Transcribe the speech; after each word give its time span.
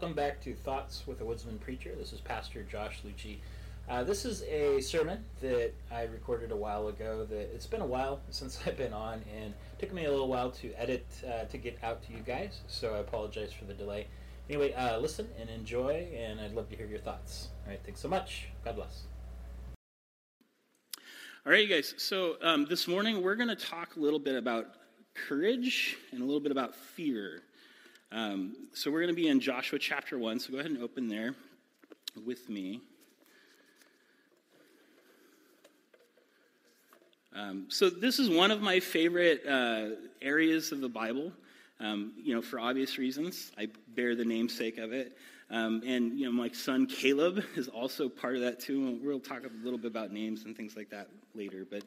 Welcome 0.00 0.16
back 0.16 0.40
to 0.44 0.54
Thoughts 0.54 1.02
with 1.06 1.20
a 1.20 1.26
Woodsman 1.26 1.58
Preacher. 1.58 1.94
This 1.94 2.14
is 2.14 2.22
Pastor 2.22 2.62
Josh 2.62 3.02
Lucci. 3.06 3.36
Uh, 3.86 4.02
this 4.02 4.24
is 4.24 4.42
a 4.44 4.80
sermon 4.80 5.22
that 5.42 5.74
I 5.92 6.04
recorded 6.04 6.52
a 6.52 6.56
while 6.56 6.88
ago. 6.88 7.26
That 7.28 7.54
it's 7.54 7.66
been 7.66 7.82
a 7.82 7.86
while 7.86 8.22
since 8.30 8.58
I've 8.66 8.78
been 8.78 8.94
on, 8.94 9.20
and 9.36 9.52
took 9.78 9.92
me 9.92 10.06
a 10.06 10.10
little 10.10 10.26
while 10.26 10.52
to 10.52 10.72
edit 10.80 11.04
uh, 11.28 11.44
to 11.44 11.58
get 11.58 11.76
out 11.82 12.02
to 12.04 12.14
you 12.14 12.20
guys. 12.20 12.60
So 12.66 12.94
I 12.94 13.00
apologize 13.00 13.52
for 13.52 13.66
the 13.66 13.74
delay. 13.74 14.06
Anyway, 14.48 14.72
uh, 14.72 14.98
listen 14.98 15.28
and 15.38 15.50
enjoy, 15.50 16.08
and 16.16 16.40
I'd 16.40 16.54
love 16.54 16.70
to 16.70 16.76
hear 16.76 16.86
your 16.86 17.00
thoughts. 17.00 17.48
All 17.66 17.70
right, 17.70 17.80
thanks 17.84 18.00
so 18.00 18.08
much. 18.08 18.48
God 18.64 18.76
bless. 18.76 19.02
All 21.44 21.52
right, 21.52 21.60
you 21.60 21.68
guys. 21.68 21.92
So 21.98 22.36
um, 22.40 22.64
this 22.70 22.88
morning 22.88 23.22
we're 23.22 23.36
going 23.36 23.50
to 23.50 23.54
talk 23.54 23.96
a 23.96 24.00
little 24.00 24.18
bit 24.18 24.36
about 24.36 24.76
courage 25.28 25.98
and 26.10 26.22
a 26.22 26.24
little 26.24 26.40
bit 26.40 26.52
about 26.52 26.74
fear. 26.74 27.42
Um, 28.12 28.56
so 28.74 28.90
we're 28.90 29.02
going 29.02 29.14
to 29.14 29.20
be 29.20 29.28
in 29.28 29.38
Joshua 29.38 29.78
chapter 29.78 30.18
1. 30.18 30.40
So 30.40 30.50
go 30.52 30.58
ahead 30.58 30.72
and 30.72 30.82
open 30.82 31.08
there 31.08 31.34
with 32.26 32.48
me. 32.48 32.80
Um, 37.36 37.66
so 37.68 37.88
this 37.88 38.18
is 38.18 38.28
one 38.28 38.50
of 38.50 38.60
my 38.60 38.80
favorite 38.80 39.46
uh, 39.46 39.90
areas 40.20 40.72
of 40.72 40.80
the 40.80 40.88
Bible. 40.88 41.32
Um, 41.78 42.12
you 42.20 42.34
know, 42.34 42.42
for 42.42 42.58
obvious 42.58 42.98
reasons, 42.98 43.52
I 43.56 43.68
bear 43.94 44.16
the 44.16 44.24
namesake 44.24 44.78
of 44.78 44.92
it. 44.92 45.16
Um, 45.50 45.82
and, 45.84 46.18
you 46.18 46.26
know, 46.26 46.32
my 46.32 46.48
son 46.50 46.86
Caleb 46.86 47.42
is 47.56 47.68
also 47.68 48.08
part 48.08 48.36
of 48.36 48.42
that 48.42 48.60
too. 48.60 48.98
We'll 49.02 49.20
talk 49.20 49.42
a 49.44 49.64
little 49.64 49.78
bit 49.78 49.90
about 49.90 50.12
names 50.12 50.44
and 50.44 50.56
things 50.56 50.76
like 50.76 50.90
that 50.90 51.08
later. 51.34 51.66
But 51.68 51.82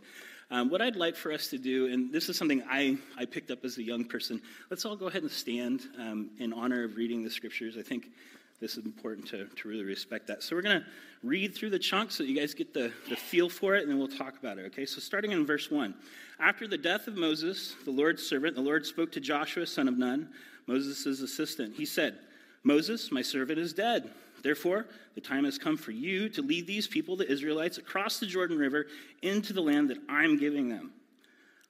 um, 0.51 0.69
what 0.69 0.81
I'd 0.81 0.95
like 0.95 1.15
for 1.15 1.31
us 1.31 1.47
to 1.47 1.57
do, 1.57 1.87
and 1.87 2.11
this 2.11 2.29
is 2.29 2.37
something 2.37 2.61
I, 2.69 2.97
I 3.17 3.25
picked 3.25 3.51
up 3.51 3.63
as 3.63 3.77
a 3.77 3.83
young 3.83 4.03
person, 4.03 4.41
let's 4.69 4.85
all 4.85 4.95
go 4.95 5.07
ahead 5.07 5.21
and 5.21 5.31
stand 5.31 5.81
um, 5.97 6.29
in 6.39 6.53
honor 6.53 6.83
of 6.83 6.97
reading 6.97 7.23
the 7.23 7.29
scriptures. 7.29 7.77
I 7.77 7.81
think 7.81 8.11
this 8.59 8.77
is 8.77 8.85
important 8.85 9.27
to, 9.27 9.45
to 9.45 9.67
really 9.67 9.83
respect 9.83 10.27
that. 10.27 10.43
So 10.43 10.55
we're 10.55 10.61
going 10.61 10.81
to 10.81 10.85
read 11.23 11.55
through 11.55 11.69
the 11.71 11.79
chunks 11.79 12.15
so 12.15 12.23
you 12.23 12.35
guys 12.39 12.53
get 12.53 12.73
the, 12.73 12.91
the 13.09 13.15
feel 13.15 13.49
for 13.49 13.75
it, 13.75 13.81
and 13.81 13.91
then 13.91 13.97
we'll 13.97 14.07
talk 14.07 14.37
about 14.37 14.57
it, 14.57 14.65
okay? 14.67 14.85
So 14.85 14.99
starting 14.99 15.31
in 15.31 15.45
verse 15.45 15.71
1. 15.71 15.93
After 16.39 16.67
the 16.67 16.77
death 16.77 17.07
of 17.07 17.15
Moses, 17.15 17.75
the 17.85 17.91
Lord's 17.91 18.25
servant, 18.25 18.55
the 18.55 18.61
Lord 18.61 18.85
spoke 18.85 19.11
to 19.13 19.19
Joshua, 19.19 19.65
son 19.65 19.87
of 19.87 19.97
Nun, 19.97 20.29
Moses' 20.67 21.19
assistant. 21.21 21.75
He 21.75 21.85
said, 21.85 22.19
Moses, 22.63 23.11
my 23.11 23.21
servant, 23.21 23.59
is 23.59 23.73
dead. 23.73 24.09
Therefore, 24.41 24.85
the 25.15 25.21
time 25.21 25.45
has 25.45 25.57
come 25.57 25.77
for 25.77 25.91
you 25.91 26.27
to 26.29 26.41
lead 26.41 26.67
these 26.67 26.87
people, 26.87 27.15
the 27.15 27.29
Israelites, 27.31 27.77
across 27.77 28.19
the 28.19 28.25
Jordan 28.25 28.57
River 28.57 28.87
into 29.21 29.53
the 29.53 29.61
land 29.61 29.89
that 29.89 29.99
I'm 30.09 30.37
giving 30.37 30.69
them. 30.69 30.91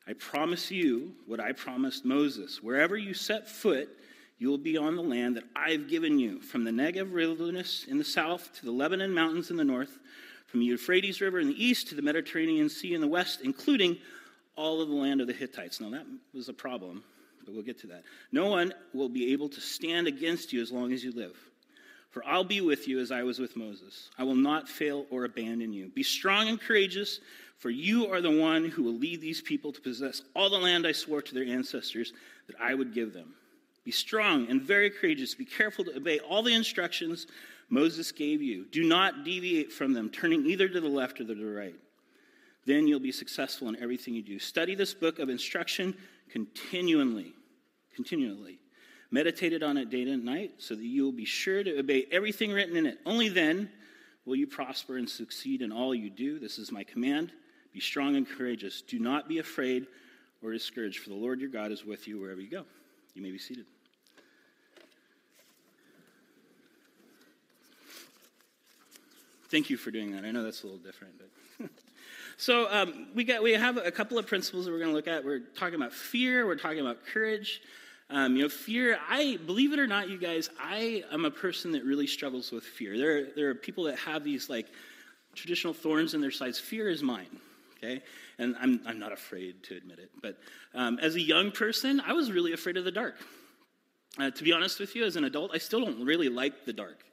I 0.07 0.13
promise 0.13 0.71
you 0.71 1.13
what 1.27 1.39
I 1.39 1.51
promised 1.51 2.03
Moses. 2.03 2.61
Wherever 2.61 2.97
you 2.97 3.13
set 3.13 3.47
foot, 3.47 3.89
you 4.37 4.49
will 4.49 4.57
be 4.57 4.77
on 4.77 4.95
the 4.95 5.03
land 5.03 5.37
that 5.37 5.45
I've 5.55 5.87
given 5.87 6.19
you, 6.19 6.41
from 6.41 6.63
the 6.63 6.71
Negev 6.71 7.11
wilderness 7.11 7.85
in 7.87 7.97
the 7.97 8.03
south 8.03 8.51
to 8.55 8.65
the 8.65 8.71
Lebanon 8.71 9.13
mountains 9.13 9.51
in 9.51 9.57
the 9.57 9.63
north, 9.63 9.99
from 10.47 10.59
the 10.59 10.65
Euphrates 10.65 11.21
River 11.21 11.39
in 11.39 11.47
the 11.47 11.63
east 11.63 11.87
to 11.89 11.95
the 11.95 12.01
Mediterranean 12.01 12.69
Sea 12.69 12.93
in 12.93 13.01
the 13.01 13.07
west, 13.07 13.41
including 13.41 13.97
all 14.55 14.81
of 14.81 14.89
the 14.89 14.95
land 14.95 15.21
of 15.21 15.27
the 15.27 15.33
Hittites. 15.33 15.79
Now, 15.79 15.91
that 15.91 16.05
was 16.33 16.49
a 16.49 16.53
problem 16.53 17.03
but 17.45 17.53
we'll 17.53 17.63
get 17.63 17.79
to 17.81 17.87
that. 17.87 18.03
No 18.31 18.47
one 18.47 18.73
will 18.93 19.09
be 19.09 19.33
able 19.33 19.49
to 19.49 19.61
stand 19.61 20.07
against 20.07 20.53
you 20.53 20.61
as 20.61 20.71
long 20.71 20.93
as 20.93 21.03
you 21.03 21.11
live. 21.11 21.35
For 22.11 22.23
I'll 22.25 22.43
be 22.43 22.61
with 22.61 22.87
you 22.87 22.99
as 22.99 23.11
I 23.11 23.23
was 23.23 23.39
with 23.39 23.55
Moses. 23.55 24.09
I 24.19 24.23
will 24.23 24.35
not 24.35 24.69
fail 24.69 25.07
or 25.09 25.25
abandon 25.25 25.73
you. 25.73 25.89
Be 25.89 26.03
strong 26.03 26.47
and 26.47 26.61
courageous, 26.61 27.19
for 27.57 27.71
you 27.71 28.11
are 28.11 28.21
the 28.21 28.29
one 28.29 28.65
who 28.65 28.83
will 28.83 28.93
lead 28.93 29.19
these 29.19 29.41
people 29.41 29.71
to 29.71 29.81
possess 29.81 30.21
all 30.35 30.49
the 30.49 30.57
land 30.57 30.85
I 30.85 30.91
swore 30.91 31.23
to 31.23 31.33
their 31.33 31.45
ancestors 31.45 32.13
that 32.47 32.55
I 32.61 32.75
would 32.75 32.93
give 32.93 33.13
them. 33.13 33.33
Be 33.83 33.91
strong 33.91 34.47
and 34.49 34.61
very 34.61 34.89
courageous. 34.89 35.33
Be 35.33 35.45
careful 35.45 35.85
to 35.85 35.97
obey 35.97 36.19
all 36.19 36.43
the 36.43 36.53
instructions 36.53 37.25
Moses 37.69 38.11
gave 38.11 38.41
you. 38.41 38.65
Do 38.65 38.83
not 38.83 39.23
deviate 39.23 39.71
from 39.71 39.93
them, 39.93 40.09
turning 40.09 40.45
either 40.45 40.67
to 40.67 40.79
the 40.79 40.87
left 40.87 41.19
or 41.19 41.25
to 41.25 41.33
the 41.33 41.45
right. 41.45 41.75
Then 42.65 42.87
you'll 42.87 42.99
be 42.99 43.11
successful 43.11 43.67
in 43.67 43.75
everything 43.81 44.13
you 44.13 44.21
do. 44.21 44.39
Study 44.39 44.75
this 44.75 44.93
book 44.93 45.19
of 45.19 45.29
instruction 45.29 45.95
continually, 46.29 47.33
continually. 47.93 48.59
Meditated 49.11 49.61
on 49.61 49.77
it 49.77 49.89
day 49.89 50.03
and 50.03 50.23
night 50.23 50.53
so 50.57 50.73
that 50.75 50.83
you 50.83 51.03
will 51.03 51.11
be 51.11 51.25
sure 51.25 51.63
to 51.63 51.77
obey 51.77 52.07
everything 52.11 52.51
written 52.51 52.75
in 52.75 52.85
it. 52.85 52.99
Only 53.05 53.29
then 53.29 53.69
will 54.25 54.35
you 54.35 54.47
prosper 54.47 54.97
and 54.97 55.07
succeed 55.07 55.61
in 55.61 55.71
all 55.71 55.93
you 55.93 56.09
do. 56.09 56.39
This 56.39 56.57
is 56.57 56.71
my 56.71 56.83
command. 56.83 57.31
Be 57.73 57.79
strong 57.79 58.15
and 58.15 58.27
courageous. 58.27 58.81
Do 58.81 58.97
not 58.99 59.27
be 59.27 59.39
afraid 59.39 59.87
or 60.41 60.51
discouraged, 60.51 60.99
for 60.99 61.09
the 61.09 61.15
Lord 61.15 61.41
your 61.41 61.49
God 61.49 61.71
is 61.71 61.85
with 61.85 62.07
you 62.07 62.19
wherever 62.19 62.41
you 62.41 62.49
go. 62.49 62.65
You 63.13 63.21
may 63.21 63.31
be 63.31 63.37
seated. 63.37 63.65
Thank 69.49 69.69
you 69.69 69.77
for 69.77 69.91
doing 69.91 70.11
that. 70.13 70.25
I 70.25 70.31
know 70.31 70.43
that's 70.43 70.63
a 70.63 70.65
little 70.65 70.81
different, 70.81 71.13
but. 71.19 71.69
So 72.37 72.67
um, 72.71 73.07
we, 73.13 73.23
got, 73.23 73.43
we 73.43 73.53
have 73.53 73.77
a 73.77 73.91
couple 73.91 74.17
of 74.17 74.27
principles 74.27 74.65
that 74.65 74.71
we're 74.71 74.79
going 74.79 74.89
to 74.89 74.95
look 74.95 75.07
at. 75.07 75.23
We're 75.23 75.39
talking 75.39 75.75
about 75.75 75.93
fear. 75.93 76.45
We're 76.45 76.55
talking 76.55 76.79
about 76.79 77.05
courage. 77.05 77.61
Um, 78.09 78.35
you 78.35 78.43
know, 78.43 78.49
fear, 78.49 78.99
I 79.09 79.39
believe 79.45 79.73
it 79.73 79.79
or 79.79 79.87
not, 79.87 80.09
you 80.09 80.17
guys, 80.17 80.49
I 80.59 81.03
am 81.11 81.25
a 81.25 81.31
person 81.31 81.71
that 81.71 81.83
really 81.83 82.05
struggles 82.05 82.51
with 82.51 82.63
fear. 82.63 82.97
There, 82.97 83.27
there 83.35 83.49
are 83.49 83.55
people 83.55 83.85
that 83.85 83.97
have 83.97 84.23
these 84.23 84.49
like 84.49 84.67
traditional 85.33 85.73
thorns 85.73 86.13
in 86.13 86.21
their 86.21 86.31
sides. 86.31 86.59
Fear 86.59 86.89
is 86.89 87.01
mine, 87.01 87.39
okay? 87.77 88.03
And 88.37 88.55
I'm, 88.59 88.81
I'm 88.85 88.99
not 88.99 89.13
afraid 89.13 89.63
to 89.63 89.77
admit 89.77 89.99
it. 89.99 90.11
But 90.21 90.37
um, 90.75 90.99
as 91.01 91.15
a 91.15 91.21
young 91.21 91.51
person, 91.51 92.01
I 92.05 92.13
was 92.13 92.31
really 92.31 92.53
afraid 92.53 92.77
of 92.77 92.83
the 92.83 92.91
dark. 92.91 93.15
Uh, 94.19 94.29
to 94.29 94.43
be 94.43 94.51
honest 94.51 94.79
with 94.79 94.95
you, 94.95 95.05
as 95.05 95.15
an 95.15 95.23
adult, 95.23 95.51
I 95.53 95.57
still 95.57 95.81
don't 95.81 96.05
really 96.05 96.29
like 96.29 96.65
the 96.65 96.73
dark. 96.73 97.03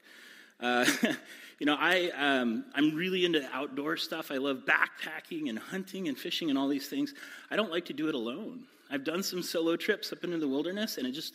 Uh, 0.61 0.85
you 1.61 1.67
know, 1.67 1.77
I, 1.79 2.11
um, 2.17 2.65
I'm 2.75 2.97
really 2.97 3.27
into 3.27 3.47
outdoor 3.53 3.99
stuff. 3.99 4.31
I 4.31 4.39
love 4.39 4.63
backpacking 4.67 5.51
and 5.51 5.59
hunting 5.59 6.09
and 6.09 6.19
fishing 6.19 6.49
and 6.49 6.59
all 6.59 6.69
these 6.69 6.89
things. 6.89 7.13
I 7.51 7.57
don't 7.57 7.71
like 7.71 7.85
to 7.85 7.93
do 7.93 8.09
it 8.09 8.15
alone. 8.15 8.65
I've 8.91 9.05
done 9.05 9.23
some 9.23 9.43
solo 9.43 9.77
trips 9.77 10.11
up 10.11 10.25
into 10.25 10.39
the 10.39 10.49
wilderness, 10.49 10.97
and 10.97 11.07
it 11.07 11.13
just 11.13 11.35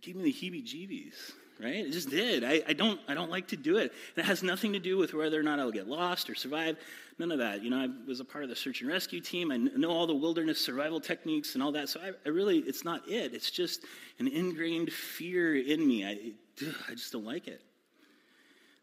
gave 0.00 0.16
me 0.16 0.24
the 0.24 0.32
heebie-jeebies. 0.32 1.32
Right? 1.60 1.86
It 1.86 1.92
just 1.92 2.08
did. 2.08 2.42
I, 2.42 2.62
I, 2.66 2.72
don't. 2.72 2.98
I 3.06 3.14
don't 3.14 3.30
like 3.30 3.46
to 3.48 3.56
do 3.56 3.76
it. 3.76 3.92
And 4.16 4.24
it 4.24 4.26
has 4.26 4.42
nothing 4.42 4.72
to 4.72 4.80
do 4.80 4.96
with 4.96 5.14
whether 5.14 5.38
or 5.38 5.44
not 5.44 5.60
I'll 5.60 5.70
get 5.70 5.86
lost 5.86 6.28
or 6.28 6.34
survive. 6.34 6.76
None 7.20 7.30
of 7.30 7.38
that. 7.38 7.62
You 7.62 7.70
know, 7.70 7.76
I 7.76 7.88
was 8.08 8.18
a 8.18 8.24
part 8.24 8.42
of 8.42 8.50
the 8.50 8.56
search 8.56 8.80
and 8.80 8.90
rescue 8.90 9.20
team. 9.20 9.52
I 9.52 9.58
know 9.58 9.90
all 9.90 10.08
the 10.08 10.14
wilderness 10.14 10.58
survival 10.58 10.98
techniques 10.98 11.54
and 11.54 11.62
all 11.62 11.70
that. 11.72 11.88
So 11.88 12.00
I, 12.00 12.12
I 12.26 12.30
really, 12.30 12.60
it's 12.60 12.84
not 12.84 13.06
it. 13.06 13.32
It's 13.32 13.50
just 13.50 13.84
an 14.18 14.26
ingrained 14.26 14.90
fear 14.92 15.54
in 15.54 15.86
me. 15.86 16.04
I, 16.04 16.32
I 16.88 16.94
just 16.94 17.12
don't 17.12 17.26
like 17.26 17.46
it. 17.46 17.60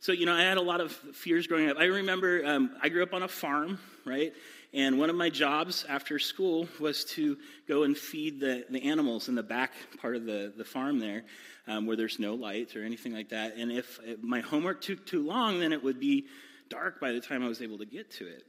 So, 0.02 0.14
you 0.14 0.26
know, 0.26 0.34
I 0.34 0.44
had 0.44 0.58
a 0.58 0.62
lot 0.62 0.80
of 0.80 0.94
fears 0.94 1.46
growing 1.46 1.70
up. 1.70 1.76
I 1.78 1.86
remember 1.86 2.42
um, 2.46 2.72
I 2.82 2.88
grew 2.88 3.04
up 3.04 3.14
on 3.14 3.22
a 3.22 3.28
farm, 3.28 3.80
right? 4.06 4.32
And 4.74 4.98
one 4.98 5.10
of 5.10 5.18
my 5.18 5.30
jobs 5.30 5.86
after 5.90 6.20
school 6.20 6.70
was 6.80 7.04
to 7.16 7.38
go 7.68 7.84
and 7.84 7.98
feed 7.98 8.40
the, 8.40 8.66
the 8.70 8.84
animals 8.84 9.28
in 9.28 9.36
the 9.36 9.44
back 9.44 9.74
part 10.00 10.16
of 10.16 10.24
the, 10.26 10.54
the 10.56 10.64
farm 10.64 11.00
there 11.00 11.24
um, 11.68 11.86
where 11.86 11.98
there's 11.98 12.18
no 12.18 12.36
light 12.36 12.78
or 12.78 12.84
anything 12.84 13.14
like 13.14 13.30
that. 13.30 13.58
And 13.58 13.74
if 13.74 14.00
my 14.22 14.40
homework 14.40 14.80
took 14.80 15.06
too 15.06 15.26
long, 15.26 15.60
then 15.60 15.74
it 15.74 15.84
would 15.84 16.00
be 16.00 16.28
dark 16.70 17.02
by 17.02 17.12
the 17.12 17.20
time 17.20 17.44
I 17.44 17.50
was 17.50 17.62
able 17.62 17.80
to 17.80 17.86
get 17.86 18.10
to 18.12 18.28
it. 18.28 18.44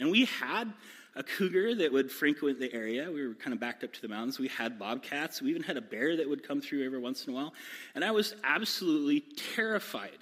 And 0.00 0.10
we 0.10 0.24
had 0.24 0.72
a 1.14 1.22
cougar 1.22 1.76
that 1.76 1.92
would 1.92 2.10
frequent 2.10 2.58
the 2.58 2.72
area. 2.74 3.12
We 3.12 3.24
were 3.24 3.34
kind 3.34 3.54
of 3.54 3.60
backed 3.60 3.84
up 3.84 3.92
to 3.92 4.02
the 4.02 4.08
mountains. 4.08 4.40
We 4.40 4.48
had 4.48 4.76
bobcats. 4.76 5.40
We 5.40 5.50
even 5.50 5.62
had 5.62 5.76
a 5.76 5.82
bear 5.82 6.16
that 6.16 6.28
would 6.28 6.42
come 6.42 6.60
through 6.60 6.84
every 6.84 6.98
once 6.98 7.26
in 7.26 7.32
a 7.32 7.36
while. 7.36 7.54
And 7.94 8.04
I 8.04 8.10
was 8.10 8.34
absolutely 8.42 9.20
terrified 9.54 10.18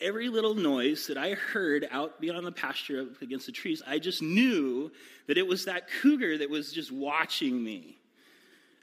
every 0.00 0.28
little 0.28 0.54
noise 0.54 1.06
that 1.06 1.16
I 1.16 1.34
heard 1.34 1.86
out 1.90 2.20
beyond 2.20 2.46
the 2.46 2.52
pasture 2.52 3.02
up 3.02 3.22
against 3.22 3.46
the 3.46 3.52
trees, 3.52 3.82
I 3.86 3.98
just 3.98 4.22
knew 4.22 4.90
that 5.26 5.38
it 5.38 5.46
was 5.46 5.64
that 5.64 5.88
cougar 6.00 6.38
that 6.38 6.50
was 6.50 6.72
just 6.72 6.92
watching 6.92 7.62
me. 7.62 7.98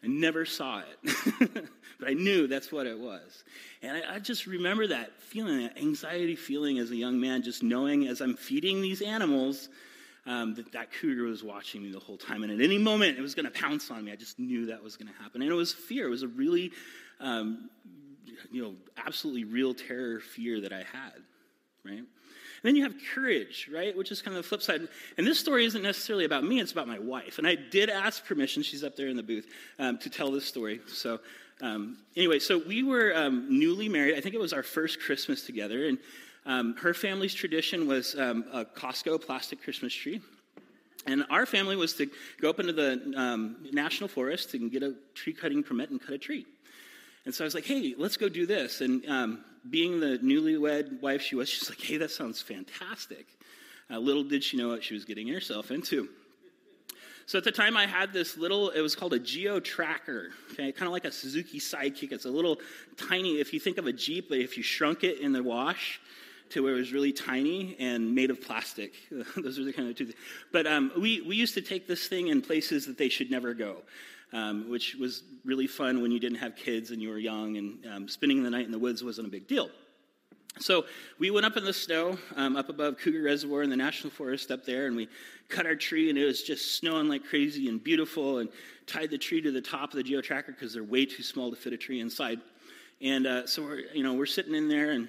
I 0.03 0.07
never 0.07 0.45
saw 0.45 0.79
it, 0.81 1.13
but 1.99 2.09
I 2.09 2.13
knew 2.13 2.47
that's 2.47 2.71
what 2.71 2.87
it 2.87 2.97
was. 2.97 3.43
And 3.83 3.97
I, 3.97 4.15
I, 4.15 4.19
just 4.19 4.47
remember 4.47 4.87
that 4.87 5.21
feeling, 5.21 5.61
that 5.61 5.77
anxiety 5.77 6.35
feeling 6.35 6.79
as 6.79 6.89
a 6.89 6.95
young 6.95 7.19
man, 7.19 7.43
just 7.43 7.61
knowing 7.61 8.07
as 8.07 8.19
I'm 8.19 8.35
feeding 8.35 8.81
these 8.81 9.03
animals 9.03 9.69
um, 10.25 10.55
that 10.55 10.71
that 10.71 10.91
cougar 10.91 11.23
was 11.23 11.43
watching 11.43 11.83
me 11.83 11.91
the 11.91 11.99
whole 11.99 12.17
time. 12.17 12.41
And 12.41 12.51
at 12.51 12.61
any 12.61 12.79
moment, 12.79 13.19
it 13.19 13.21
was 13.21 13.35
going 13.35 13.45
to 13.45 13.51
pounce 13.51 13.91
on 13.91 14.05
me. 14.05 14.11
I 14.11 14.15
just 14.15 14.39
knew 14.39 14.65
that 14.67 14.81
was 14.83 14.97
going 14.97 15.11
to 15.11 15.21
happen. 15.21 15.43
And 15.43 15.51
it 15.51 15.55
was 15.55 15.71
fear. 15.71 16.07
It 16.07 16.09
was 16.09 16.23
a 16.23 16.27
really 16.27 16.71
um, 17.19 17.69
you 18.51 18.61
know, 18.61 18.73
absolutely 19.05 19.43
real 19.45 19.73
terror, 19.73 20.19
fear 20.19 20.61
that 20.61 20.73
I 20.73 20.79
had, 20.79 21.21
right? 21.85 22.03
And 22.63 22.69
then 22.69 22.75
you 22.75 22.83
have 22.83 22.93
courage, 23.15 23.69
right? 23.73 23.95
Which 23.97 24.11
is 24.11 24.21
kind 24.21 24.37
of 24.37 24.43
the 24.43 24.47
flip 24.47 24.61
side. 24.61 24.87
And 25.17 25.25
this 25.25 25.39
story 25.39 25.65
isn't 25.65 25.81
necessarily 25.81 26.25
about 26.25 26.43
me, 26.43 26.59
it's 26.59 26.71
about 26.71 26.87
my 26.87 26.99
wife. 26.99 27.39
And 27.39 27.47
I 27.47 27.55
did 27.55 27.89
ask 27.89 28.23
permission, 28.25 28.61
she's 28.61 28.83
up 28.83 28.95
there 28.95 29.07
in 29.07 29.17
the 29.17 29.23
booth, 29.23 29.47
um, 29.79 29.97
to 29.99 30.09
tell 30.09 30.31
this 30.31 30.45
story. 30.45 30.79
So, 30.87 31.19
um, 31.61 31.97
anyway, 32.15 32.39
so 32.39 32.59
we 32.59 32.83
were 32.83 33.13
um, 33.15 33.47
newly 33.49 33.89
married. 33.89 34.15
I 34.15 34.21
think 34.21 34.35
it 34.35 34.41
was 34.41 34.53
our 34.53 34.63
first 34.63 34.99
Christmas 34.99 35.45
together. 35.45 35.87
And 35.87 35.97
um, 36.45 36.75
her 36.77 36.93
family's 36.93 37.33
tradition 37.33 37.87
was 37.87 38.15
um, 38.15 38.45
a 38.51 38.65
Costco 38.65 39.21
plastic 39.21 39.63
Christmas 39.63 39.93
tree. 39.93 40.21
And 41.07 41.25
our 41.31 41.47
family 41.47 41.75
was 41.75 41.95
to 41.95 42.07
go 42.39 42.49
up 42.51 42.59
into 42.59 42.73
the 42.73 43.13
um, 43.15 43.57
national 43.71 44.07
forest 44.07 44.53
and 44.53 44.71
get 44.71 44.83
a 44.83 44.93
tree 45.15 45.33
cutting 45.33 45.63
permit 45.63 45.89
and 45.89 45.99
cut 45.99 46.13
a 46.13 46.17
tree. 46.17 46.45
And 47.25 47.33
so 47.33 47.43
I 47.43 47.45
was 47.45 47.53
like, 47.53 47.65
hey, 47.65 47.93
let's 47.97 48.17
go 48.17 48.29
do 48.29 48.45
this. 48.45 48.81
And 48.81 49.07
um, 49.07 49.43
being 49.69 49.99
the 49.99 50.17
newlywed 50.19 51.01
wife 51.01 51.21
she 51.21 51.35
was, 51.35 51.49
she's 51.49 51.69
like, 51.69 51.79
hey, 51.79 51.97
that 51.97 52.11
sounds 52.11 52.41
fantastic. 52.41 53.27
Uh, 53.89 53.99
little 53.99 54.23
did 54.23 54.43
she 54.43 54.57
know 54.57 54.69
what 54.69 54.83
she 54.83 54.93
was 54.93 55.05
getting 55.05 55.27
herself 55.27 55.71
into. 55.71 56.09
So 57.27 57.37
at 57.37 57.43
the 57.43 57.51
time, 57.51 57.77
I 57.77 57.85
had 57.85 58.11
this 58.11 58.35
little, 58.35 58.69
it 58.71 58.81
was 58.81 58.95
called 58.95 59.13
a 59.13 59.19
Geo 59.19 59.59
Tracker, 59.59 60.31
okay, 60.51 60.71
kind 60.71 60.87
of 60.87 60.91
like 60.91 61.05
a 61.05 61.11
Suzuki 61.11 61.59
Sidekick. 61.59 62.11
It's 62.11 62.25
a 62.25 62.29
little 62.29 62.59
tiny, 62.97 63.39
if 63.39 63.53
you 63.53 63.59
think 63.59 63.77
of 63.77 63.87
a 63.87 63.93
Jeep, 63.93 64.27
but 64.29 64.39
if 64.39 64.57
you 64.57 64.63
shrunk 64.63 65.03
it 65.03 65.19
in 65.19 65.31
the 65.31 65.43
wash 65.43 66.01
to 66.49 66.63
where 66.63 66.73
it 66.73 66.77
was 66.77 66.91
really 66.91 67.13
tiny 67.13 67.75
and 67.79 68.13
made 68.13 68.29
of 68.29 68.41
plastic. 68.41 68.93
Those 69.37 69.57
are 69.57 69.63
the 69.63 69.73
kind 69.73 69.89
of 69.89 69.95
two 69.95 70.05
things. 70.07 70.17
But 70.51 70.67
um, 70.67 70.91
we, 70.97 71.21
we 71.21 71.35
used 71.35 71.53
to 71.53 71.61
take 71.61 71.87
this 71.87 72.07
thing 72.07 72.27
in 72.27 72.41
places 72.41 72.85
that 72.87 72.97
they 72.97 73.09
should 73.09 73.31
never 73.31 73.53
go. 73.53 73.77
Um, 74.33 74.69
which 74.69 74.95
was 74.95 75.23
really 75.43 75.67
fun 75.67 76.01
when 76.01 76.09
you 76.09 76.17
didn't 76.17 76.37
have 76.37 76.55
kids 76.55 76.91
and 76.91 77.01
you 77.01 77.09
were 77.09 77.17
young, 77.17 77.57
and 77.57 77.85
um, 77.93 78.07
spending 78.07 78.43
the 78.43 78.49
night 78.49 78.65
in 78.65 78.71
the 78.71 78.79
woods 78.79 79.03
wasn't 79.03 79.27
a 79.27 79.29
big 79.29 79.45
deal. 79.45 79.69
So 80.59 80.85
we 81.17 81.31
went 81.31 81.45
up 81.45 81.57
in 81.57 81.63
the 81.63 81.73
snow, 81.73 82.17
um, 82.35 82.55
up 82.55 82.69
above 82.69 82.97
Cougar 82.97 83.23
Reservoir 83.23 83.63
in 83.63 83.69
the 83.69 83.75
National 83.75 84.09
Forest 84.09 84.51
up 84.51 84.65
there, 84.65 84.87
and 84.87 84.95
we 84.95 85.07
cut 85.49 85.65
our 85.65 85.75
tree, 85.75 86.09
and 86.09 86.17
it 86.17 86.25
was 86.25 86.43
just 86.43 86.75
snowing 86.75 87.07
like 87.07 87.25
crazy 87.25 87.67
and 87.67 87.83
beautiful, 87.83 88.39
and 88.39 88.49
tied 88.85 89.09
the 89.09 89.17
tree 89.17 89.41
to 89.41 89.51
the 89.51 89.61
top 89.61 89.93
of 89.93 89.97
the 89.97 90.03
GeoTracker 90.03 90.47
because 90.47 90.73
they're 90.73 90.83
way 90.83 91.05
too 91.05 91.23
small 91.23 91.49
to 91.49 91.55
fit 91.55 91.73
a 91.73 91.77
tree 91.77 91.99
inside. 91.99 92.39
And 93.01 93.25
uh, 93.25 93.47
so 93.47 93.63
we're, 93.63 93.79
you 93.93 94.03
know, 94.03 94.13
we're 94.13 94.25
sitting 94.25 94.53
in 94.53 94.67
there 94.67 94.91
and 94.91 95.07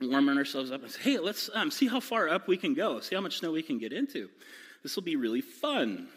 warming 0.00 0.36
ourselves 0.36 0.70
up. 0.70 0.82
And 0.82 0.90
say, 0.90 1.00
hey, 1.02 1.18
let's 1.18 1.48
um, 1.54 1.70
see 1.70 1.86
how 1.86 2.00
far 2.00 2.28
up 2.28 2.48
we 2.48 2.56
can 2.56 2.74
go, 2.74 3.00
see 3.00 3.14
how 3.14 3.20
much 3.20 3.38
snow 3.38 3.52
we 3.52 3.62
can 3.62 3.78
get 3.78 3.92
into. 3.92 4.28
This 4.82 4.96
will 4.96 5.04
be 5.04 5.16
really 5.16 5.40
fun. 5.40 6.08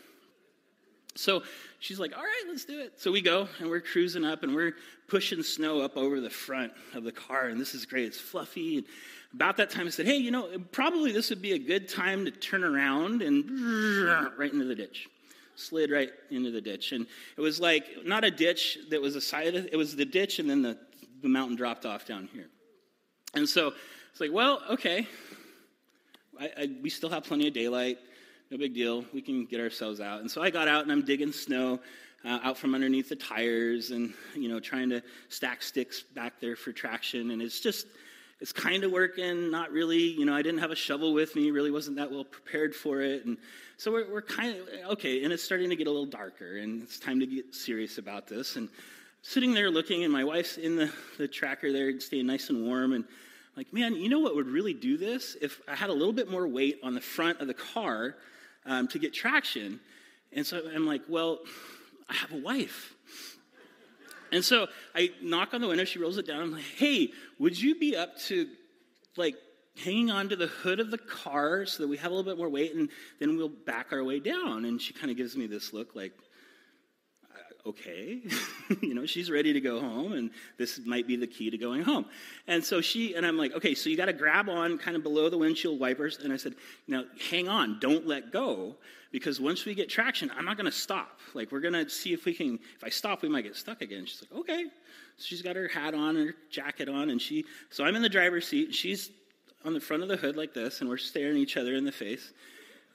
So 1.16 1.44
she's 1.80 2.00
like, 2.00 2.16
all 2.16 2.24
right, 2.24 2.44
let's 2.48 2.66
do 2.66 2.80
it. 2.80 3.00
So 3.00 3.12
we 3.12 3.22
go 3.22 3.48
and 3.60 3.70
we're 3.70 3.82
cruising 3.82 4.26
up 4.26 4.44
and 4.44 4.54
we're 4.54 4.74
pushing 5.08 5.42
snow 5.44 5.82
up 5.82 5.96
over 5.96 6.20
the 6.20 6.30
front 6.30 6.74
of 6.94 7.04
the 7.04 7.12
car. 7.12 7.48
And 7.48 7.60
this 7.60 7.74
is 7.74 7.86
great. 7.86 8.06
It's 8.06 8.20
fluffy. 8.20 8.78
And 8.78 8.88
about 9.34 9.58
that 9.58 9.70
time, 9.70 9.88
I 9.88 9.90
said, 9.90 10.06
hey, 10.06 10.18
you 10.18 10.32
know, 10.32 10.50
probably 10.72 11.14
this 11.14 11.30
would 11.30 11.42
be 11.42 11.54
a 11.54 11.60
good 11.60 11.88
time 11.88 12.26
to 12.26 12.32
turn 12.32 12.64
around 12.64 13.22
and 13.22 13.50
right 14.38 14.52
into 14.52 14.66
the 14.66 14.76
ditch. 14.76 15.08
Slid 15.56 15.90
right 15.90 16.10
into 16.32 16.52
the 16.52 16.62
ditch. 16.62 16.92
And 16.92 17.08
it 17.38 17.42
was 17.42 17.62
like 17.62 17.86
not 18.04 18.26
a 18.26 18.32
ditch 18.32 18.78
that 18.90 19.02
was 19.02 19.16
a 19.16 19.22
side 19.22 19.56
of 19.56 19.66
it, 19.66 19.78
was 19.78 19.96
the 19.96 20.06
ditch 20.06 20.40
and 20.40 20.50
then 20.50 20.62
the, 20.62 20.78
the 21.22 21.30
mountain 21.30 21.56
dropped 21.56 21.86
off 21.86 22.06
down 22.06 22.28
here. 22.34 22.48
And 23.34 23.48
so 23.48 23.74
it's 24.12 24.20
like, 24.20 24.34
well, 24.34 24.62
okay. 24.70 25.08
I, 26.38 26.52
I, 26.58 26.70
we 26.82 26.90
still 26.90 27.10
have 27.10 27.24
plenty 27.24 27.48
of 27.48 27.54
daylight 27.54 28.00
no 28.52 28.58
big 28.58 28.74
deal. 28.74 29.06
We 29.14 29.22
can 29.22 29.46
get 29.46 29.60
ourselves 29.60 30.00
out. 30.00 30.22
And 30.22 30.30
so 30.30 30.42
I 30.42 30.50
got 30.50 30.68
out 30.68 30.84
and 30.84 30.92
I'm 30.92 31.04
digging 31.04 31.32
snow 31.32 31.80
uh, 32.24 32.40
out 32.44 32.58
from 32.58 32.76
underneath 32.76 33.10
the 33.10 33.16
tires 33.16 33.92
and, 33.92 34.14
you 34.36 34.50
know, 34.50 34.60
trying 34.60 34.90
to 34.90 35.02
stack 35.30 35.62
sticks 35.62 36.02
back 36.02 36.40
there 36.40 36.56
for 36.56 36.72
traction. 36.72 37.32
And 37.32 37.42
it's 37.42 37.60
just, 37.60 37.88
it's 38.40 38.52
kind 38.52 38.84
of 38.84 38.92
working, 38.92 39.50
not 39.50 39.72
really. 39.72 40.00
You 40.00 40.26
know, 40.26 40.36
I 40.36 40.42
didn't 40.42 40.60
have 40.60 40.72
a 40.72 40.76
shovel 40.76 41.14
with 41.14 41.36
me, 41.36 41.52
really 41.52 41.72
wasn't 41.72 41.98
that 41.98 42.12
well 42.12 42.24
prepared 42.24 42.76
for 42.76 43.02
it. 43.02 43.26
And 43.26 43.38
so 43.78 43.92
we're, 43.92 44.12
we're 44.12 44.22
kind 44.22 44.58
of, 44.58 44.92
okay, 44.92 45.24
and 45.24 45.34
it's 45.34 45.44
starting 45.44 45.70
to 45.70 45.76
get 45.76 45.88
a 45.88 45.92
little 45.92 46.06
darker 46.06 46.58
and 46.58 46.84
it's 46.84 47.00
time 47.00 47.20
to 47.20 47.28
get 47.28 47.54
serious 47.54 47.98
about 47.98 48.28
this. 48.28 48.56
And 48.56 48.70
sitting 49.22 49.54
there 49.54 49.72
looking, 49.72 50.04
and 50.04 50.14
my 50.14 50.24
wife's 50.24 50.58
in 50.58 50.76
the, 50.76 50.92
the 51.18 51.28
tracker 51.28 51.72
there, 51.72 52.00
staying 52.00 52.28
nice 52.28 52.50
and 52.50 52.64
warm. 52.64 52.94
And 52.94 53.06
like, 53.58 53.74
man, 53.74 53.96
you 53.96 54.10
know 54.10 54.20
what 54.20 54.36
would 54.36 54.48
really 54.48 54.74
do 54.74 54.98
this? 54.98 55.36
If 55.42 55.62
I 55.68 55.76
had 55.76 55.90
a 55.90 55.94
little 55.94 56.14
bit 56.14 56.30
more 56.30 56.48
weight 56.48 56.80
on 56.84 56.94
the 56.94 57.02
front 57.02 57.42
of 57.42 57.48
the 57.48 57.54
car 57.54 58.16
um, 58.66 58.88
to 58.90 59.00
get 59.00 59.14
traction. 59.14 59.80
And 60.34 60.46
so 60.46 60.62
I'm 60.74 60.86
like, 60.86 61.02
well, 61.08 61.40
I 62.10 62.14
have 62.14 62.32
a 62.32 62.38
wife. 62.38 62.94
And 64.32 64.44
so 64.44 64.68
I 64.94 65.12
knock 65.22 65.54
on 65.54 65.62
the 65.62 65.68
window, 65.68 65.86
she 65.86 66.00
rolls 66.00 66.18
it 66.18 66.28
down. 66.28 66.42
I'm 66.42 66.52
like, 66.52 66.64
hey, 66.64 67.12
would 67.40 67.60
you 67.60 67.76
be 67.76 67.96
up 67.96 68.18
to 68.22 68.48
like 69.16 69.36
hanging 69.78 70.12
onto 70.12 70.36
the 70.36 70.48
hood 70.48 70.80
of 70.80 70.92
the 70.92 70.98
car 70.98 71.66
so 71.66 71.84
that 71.84 71.88
we 71.88 71.98
have 71.98 72.12
a 72.12 72.16
little 72.16 72.30
bit 72.30 72.38
more 72.38 72.50
weight 72.50 72.74
and 72.76 72.90
then 73.20 73.38
we'll 73.38 73.50
back 73.50 73.88
our 73.92 74.04
way 74.04 74.20
down? 74.20 74.66
And 74.66 74.82
she 74.82 74.94
kind 74.94 75.10
of 75.10 75.18
gives 75.18 75.38
me 75.38 75.48
this 75.48 75.74
look 75.74 75.96
like, 75.96 76.14
okay, 77.66 78.22
you 78.82 78.94
know, 78.94 79.06
she's 79.06 79.32
ready 79.32 79.52
to 79.54 79.60
go 79.60 79.80
home, 79.80 80.14
and 80.14 80.30
this 80.58 80.80
might 80.86 81.08
be 81.08 81.16
the 81.16 81.28
key 81.28 81.50
to 81.50 81.58
going 81.58 81.82
home. 81.82 82.06
And 82.48 82.64
so 82.64 82.80
she, 82.80 83.16
and 83.16 83.26
I'm 83.26 83.38
like, 83.38 83.54
okay, 83.54 83.74
so 83.74 83.90
you 83.90 83.98
got 83.98 84.06
to 84.06 84.14
grab 84.14 84.50
on 84.50 84.78
kind 84.78 84.96
of 84.96 85.04
below 85.04 85.30
the 85.30 85.38
windshield 85.38 85.80
wipers. 85.80 86.20
And 86.24 86.32
I 86.32 86.38
said, 86.38 86.56
now 86.88 87.06
hang 87.30 87.48
on, 87.48 87.80
don't 87.80 88.06
let 88.06 88.32
go, 88.32 88.76
because 89.12 89.42
once 89.42 89.66
we 89.66 89.74
get 89.74 89.90
traction, 89.90 90.32
I'm 90.38 90.46
not 90.46 90.58
going 90.58 90.66
to 90.66 90.72
stop. 90.72 91.20
Like, 91.34 91.52
we're 91.52 91.62
going 91.62 91.74
to 91.74 91.90
see 91.90 92.14
if 92.14 92.26
we 92.26 92.34
can, 92.34 92.60
if 92.76 92.84
I 92.84 92.90
stop, 92.90 93.22
we 93.22 93.30
might 93.30 93.44
get 93.44 93.56
stuck 93.56 93.82
again. 93.82 94.06
She's 94.06 94.22
like, 94.22 94.40
okay. 94.42 94.66
So 95.18 95.26
she's 95.26 95.42
got 95.42 95.56
her 95.56 95.68
hat 95.68 95.94
on, 95.94 96.16
her 96.16 96.36
jacket 96.50 96.90
on, 96.90 97.10
and 97.10 97.22
she, 97.22 97.46
so 97.70 97.84
I'm 97.84 97.96
in 97.96 98.02
the 98.02 98.10
driver's 98.10 98.48
seat, 98.48 98.76
she's 98.76 99.10
on 99.64 99.74
the 99.74 99.80
front 99.80 100.04
of 100.04 100.10
the 100.10 100.18
hood 100.18 100.36
like 100.36 100.54
this, 100.54 100.82
and 100.82 100.90
we're 100.90 100.98
staring 100.98 101.38
each 101.38 101.58
other 101.58 101.74
in 101.76 101.86
the 101.86 101.92
face. 101.92 102.32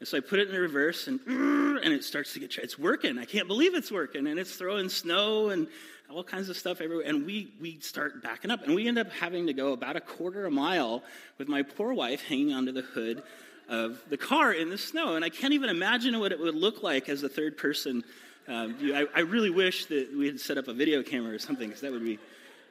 And 0.00 0.08
so 0.08 0.17
I 0.17 0.20
put 0.20 0.38
it 0.38 0.49
in 0.49 0.56
reverse, 0.56 1.06
and 1.06 1.20
and 1.26 1.93
it 1.93 2.05
starts 2.05 2.32
to 2.32 2.41
get. 2.41 2.56
It's 2.56 2.79
working. 2.79 3.19
I 3.19 3.26
can't 3.26 3.47
believe 3.47 3.75
it's 3.75 3.93
working, 3.93 4.26
and 4.26 4.41
it's 4.41 4.56
throwing 4.56 4.88
snow 4.88 5.50
and 5.50 5.69
all 6.11 6.25
kinds 6.25 6.49
of 6.49 6.56
stuff 6.56 6.81
everywhere. 6.81 7.06
And 7.06 7.26
we 7.26 7.52
we 7.61 7.79
start 7.81 8.23
backing 8.23 8.50
up, 8.50 8.64
and 8.64 8.75
we 8.75 8.88
end 8.88 8.99
up 8.99 9.12
having 9.12 9.47
to 9.47 9.52
go 9.52 9.75
about 9.75 9.97
a 9.97 10.00
quarter 10.00 10.47
of 10.47 10.52
a 10.52 10.56
mile 10.56 11.02
with 11.37 11.49
my 11.49 11.62
poor 11.62 11.93
wife 11.93 12.23
hanging 12.23 12.55
onto 12.55 12.73
the 12.73 12.81
hood 12.81 13.23
of 13.69 14.02
the 14.08 14.17
car 14.17 14.52
in 14.52 14.70
the 14.70 14.79
snow. 14.79 15.17
And 15.17 15.25
I 15.25 15.29
can't 15.29 15.52
even 15.52 15.69
imagine 15.69 16.19
what 16.19 16.32
it 16.32 16.41
would 16.41 16.56
look 16.56 16.82
like 16.82 17.08
as 17.11 17.23
a 17.23 17.29
third 17.29 17.58
person. 17.58 18.03
Um, 18.49 18.76
I, 18.82 19.06
I 19.14 19.20
really 19.20 19.50
wish 19.50 19.85
that 19.87 20.17
we 20.17 20.26
had 20.26 20.41
set 20.41 20.56
up 20.58 20.67
a 20.67 20.73
video 20.73 21.03
camera 21.03 21.35
or 21.35 21.38
something, 21.38 21.69
because 21.69 21.82
that 21.82 21.93
would 21.93 22.03
be 22.03 22.19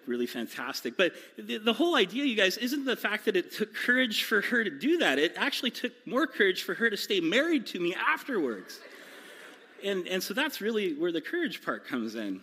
really 0.07 0.27
fantastic. 0.27 0.97
But 0.97 1.13
the, 1.37 1.57
the, 1.57 1.73
whole 1.73 1.95
idea, 1.95 2.25
you 2.25 2.35
guys, 2.35 2.57
isn't 2.57 2.85
the 2.85 2.95
fact 2.95 3.25
that 3.25 3.35
it 3.35 3.51
took 3.53 3.73
courage 3.73 4.23
for 4.23 4.41
her 4.41 4.63
to 4.63 4.69
do 4.69 4.97
that. 4.99 5.19
It 5.19 5.33
actually 5.37 5.71
took 5.71 5.91
more 6.05 6.27
courage 6.27 6.63
for 6.63 6.73
her 6.73 6.89
to 6.89 6.97
stay 6.97 7.19
married 7.19 7.65
to 7.67 7.79
me 7.79 7.95
afterwards. 7.95 8.79
And, 9.83 10.07
and 10.07 10.21
so 10.21 10.33
that's 10.33 10.61
really 10.61 10.93
where 10.93 11.11
the 11.11 11.21
courage 11.21 11.63
part 11.63 11.87
comes 11.87 12.15
in. 12.15 12.41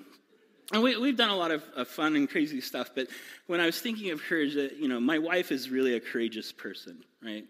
And 0.72 0.82
we, 0.82 0.92
have 0.92 1.16
done 1.16 1.30
a 1.30 1.36
lot 1.36 1.52
of, 1.52 1.62
of, 1.76 1.86
fun 1.86 2.16
and 2.16 2.28
crazy 2.28 2.60
stuff, 2.60 2.90
but 2.92 3.06
when 3.46 3.60
I 3.60 3.66
was 3.66 3.80
thinking 3.80 4.10
of 4.10 4.20
courage, 4.20 4.54
you 4.54 4.88
know, 4.88 4.98
my 4.98 5.18
wife 5.18 5.52
is 5.52 5.70
really 5.70 5.94
a 5.94 6.00
courageous 6.00 6.50
person, 6.50 7.04
right? 7.22 7.44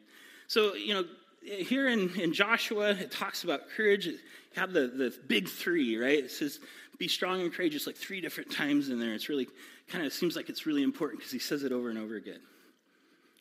So, 0.48 0.74
you 0.74 0.92
know, 0.92 1.04
here 1.42 1.88
in, 1.88 2.10
in 2.20 2.34
Joshua, 2.34 2.90
it 2.90 3.10
talks 3.10 3.42
about 3.42 3.70
courage. 3.74 4.04
You 4.04 4.18
have 4.56 4.74
the, 4.74 4.88
the 4.88 5.14
big 5.28 5.48
three, 5.48 5.96
right? 5.96 6.24
It 6.24 6.30
says, 6.30 6.60
be 6.98 7.08
strong 7.08 7.40
and 7.40 7.52
courageous 7.52 7.86
like 7.86 7.96
three 7.96 8.20
different 8.20 8.50
times 8.50 8.88
in 8.88 8.98
there. 8.98 9.14
It's 9.14 9.28
really 9.28 9.48
kind 9.88 10.04
of 10.04 10.12
seems 10.12 10.36
like 10.36 10.48
it's 10.48 10.66
really 10.66 10.82
important 10.82 11.20
because 11.20 11.32
he 11.32 11.38
says 11.38 11.62
it 11.62 11.72
over 11.72 11.90
and 11.90 11.98
over 11.98 12.16
again. 12.16 12.40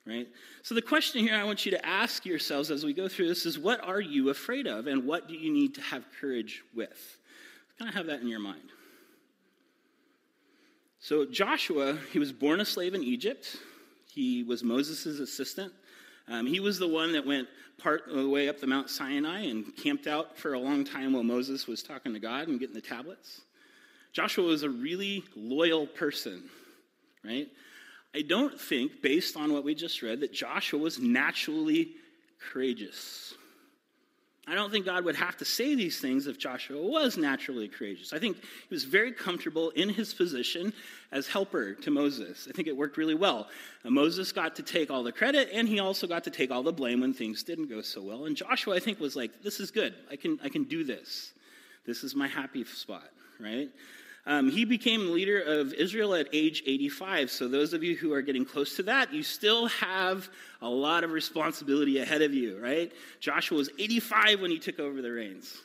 Right? 0.06 0.28
So 0.62 0.76
the 0.76 0.84
question 0.84 1.22
here 1.22 1.36
I 1.36 1.44
want 1.44 1.66
you 1.66 1.72
to 1.72 1.84
ask 1.86 2.26
yourselves 2.26 2.70
as 2.70 2.86
we 2.86 2.94
go 2.94 3.08
through 3.08 3.28
this 3.28 3.46
is 3.46 3.58
what 3.58 3.84
are 3.84 4.02
you 4.02 4.30
afraid 4.30 4.68
of 4.68 4.86
and 4.86 5.06
what 5.06 5.28
do 5.28 5.34
you 5.34 5.52
need 5.52 5.74
to 5.76 5.82
have 5.82 6.06
courage 6.22 6.64
with? 6.76 7.18
Kind 7.80 7.90
of 7.90 7.96
have 7.96 8.06
that 8.06 8.22
in 8.22 8.28
your 8.28 8.40
mind. 8.40 8.70
So 11.00 11.26
Joshua, 11.26 11.98
he 12.12 12.20
was 12.20 12.32
born 12.32 12.62
a 12.62 12.66
slave 12.66 12.94
in 12.94 13.04
Egypt. 13.04 13.58
He 14.12 14.44
was 14.44 14.64
Moses' 14.64 15.20
assistant. 15.20 15.74
Um, 16.28 16.46
he 16.48 16.60
was 16.60 16.80
the 16.80 16.88
one 16.88 17.12
that 17.14 17.26
went 17.26 17.48
part 17.78 18.08
of 18.08 18.16
the 18.16 18.30
way 18.30 18.48
up 18.50 18.60
the 18.60 18.68
Mount 18.68 18.90
Sinai 18.90 19.42
and 19.42 19.76
camped 19.76 20.08
out 20.08 20.38
for 20.38 20.54
a 20.54 20.60
long 20.60 20.84
time 20.84 21.14
while 21.14 21.24
Moses 21.24 21.68
was 21.68 21.84
talking 21.84 22.14
to 22.14 22.20
God 22.20 22.48
and 22.48 22.60
getting 22.60 22.76
the 22.76 22.82
tablets. 22.82 23.42
Joshua 24.16 24.46
was 24.46 24.64
a 24.64 24.70
really 24.70 25.26
loyal 25.36 25.86
person, 25.86 26.42
right? 27.26 27.50
I 28.16 28.22
don't 28.22 28.58
think, 28.58 29.02
based 29.02 29.36
on 29.36 29.52
what 29.52 29.66
we 29.66 29.76
just 29.76 30.02
read, 30.02 30.22
that 30.22 30.32
Joshua 30.32 30.80
was 30.80 31.00
naturally 31.00 31.90
courageous. 32.40 33.34
I 34.48 34.56
don't 34.56 34.72
think 34.72 34.86
God 34.86 35.04
would 35.04 35.18
have 35.18 35.36
to 35.38 35.46
say 35.46 35.76
these 35.76 36.00
things 36.00 36.28
if 36.28 36.38
Joshua 36.38 36.82
was 36.82 37.18
naturally 37.18 37.68
courageous. 37.68 38.14
I 38.14 38.20
think 38.20 38.38
he 38.38 38.74
was 38.74 38.86
very 38.86 39.12
comfortable 39.12 39.72
in 39.72 39.90
his 39.90 40.14
position 40.14 40.72
as 41.12 41.28
helper 41.28 41.74
to 41.74 41.92
Moses. 41.92 42.48
I 42.48 42.54
think 42.54 42.70
it 42.70 42.78
worked 42.78 42.96
really 42.96 43.16
well. 43.16 43.50
And 43.84 43.94
Moses 43.94 44.32
got 44.32 44.56
to 44.56 44.64
take 44.64 44.90
all 44.90 45.04
the 45.04 45.12
credit, 45.12 45.50
and 45.52 45.68
he 45.68 45.80
also 45.80 46.08
got 46.08 46.24
to 46.24 46.30
take 46.30 46.52
all 46.52 46.64
the 46.64 46.72
blame 46.72 47.02
when 47.02 47.14
things 47.14 47.44
didn't 47.44 47.68
go 47.68 47.82
so 47.82 48.02
well. 48.02 48.28
And 48.28 48.38
Joshua, 48.38 48.78
I 48.78 48.80
think, 48.80 49.02
was 49.02 49.18
like, 49.18 49.44
"This 49.44 49.60
is 49.60 49.72
good. 49.72 49.94
I 50.10 50.16
can, 50.16 50.40
I 50.42 50.48
can 50.48 50.64
do 50.64 50.86
this. 50.86 51.34
This 51.86 52.06
is 52.06 52.16
my 52.16 52.30
happy 52.30 52.64
spot." 52.64 53.10
Right? 53.42 53.70
Um, 54.28 54.50
he 54.50 54.66
became 54.66 55.14
leader 55.14 55.40
of 55.40 55.74
Israel 55.74 56.16
at 56.16 56.28
age 56.34 56.64
85. 56.66 57.30
So, 57.30 57.48
those 57.48 57.74
of 57.74 57.84
you 57.84 57.96
who 57.96 58.12
are 58.14 58.24
getting 58.24 58.44
close 58.44 58.76
to 58.78 58.84
that, 58.84 59.14
you 59.14 59.22
still 59.22 59.68
have 59.68 60.28
a 60.62 60.70
lot 60.70 61.04
of 61.04 61.12
responsibility 61.12 62.00
ahead 62.00 62.24
of 62.24 62.34
you, 62.34 62.60
right? 62.60 62.92
Joshua 63.20 63.58
was 63.58 63.70
85 63.78 64.42
when 64.42 64.50
he 64.50 64.58
took 64.58 64.80
over 64.80 65.02
the 65.02 65.12
reins. 65.12 65.56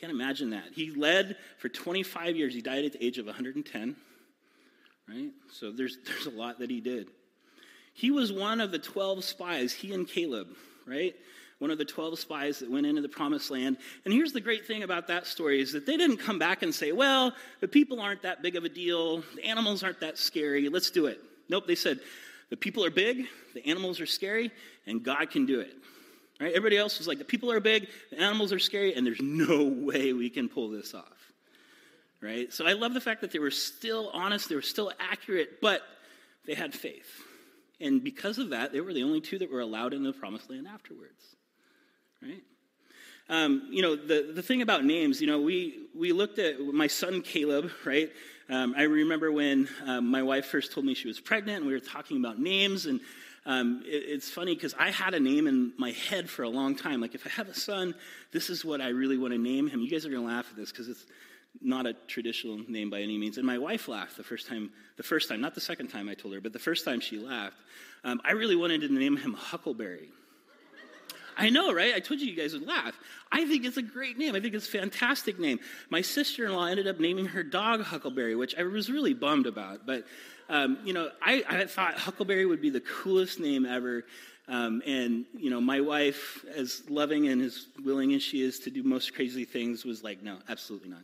Can't 0.00 0.12
imagine 0.12 0.50
that. 0.50 0.64
He 0.74 0.90
led 0.90 1.36
for 1.58 1.68
25 1.68 2.34
years. 2.34 2.52
He 2.52 2.62
died 2.62 2.84
at 2.84 2.94
the 2.94 3.04
age 3.04 3.18
of 3.18 3.26
110, 3.26 3.94
right? 5.08 5.30
So, 5.52 5.70
there's, 5.70 5.98
there's 6.04 6.26
a 6.26 6.30
lot 6.30 6.58
that 6.58 6.70
he 6.70 6.80
did. 6.80 7.08
He 7.94 8.10
was 8.10 8.32
one 8.32 8.60
of 8.60 8.72
the 8.72 8.78
12 8.80 9.22
spies, 9.22 9.72
he 9.72 9.94
and 9.94 10.08
Caleb, 10.08 10.48
right? 10.84 11.14
One 11.62 11.70
of 11.70 11.78
the 11.78 11.84
12 11.84 12.18
spies 12.18 12.58
that 12.58 12.68
went 12.68 12.86
into 12.86 13.00
the 13.00 13.08
promised 13.08 13.48
land. 13.48 13.76
And 14.04 14.12
here's 14.12 14.32
the 14.32 14.40
great 14.40 14.66
thing 14.66 14.82
about 14.82 15.06
that 15.06 15.28
story 15.28 15.62
is 15.62 15.72
that 15.74 15.86
they 15.86 15.96
didn't 15.96 16.16
come 16.16 16.36
back 16.36 16.62
and 16.62 16.74
say, 16.74 16.90
well, 16.90 17.32
the 17.60 17.68
people 17.68 18.00
aren't 18.00 18.22
that 18.22 18.42
big 18.42 18.56
of 18.56 18.64
a 18.64 18.68
deal, 18.68 19.22
the 19.36 19.44
animals 19.44 19.84
aren't 19.84 20.00
that 20.00 20.18
scary, 20.18 20.68
let's 20.68 20.90
do 20.90 21.06
it. 21.06 21.20
Nope, 21.48 21.68
they 21.68 21.76
said 21.76 22.00
the 22.50 22.56
people 22.56 22.84
are 22.84 22.90
big, 22.90 23.26
the 23.54 23.64
animals 23.64 24.00
are 24.00 24.06
scary, 24.06 24.50
and 24.88 25.04
God 25.04 25.30
can 25.30 25.46
do 25.46 25.60
it. 25.60 25.72
Right? 26.40 26.52
Everybody 26.52 26.78
else 26.78 26.98
was 26.98 27.06
like, 27.06 27.18
the 27.18 27.24
people 27.24 27.52
are 27.52 27.60
big, 27.60 27.86
the 28.10 28.18
animals 28.18 28.52
are 28.52 28.58
scary, 28.58 28.94
and 28.94 29.06
there's 29.06 29.20
no 29.22 29.62
way 29.62 30.12
we 30.12 30.30
can 30.30 30.48
pull 30.48 30.68
this 30.68 30.94
off. 30.94 31.32
Right? 32.20 32.52
So 32.52 32.66
I 32.66 32.72
love 32.72 32.92
the 32.92 33.00
fact 33.00 33.20
that 33.20 33.30
they 33.30 33.38
were 33.38 33.52
still 33.52 34.10
honest, 34.12 34.48
they 34.48 34.56
were 34.56 34.62
still 34.62 34.90
accurate, 34.98 35.60
but 35.60 35.82
they 36.44 36.54
had 36.54 36.74
faith. 36.74 37.22
And 37.80 38.02
because 38.02 38.38
of 38.38 38.50
that, 38.50 38.72
they 38.72 38.80
were 38.80 38.92
the 38.92 39.04
only 39.04 39.20
two 39.20 39.38
that 39.38 39.50
were 39.50 39.60
allowed 39.60 39.94
in 39.94 40.02
the 40.02 40.12
promised 40.12 40.50
land 40.50 40.66
afterwards. 40.66 41.36
Right? 42.22 42.42
Um, 43.28 43.68
you 43.70 43.82
know, 43.82 43.96
the, 43.96 44.32
the 44.34 44.42
thing 44.42 44.62
about 44.62 44.84
names, 44.84 45.20
you 45.20 45.26
know, 45.26 45.40
we, 45.40 45.86
we 45.96 46.12
looked 46.12 46.38
at 46.38 46.60
my 46.60 46.86
son 46.86 47.22
Caleb, 47.22 47.70
right? 47.84 48.10
Um, 48.48 48.74
I 48.76 48.82
remember 48.82 49.32
when 49.32 49.68
um, 49.86 50.10
my 50.10 50.22
wife 50.22 50.46
first 50.46 50.72
told 50.72 50.84
me 50.86 50.94
she 50.94 51.08
was 51.08 51.18
pregnant, 51.18 51.58
and 51.58 51.66
we 51.66 51.72
were 51.72 51.80
talking 51.80 52.18
about 52.18 52.38
names, 52.38 52.86
and 52.86 53.00
um, 53.46 53.82
it, 53.84 54.04
it's 54.06 54.30
funny 54.30 54.54
because 54.54 54.74
I 54.78 54.90
had 54.90 55.14
a 55.14 55.20
name 55.20 55.46
in 55.46 55.72
my 55.78 55.90
head 55.90 56.28
for 56.28 56.42
a 56.42 56.48
long 56.48 56.76
time. 56.76 57.00
Like, 57.00 57.14
if 57.14 57.26
I 57.26 57.30
have 57.30 57.48
a 57.48 57.54
son, 57.54 57.94
this 58.32 58.50
is 58.50 58.64
what 58.64 58.80
I 58.80 58.88
really 58.88 59.18
want 59.18 59.32
to 59.32 59.38
name 59.38 59.66
him. 59.68 59.80
You 59.80 59.90
guys 59.90 60.04
are 60.04 60.10
going 60.10 60.22
to 60.22 60.28
laugh 60.28 60.46
at 60.50 60.56
this 60.56 60.70
because 60.70 60.88
it's 60.88 61.06
not 61.60 61.86
a 61.86 61.94
traditional 62.06 62.58
name 62.68 62.90
by 62.90 63.00
any 63.00 63.18
means. 63.18 63.38
And 63.38 63.46
my 63.46 63.58
wife 63.58 63.88
laughed 63.88 64.16
the 64.16 64.24
first 64.24 64.46
time, 64.46 64.70
the 64.96 65.02
first 65.02 65.28
time, 65.28 65.40
not 65.40 65.54
the 65.54 65.60
second 65.60 65.88
time 65.88 66.08
I 66.08 66.14
told 66.14 66.34
her, 66.34 66.40
but 66.40 66.52
the 66.52 66.58
first 66.58 66.84
time 66.84 67.00
she 67.00 67.18
laughed. 67.18 67.56
Um, 68.04 68.20
I 68.24 68.32
really 68.32 68.56
wanted 68.56 68.82
to 68.82 68.92
name 68.92 69.16
him 69.16 69.34
Huckleberry. 69.34 70.10
I 71.36 71.50
know, 71.50 71.72
right? 71.72 71.94
I 71.94 72.00
told 72.00 72.20
you 72.20 72.26
you 72.26 72.36
guys 72.36 72.52
would 72.52 72.66
laugh. 72.66 72.98
I 73.30 73.46
think 73.46 73.64
it's 73.64 73.76
a 73.76 73.82
great 73.82 74.18
name. 74.18 74.34
I 74.34 74.40
think 74.40 74.54
it's 74.54 74.68
a 74.68 74.70
fantastic 74.70 75.38
name. 75.38 75.60
My 75.90 76.00
sister 76.00 76.44
in 76.44 76.52
law 76.52 76.66
ended 76.66 76.86
up 76.86 77.00
naming 77.00 77.26
her 77.26 77.42
dog 77.42 77.82
Huckleberry, 77.82 78.34
which 78.36 78.54
I 78.56 78.62
was 78.64 78.90
really 78.90 79.14
bummed 79.14 79.46
about. 79.46 79.86
But, 79.86 80.04
um, 80.48 80.78
you 80.84 80.92
know, 80.92 81.10
I, 81.20 81.44
I, 81.48 81.64
thought 81.66 81.94
Huckleberry 81.94 82.44
would 82.46 82.60
be 82.60 82.70
the 82.70 82.80
coolest 82.80 83.40
name 83.40 83.64
ever. 83.64 84.04
Um, 84.48 84.82
and, 84.84 85.24
you 85.34 85.50
know, 85.50 85.60
my 85.60 85.80
wife, 85.80 86.44
as 86.54 86.82
loving 86.88 87.28
and 87.28 87.40
as 87.40 87.66
willing 87.84 88.12
as 88.14 88.22
she 88.22 88.42
is 88.42 88.58
to 88.60 88.70
do 88.70 88.82
most 88.82 89.14
crazy 89.14 89.44
things, 89.44 89.84
was 89.84 90.02
like, 90.02 90.22
no, 90.22 90.38
absolutely 90.48 90.90
not. 90.90 91.02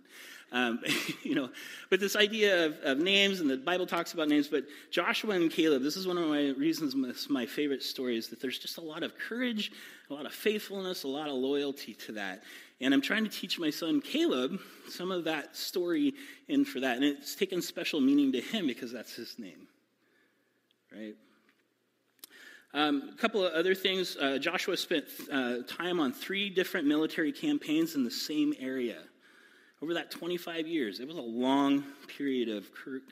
Um, 0.50 0.80
you 1.22 1.34
know, 1.34 1.50
but 1.90 2.00
this 2.00 2.16
idea 2.16 2.66
of, 2.66 2.78
of, 2.82 2.98
names, 2.98 3.40
and 3.40 3.48
the 3.48 3.56
Bible 3.56 3.86
talks 3.86 4.12
about 4.12 4.28
names, 4.28 4.48
but 4.48 4.64
Joshua 4.90 5.34
and 5.34 5.50
Caleb, 5.50 5.82
this 5.82 5.96
is 5.96 6.06
one 6.06 6.18
of 6.18 6.28
my 6.28 6.48
reasons, 6.58 6.94
my 7.28 7.46
favorite 7.46 7.82
story 7.82 8.16
is 8.16 8.28
that 8.28 8.40
there's 8.40 8.58
just 8.58 8.78
a 8.78 8.82
lot 8.82 9.02
of 9.02 9.16
courage, 9.18 9.72
a 10.10 10.14
lot 10.14 10.26
of 10.26 10.32
faithfulness, 10.32 11.04
a 11.04 11.08
lot 11.08 11.28
of 11.28 11.34
loyalty 11.34 11.94
to 11.94 12.12
that. 12.12 12.42
And 12.80 12.94
I'm 12.94 13.02
trying 13.02 13.24
to 13.24 13.30
teach 13.30 13.58
my 13.58 13.70
son 13.70 14.00
Caleb 14.00 14.58
some 14.88 15.10
of 15.10 15.24
that 15.24 15.56
story 15.56 16.14
in 16.46 16.64
for 16.64 16.80
that. 16.80 16.96
And 16.96 17.04
it's 17.04 17.34
taken 17.34 17.60
special 17.60 18.00
meaning 18.00 18.32
to 18.32 18.40
him 18.40 18.66
because 18.66 18.92
that's 18.92 19.14
his 19.14 19.38
name, 19.38 19.66
right? 20.92 21.16
Um, 22.74 23.10
a 23.14 23.16
couple 23.16 23.44
of 23.44 23.52
other 23.54 23.74
things. 23.74 24.16
Uh, 24.16 24.38
Joshua 24.38 24.76
spent 24.76 25.06
uh, 25.32 25.58
time 25.66 26.00
on 26.00 26.12
three 26.12 26.50
different 26.50 26.86
military 26.86 27.32
campaigns 27.32 27.94
in 27.94 28.04
the 28.04 28.10
same 28.10 28.52
area 28.60 28.98
over 29.80 29.94
that 29.94 30.10
25 30.10 30.66
years. 30.66 31.00
It 31.00 31.06
was 31.06 31.16
a 31.16 31.22
long 31.22 31.84
period 32.16 32.48
of 32.48 32.68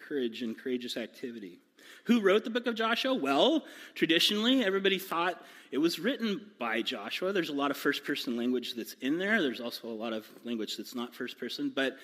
courage 0.07 0.43
and 0.43 0.59
courageous 0.59 0.97
activity. 0.97 1.59
Who 2.05 2.21
wrote 2.21 2.45
the 2.45 2.51
book 2.51 2.67
of 2.67 2.75
Joshua? 2.75 3.15
Well, 3.15 3.65
traditionally, 3.95 4.65
everybody 4.65 4.99
thought 4.99 5.43
it 5.71 5.79
was 5.79 5.99
written 5.99 6.41
by 6.59 6.83
Joshua. 6.83 7.33
There's 7.33 7.49
a 7.49 7.55
lot 7.55 7.71
of 7.71 7.77
first 7.77 8.05
person 8.05 8.37
language 8.37 8.75
that's 8.75 8.95
in 9.01 9.19
there. 9.19 9.41
There's 9.41 9.61
also 9.61 9.89
a 9.89 9.95
lot 9.95 10.13
of 10.13 10.27
language 10.45 10.77
that's 10.77 10.95
not 10.95 11.15
first 11.15 11.39
person. 11.39 11.73
But 11.75 11.97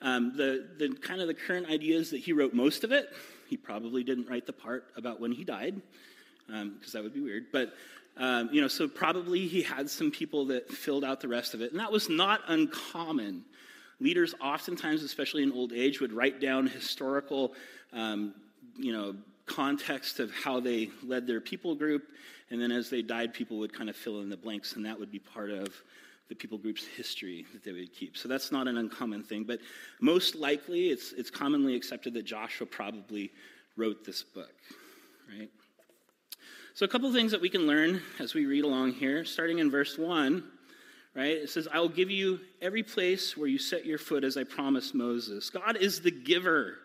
um, 0.00 0.36
the, 0.36 0.68
the 0.78 0.94
kind 0.94 1.20
of 1.20 1.26
the 1.26 1.34
current 1.34 1.68
idea 1.68 1.98
is 1.98 2.10
that 2.10 2.18
he 2.18 2.32
wrote 2.32 2.54
most 2.54 2.84
of 2.84 2.92
it. 2.92 3.12
He 3.48 3.56
probably 3.56 4.04
didn't 4.04 4.28
write 4.28 4.46
the 4.46 4.52
part 4.52 4.84
about 4.96 5.20
when 5.20 5.32
he 5.32 5.44
died, 5.44 5.80
because 6.50 6.94
um, 6.94 7.00
that 7.00 7.02
would 7.02 7.14
be 7.14 7.20
weird. 7.20 7.46
But 7.52 7.72
um, 8.16 8.50
you 8.52 8.60
know, 8.60 8.68
so 8.68 8.88
probably 8.88 9.46
he 9.46 9.62
had 9.62 9.88
some 9.88 10.10
people 10.10 10.46
that 10.46 10.68
filled 10.70 11.04
out 11.04 11.20
the 11.20 11.28
rest 11.28 11.54
of 11.54 11.62
it, 11.62 11.70
and 11.70 11.80
that 11.80 11.90
was 11.92 12.08
not 12.08 12.42
uncommon 12.48 13.44
leaders 14.00 14.34
oftentimes, 14.40 15.02
especially 15.02 15.42
in 15.42 15.52
old 15.52 15.72
age, 15.72 16.00
would 16.00 16.12
write 16.12 16.40
down 16.40 16.66
historical, 16.66 17.54
um, 17.92 18.34
you 18.76 18.92
know, 18.92 19.14
context 19.46 20.20
of 20.20 20.30
how 20.32 20.60
they 20.60 20.90
led 21.02 21.26
their 21.26 21.40
people 21.40 21.74
group, 21.74 22.04
and 22.50 22.60
then 22.60 22.72
as 22.72 22.90
they 22.90 23.02
died, 23.02 23.32
people 23.32 23.58
would 23.58 23.72
kind 23.72 23.88
of 23.88 23.96
fill 23.96 24.20
in 24.20 24.28
the 24.28 24.36
blanks, 24.36 24.74
and 24.74 24.84
that 24.84 24.98
would 24.98 25.10
be 25.10 25.18
part 25.18 25.50
of 25.50 25.68
the 26.28 26.34
people 26.34 26.56
group's 26.58 26.86
history 26.86 27.44
that 27.52 27.64
they 27.64 27.72
would 27.72 27.92
keep. 27.92 28.16
So 28.16 28.28
that's 28.28 28.52
not 28.52 28.68
an 28.68 28.78
uncommon 28.78 29.24
thing, 29.24 29.44
but 29.44 29.58
most 30.00 30.36
likely 30.36 30.90
it's, 30.90 31.12
it's 31.12 31.30
commonly 31.30 31.74
accepted 31.74 32.14
that 32.14 32.24
Joshua 32.24 32.66
probably 32.66 33.32
wrote 33.76 34.04
this 34.04 34.22
book, 34.22 34.54
right? 35.28 35.50
So, 36.80 36.86
a 36.86 36.88
couple 36.88 37.08
of 37.08 37.14
things 37.14 37.32
that 37.32 37.42
we 37.42 37.50
can 37.50 37.66
learn 37.66 38.00
as 38.20 38.32
we 38.32 38.46
read 38.46 38.64
along 38.64 38.92
here, 38.92 39.22
starting 39.26 39.58
in 39.58 39.70
verse 39.70 39.98
1 39.98 40.42
right? 41.14 41.36
It 41.36 41.50
says, 41.50 41.68
I 41.70 41.78
will 41.78 41.90
give 41.90 42.10
you 42.10 42.40
every 42.62 42.82
place 42.82 43.36
where 43.36 43.48
you 43.48 43.58
set 43.58 43.84
your 43.84 43.98
foot 43.98 44.24
as 44.24 44.38
I 44.38 44.44
promised 44.44 44.94
Moses. 44.94 45.50
God 45.50 45.76
is 45.76 46.00
the 46.00 46.10
giver, 46.10 46.78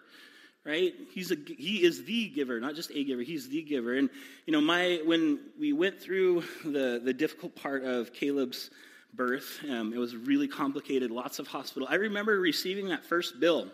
right? 0.65 0.93
He's 1.13 1.31
a, 1.31 1.37
he 1.57 1.81
is 1.81 2.03
the 2.03 2.27
giver, 2.27 2.59
not 2.59 2.75
just 2.75 2.91
a 2.91 3.05
giver, 3.05 3.21
he's 3.21 3.47
the 3.47 3.61
giver. 3.61 3.93
And, 3.93 4.09
you 4.45 4.51
know, 4.51 4.59
my, 4.59 4.99
when 5.05 5.39
we 5.57 5.71
went 5.71 6.01
through 6.01 6.43
the, 6.65 6.99
the 7.01 7.13
difficult 7.13 7.55
part 7.55 7.85
of 7.85 8.11
Caleb's 8.11 8.71
birth, 9.13 9.61
um, 9.71 9.93
it 9.93 9.97
was 9.97 10.13
really 10.13 10.49
complicated, 10.49 11.09
lots 11.09 11.39
of 11.39 11.47
hospital. 11.47 11.87
I 11.89 11.95
remember 11.95 12.37
receiving 12.37 12.89
that 12.89 13.05
first 13.05 13.39
bill, 13.39 13.69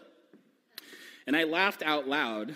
and 1.25 1.35
I 1.35 1.45
laughed 1.45 1.81
out 1.81 2.07
loud. 2.07 2.53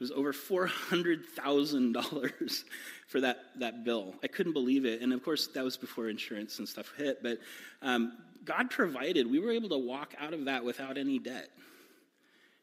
It 0.00 0.04
was 0.04 0.12
over 0.12 0.32
$400,000 0.32 2.64
for 3.06 3.20
that, 3.20 3.36
that 3.58 3.84
bill. 3.84 4.14
I 4.24 4.28
couldn't 4.28 4.54
believe 4.54 4.86
it. 4.86 5.02
And 5.02 5.12
of 5.12 5.22
course, 5.22 5.48
that 5.48 5.62
was 5.62 5.76
before 5.76 6.08
insurance 6.08 6.58
and 6.58 6.66
stuff 6.66 6.90
hit. 6.96 7.22
But 7.22 7.36
um, 7.82 8.16
God 8.46 8.70
provided. 8.70 9.30
We 9.30 9.40
were 9.40 9.50
able 9.50 9.68
to 9.68 9.78
walk 9.78 10.14
out 10.18 10.32
of 10.32 10.46
that 10.46 10.64
without 10.64 10.96
any 10.96 11.18
debt. 11.18 11.50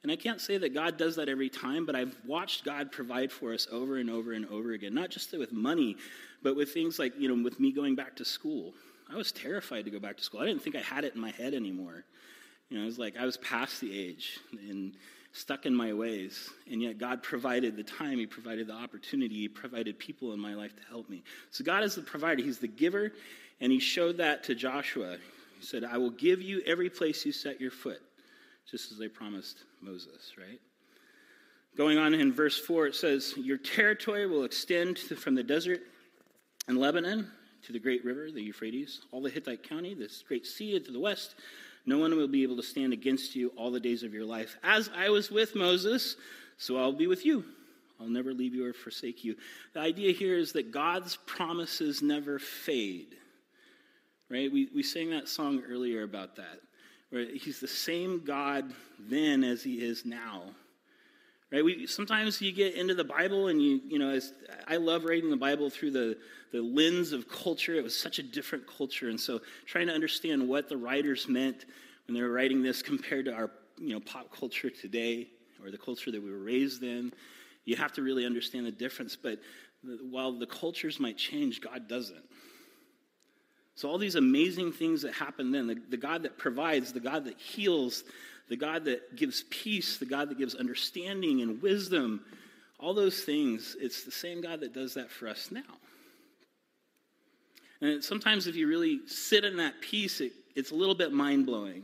And 0.02 0.12
I 0.12 0.16
can't 0.16 0.42
say 0.42 0.58
that 0.58 0.74
God 0.74 0.98
does 0.98 1.18
that 1.18 1.30
every 1.30 1.50
time, 1.50 1.86
but 1.86 1.96
I've 1.96 2.18
watched 2.26 2.66
God 2.66 2.92
provide 2.92 3.32
for 3.32 3.54
us 3.54 3.68
over 3.72 3.98
and 3.98 4.10
over 4.10 4.34
and 4.34 4.48
over 4.48 4.72
again, 4.72 4.96
not 4.96 5.12
just 5.12 5.32
with 5.38 5.52
money, 5.52 5.96
but 6.42 6.56
with 6.56 6.74
things 6.74 6.98
like, 6.98 7.14
you 7.20 7.28
know, 7.28 7.44
with 7.44 7.60
me 7.60 7.72
going 7.72 7.94
back 7.94 8.16
to 8.16 8.26
school. 8.26 8.74
I 9.12 9.16
was 9.16 9.32
terrified 9.32 9.86
to 9.86 9.92
go 9.92 10.00
back 10.00 10.18
to 10.18 10.24
school. 10.24 10.42
I 10.42 10.46
didn't 10.46 10.64
think 10.64 10.76
I 10.76 10.82
had 10.82 11.04
it 11.04 11.14
in 11.14 11.22
my 11.22 11.30
head 11.32 11.54
anymore. 11.54 12.04
You 12.70 12.78
know, 12.78 12.84
I 12.84 12.88
was 12.88 12.98
like, 12.98 13.16
I 13.16 13.26
was 13.26 13.38
past 13.38 13.80
the 13.80 13.98
age. 13.98 14.40
And 14.52 14.98
stuck 15.38 15.66
in 15.66 15.74
my 15.74 15.94
ways. 15.94 16.50
And 16.70 16.82
yet 16.82 16.98
God 16.98 17.22
provided 17.22 17.76
the 17.76 17.84
time, 17.84 18.18
He 18.18 18.26
provided 18.26 18.68
the 18.68 18.74
opportunity, 18.74 19.36
He 19.36 19.48
provided 19.48 20.00
people 20.00 20.34
in 20.34 20.40
my 20.40 20.54
life 20.54 20.76
to 20.76 20.84
help 20.90 21.10
me. 21.10 21.24
So 21.52 21.64
God 21.64 21.84
is 21.84 21.96
the 21.96 22.02
provider, 22.02 22.42
He's 22.42 22.60
the 22.60 22.68
giver, 22.68 23.12
and 23.62 23.72
He 23.72 23.80
showed 23.80 24.18
that 24.18 24.44
to 24.46 24.56
Joshua. 24.56 25.18
He 25.60 25.66
said, 25.66 25.84
I 25.84 25.98
will 25.98 26.12
give 26.12 26.42
you 26.42 26.62
every 26.66 26.90
place 26.90 27.26
you 27.26 27.32
set 27.32 27.62
your 27.62 27.72
foot, 27.72 28.02
just 28.70 28.92
as 28.92 28.98
they 28.98 29.08
promised 29.08 29.64
Moses, 29.82 30.34
right? 30.38 30.60
Going 31.76 32.00
on 32.00 32.14
in 32.16 32.34
verse 32.34 32.60
4, 32.60 32.88
it 32.88 32.96
says, 32.96 33.36
Your 33.38 33.58
territory 33.58 34.26
will 34.26 34.44
extend 34.44 34.98
from 34.98 35.36
the 35.36 35.44
desert 35.44 35.82
and 36.68 36.78
Lebanon 36.78 37.30
to 37.64 37.74
the 37.74 37.80
great 37.80 38.04
river, 38.04 38.32
the 38.32 38.42
Euphrates, 38.42 39.02
all 39.12 39.22
the 39.22 39.30
Hittite 39.30 39.68
country, 39.68 39.94
this 39.94 40.24
great 40.28 40.46
sea 40.46 40.80
to 40.80 40.92
the 40.92 41.00
west, 41.00 41.36
no 41.88 41.98
one 41.98 42.16
will 42.16 42.28
be 42.28 42.44
able 42.44 42.58
to 42.58 42.64
stand 42.64 42.92
against 42.92 43.34
you 43.34 43.52
all 43.56 43.72
the 43.72 43.80
days 43.80 44.04
of 44.04 44.14
your 44.14 44.26
life. 44.26 44.58
As 44.62 44.90
I 44.96 45.10
was 45.10 45.32
with 45.32 45.56
Moses, 45.56 46.18
so 46.58 46.78
I'll 46.78 46.92
be 46.92 47.08
with 47.08 47.26
you. 47.26 47.46
I'll 48.00 48.10
never 48.10 48.34
leave 48.34 48.54
you 48.54 48.68
or 48.68 48.74
forsake 48.74 49.24
you. 49.24 49.36
The 49.74 49.80
idea 49.80 50.12
here 50.12 50.38
is 50.38 50.52
that 50.52 50.72
God's 50.72 51.16
promises 51.26 52.02
never 52.02 52.40
fade. 52.40 53.16
Right? 54.30 54.52
We, 54.52 54.70
we 54.76 54.84
sang 54.84 55.10
that 55.12 55.30
song 55.30 55.64
earlier 55.68 56.04
about 56.04 56.36
that, 56.36 56.60
where 57.10 57.26
He's 57.26 57.62
the 57.62 57.68
same 57.68 58.24
God 58.26 58.72
then 59.00 59.46
as 59.46 59.64
He 59.64 59.76
is 59.76 60.06
now. 60.06 60.44
Right? 61.52 61.64
We, 61.64 61.88
sometimes 61.88 62.42
you 62.42 62.52
get 62.52 62.76
into 62.76 62.94
the 62.94 63.06
Bible 63.06 63.48
and 63.48 63.62
you, 63.62 63.80
you 63.88 64.00
know, 64.00 64.10
as, 64.10 64.34
I 64.68 64.78
love 64.78 65.06
reading 65.06 65.30
the 65.30 65.38
Bible 65.38 65.70
through 65.70 65.92
the, 65.92 66.18
the 66.52 66.62
lens 66.62 67.14
of 67.14 67.30
culture. 67.30 67.74
It 67.76 67.84
was 67.84 67.98
such 67.98 68.20
a 68.20 68.24
different 68.24 68.66
culture. 68.68 69.10
And 69.10 69.20
so 69.20 69.40
trying 69.66 69.88
to 69.88 69.94
understand 69.94 70.48
what 70.48 70.68
the 70.68 70.76
writers 70.76 71.30
meant 71.30 71.66
when 72.06 72.16
they 72.16 72.22
were 72.22 72.32
writing 72.32 72.62
this 72.62 72.82
compared 72.82 73.26
to 73.26 73.34
our, 73.34 73.50
you 73.78 73.94
know, 73.94 74.02
pop 74.02 74.36
culture 74.36 74.70
today 74.70 75.28
or 75.64 75.72
the 75.72 75.78
culture 75.78 76.12
that 76.12 76.22
we 76.22 76.32
were 76.32 76.38
raised 76.38 76.84
in, 76.84 77.14
you 77.64 77.78
have 77.78 77.94
to 77.94 78.02
really 78.02 78.26
understand 78.26 78.66
the 78.66 78.72
difference. 78.72 79.16
But 79.16 79.40
while 80.10 80.34
the 80.34 80.48
cultures 80.48 81.00
might 81.00 81.18
change, 81.18 81.62
God 81.62 81.88
doesn't. 81.88 82.24
So 83.76 83.90
all 83.90 83.98
these 84.00 84.16
amazing 84.16 84.72
things 84.72 85.04
that 85.04 85.14
happen 85.14 85.52
then, 85.52 85.68
the, 85.68 85.76
the 85.90 85.98
God 85.98 86.24
that 86.24 86.38
provides, 86.38 86.92
the 86.92 87.00
God 87.00 87.26
that 87.26 87.40
heals, 87.40 88.04
the 88.50 88.56
God 88.56 88.86
that 88.86 89.16
gives 89.16 89.44
peace, 89.50 89.98
the 89.98 90.06
God 90.06 90.30
that 90.30 90.38
gives 90.38 90.56
understanding 90.56 91.42
and 91.42 91.62
wisdom, 91.62 92.22
all 92.80 92.94
those 92.94 93.22
things, 93.22 93.76
it's 93.80 94.04
the 94.04 94.12
same 94.12 94.42
God 94.42 94.62
that 94.62 94.74
does 94.74 94.94
that 94.94 95.10
for 95.10 95.28
us 95.28 95.50
now. 95.52 95.62
And 97.82 98.04
sometimes 98.04 98.48
if 98.48 98.56
you 98.56 98.68
really 98.68 99.02
sit 99.08 99.44
in 99.44 99.58
that 99.58 99.82
peace, 99.82 100.22
it, 100.22 100.32
it's 100.56 100.72
a 100.72 100.76
little 100.76 100.96
bit 100.96 101.12
mind 101.12 101.46
blowing. 101.46 101.84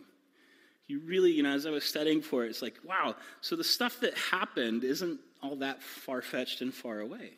You 0.87 0.99
really, 0.99 1.31
you 1.31 1.43
know, 1.43 1.51
as 1.51 1.65
I 1.65 1.69
was 1.69 1.83
studying 1.83 2.21
for 2.21 2.45
it, 2.45 2.49
it's 2.49 2.61
like, 2.61 2.75
wow, 2.83 3.15
so 3.41 3.55
the 3.55 3.63
stuff 3.63 3.99
that 4.01 4.17
happened 4.17 4.83
isn't 4.83 5.19
all 5.41 5.55
that 5.57 5.81
far 5.81 6.21
fetched 6.21 6.61
and 6.61 6.73
far 6.73 6.99
away. 6.99 7.31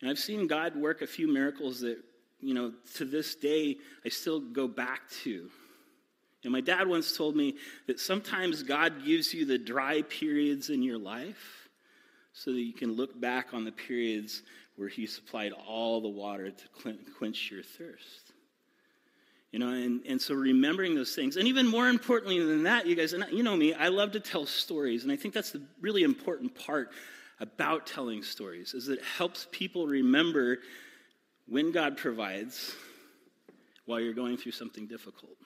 And 0.00 0.10
I've 0.10 0.18
seen 0.18 0.46
God 0.46 0.76
work 0.76 1.02
a 1.02 1.06
few 1.06 1.32
miracles 1.32 1.80
that, 1.80 1.98
you 2.40 2.54
know, 2.54 2.72
to 2.96 3.04
this 3.04 3.34
day 3.34 3.76
I 4.04 4.08
still 4.08 4.40
go 4.40 4.68
back 4.68 5.08
to. 5.22 5.50
And 6.44 6.52
my 6.52 6.60
dad 6.60 6.86
once 6.86 7.16
told 7.16 7.36
me 7.36 7.56
that 7.86 7.98
sometimes 7.98 8.62
God 8.62 9.04
gives 9.04 9.32
you 9.34 9.44
the 9.44 9.58
dry 9.58 10.02
periods 10.02 10.70
in 10.70 10.82
your 10.82 10.98
life 10.98 11.68
so 12.32 12.52
that 12.52 12.60
you 12.60 12.72
can 12.72 12.92
look 12.92 13.18
back 13.18 13.54
on 13.54 13.64
the 13.64 13.72
periods 13.72 14.42
where 14.76 14.88
He 14.88 15.06
supplied 15.06 15.52
all 15.52 16.00
the 16.00 16.08
water 16.08 16.50
to 16.50 16.94
quench 17.18 17.50
your 17.50 17.62
thirst. 17.62 18.32
You 19.52 19.60
know, 19.60 19.68
and, 19.68 20.00
and 20.04 20.20
so 20.20 20.34
remembering 20.34 20.96
those 20.96 21.14
things. 21.14 21.36
And 21.36 21.46
even 21.46 21.68
more 21.68 21.88
importantly 21.88 22.44
than 22.44 22.64
that, 22.64 22.86
you 22.86 22.96
guys, 22.96 23.12
and 23.12 23.24
you 23.30 23.44
know 23.44 23.56
me, 23.56 23.72
I 23.72 23.86
love 23.86 24.10
to 24.12 24.20
tell 24.20 24.46
stories. 24.46 25.04
And 25.04 25.12
I 25.12 25.16
think 25.16 25.32
that's 25.32 25.52
the 25.52 25.62
really 25.80 26.02
important 26.02 26.56
part 26.56 26.90
about 27.38 27.86
telling 27.86 28.24
stories, 28.24 28.74
is 28.74 28.86
that 28.86 28.98
it 28.98 29.04
helps 29.04 29.46
people 29.52 29.86
remember 29.86 30.58
when 31.46 31.70
God 31.70 31.96
provides 31.96 32.74
while 33.86 34.00
you're 34.00 34.14
going 34.14 34.36
through 34.36 34.52
something 34.52 34.86
difficult. 34.88 35.36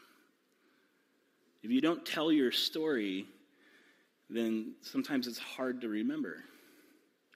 If 1.63 1.71
you 1.71 1.81
don't 1.81 2.05
tell 2.05 2.31
your 2.31 2.53
story, 2.53 3.27
then 4.31 4.75
sometimes 4.83 5.27
it's 5.27 5.39
hard 5.39 5.81
to 5.81 5.89
remember. 5.89 6.37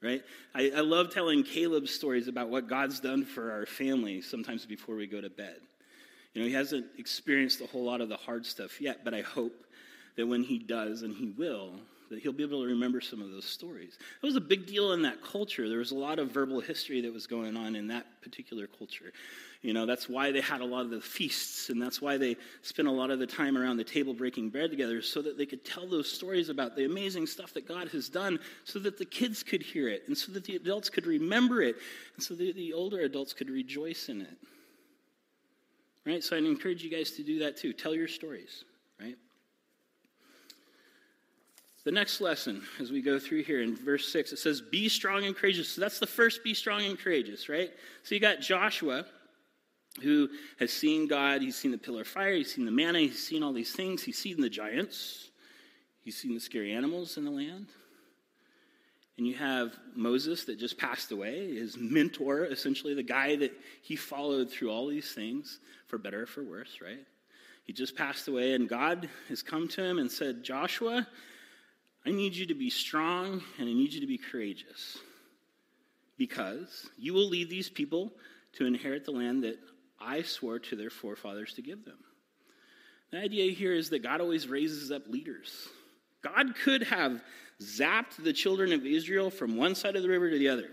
Right? 0.03 0.23
I, 0.55 0.73
I 0.77 0.81
love 0.81 1.15
telling 1.15 1.45
Caleb's 1.45 1.95
stories 1.95 2.27
about 2.27 2.49
what 2.51 2.69
God's 2.69 2.99
done 2.99 3.25
for 3.25 3.53
our 3.53 3.67
family 3.67 4.21
sometimes 4.21 4.67
before 4.67 4.97
we 4.97 5.07
go 5.07 5.21
to 5.21 5.31
bed. 5.31 5.59
You 6.35 6.43
know, 6.43 6.49
he 6.49 6.55
hasn't 6.55 6.87
experienced 6.99 7.61
a 7.61 7.67
whole 7.67 7.85
lot 7.85 8.01
of 8.01 8.09
the 8.09 8.17
hard 8.17 8.45
stuff 8.45 8.81
yet, 8.81 9.05
but 9.05 9.15
I 9.15 9.21
hope 9.21 9.65
that 10.17 10.27
when 10.27 10.43
he 10.43 10.59
does, 10.59 11.03
and 11.03 11.15
he 11.15 11.31
will, 11.31 11.75
that 12.13 12.21
he'll 12.21 12.33
be 12.33 12.45
able 12.45 12.63
to 12.63 12.69
remember 12.69 13.01
some 13.01 13.21
of 13.21 13.31
those 13.31 13.45
stories. 13.45 13.99
It 14.23 14.27
was 14.27 14.37
a 14.37 14.41
big 14.41 14.67
deal 14.67 14.93
in 14.93 15.03
that 15.03 15.23
culture. 15.23 15.69
There 15.69 15.79
was 15.79 15.91
a 15.91 15.97
lot 15.97 16.19
of 16.19 16.31
verbal 16.31 16.61
history 16.61 17.01
that 17.01 17.13
was 17.13 17.27
going 17.27 17.57
on 17.57 17.75
in 17.75 17.89
that 17.89 18.07
particular 18.23 18.67
culture. 18.67 19.13
You 19.63 19.73
know, 19.73 19.87
that's 19.87 20.09
why 20.09 20.31
they 20.31 20.41
had 20.41 20.61
a 20.61 20.65
lot 20.65 20.83
of 20.83 20.91
the 20.91 21.01
feasts, 21.01 21.71
and 21.71 21.81
that's 21.81 22.03
why 22.03 22.19
they 22.19 22.37
spent 22.63 22.87
a 22.87 22.93
lot 22.93 23.11
of 23.11 23.19
the 23.19 23.27
time 23.27 23.57
around 23.57 23.79
the 23.79 23.85
table 23.85 24.13
breaking 24.13 24.51
bread 24.51 24.71
together, 24.71 25.01
so 25.01 25.23
that 25.23 25.39
they 25.39 25.47
could 25.47 25.65
tell 25.65 25.87
those 25.87 26.11
stories 26.11 26.49
about 26.49 26.77
the 26.77 26.85
amazing 26.85 27.27
stuff 27.27 27.55
that 27.55 27.67
God 27.67 27.89
has 27.89 28.09
done, 28.09 28.39
so 28.65 28.79
that 28.81 28.99
the 28.99 29.05
kids 29.05 29.43
could 29.43 29.63
hear 29.63 29.89
it, 29.89 30.03
and 30.07 30.17
so 30.17 30.33
that 30.33 30.45
the 30.45 30.57
adults 30.57 30.91
could 30.91 31.07
remember 31.07 31.63
it, 31.63 31.77
and 32.15 32.23
so 32.23 32.35
that 32.35 32.55
the 32.57 32.73
older 32.73 33.01
adults 33.01 33.33
could 33.33 33.49
rejoice 33.49 34.09
in 34.09 34.21
it. 34.21 34.37
Right? 36.05 36.23
So 36.23 36.37
I'd 36.37 36.45
encourage 36.45 36.83
you 36.83 36.91
guys 36.91 37.13
to 37.13 37.23
do 37.23 37.39
that 37.39 37.57
too. 37.57 37.73
Tell 37.73 37.95
your 37.95 38.09
stories, 38.09 38.65
right? 39.01 39.17
The 41.85 41.93
next 41.93 42.21
lesson, 42.21 42.63
as 42.81 42.93
we 42.93 43.03
go 43.03 43.19
through 43.19 43.43
here 43.43 43.61
in 43.61 43.75
verse 43.75 44.13
6, 44.13 44.33
it 44.33 44.39
says, 44.39 44.61
Be 44.61 44.89
strong 44.89 45.25
and 45.25 45.35
courageous. 45.35 45.69
So 45.69 45.81
that's 45.81 45.99
the 45.99 46.07
first 46.07 46.45
be 46.45 46.55
strong 46.55 46.85
and 46.85 46.99
courageous, 46.99 47.49
right? 47.49 47.71
So 48.05 48.15
you 48.15 48.21
got 48.21 48.41
Joshua, 48.41 49.05
who 50.01 50.29
has 50.61 50.73
seen 50.73 51.09
God. 51.09 51.43
He's 51.43 51.57
seen 51.57 51.73
the 51.73 51.79
pillar 51.79 52.03
of 52.03 52.07
fire. 52.07 52.35
He's 52.35 52.55
seen 52.55 52.65
the 52.65 52.71
manna. 52.71 53.01
He's 53.01 53.27
seen 53.27 53.43
all 53.43 53.53
these 53.53 53.73
things. 53.73 54.03
He's 54.03 54.19
seen 54.19 54.41
the 54.41 54.49
giants. 54.49 55.31
He's 56.05 56.17
seen 56.17 56.35
the 56.35 56.41
scary 56.41 56.73
animals 56.73 57.17
in 57.17 57.25
the 57.25 57.31
land. 57.31 57.67
And 59.19 59.27
you 59.27 59.35
have 59.35 59.77
Moses 59.95 60.45
that 60.45 60.59
just 60.59 60.79
passed 60.79 61.13
away, 61.13 61.55
his 61.55 61.77
mentor, 61.77 62.47
essentially 62.47 62.95
the 62.95 63.03
guy 63.03 63.37
that 63.37 63.53
he 63.83 63.95
followed 63.95 64.51
through 64.51 64.71
all 64.71 64.87
these 64.87 65.13
things, 65.13 65.61
for 65.87 65.99
better 65.99 66.23
or 66.23 66.27
for 66.27 66.43
worse, 66.43 66.79
right? 66.83 67.05
He 67.65 67.73
just 67.73 67.95
passed 67.95 68.27
away, 68.27 68.55
and 68.55 68.69
God 68.69 69.09
has 69.29 69.43
come 69.43 69.69
to 69.69 69.85
him 69.85 69.99
and 69.99 70.11
said, 70.11 70.43
Joshua, 70.43 71.07
I 72.05 72.11
need 72.11 72.35
you 72.35 72.47
to 72.47 72.55
be 72.55 72.71
strong 72.71 73.43
and 73.59 73.69
I 73.69 73.73
need 73.73 73.93
you 73.93 74.01
to 74.01 74.07
be 74.07 74.19
courageous 74.19 74.99
because 76.19 76.91
you 76.99 77.15
will 77.15 77.29
lead 77.29 77.49
these 77.49 77.69
people 77.69 78.13
to 78.55 78.67
inherit 78.67 79.05
the 79.05 79.13
land 79.13 79.45
that 79.45 79.59
I 80.01 80.23
swore 80.23 80.59
to 80.59 80.77
their 80.77 80.91
forefathers 80.91 81.55
to 81.55 81.63
give 81.63 81.85
them. 81.85 81.99
The 83.11 83.19
idea 83.19 83.53
here 83.53 83.73
is 83.73 83.91
that 83.91 84.03
God 84.03 84.21
always 84.21 84.49
raises 84.49 84.91
up 84.91 85.07
leaders. 85.07 85.69
God 86.23 86.55
could 86.57 86.83
have 86.85 87.23
zapped 87.61 88.23
the 88.23 88.33
children 88.33 88.73
of 88.73 88.87
Israel 88.87 89.31
from 89.31 89.57
one 89.57 89.75
side 89.75 89.97
of 89.97 90.03
the 90.03 90.09
river 90.09 90.31
to 90.31 90.39
the 90.39 90.49
other. 90.49 90.71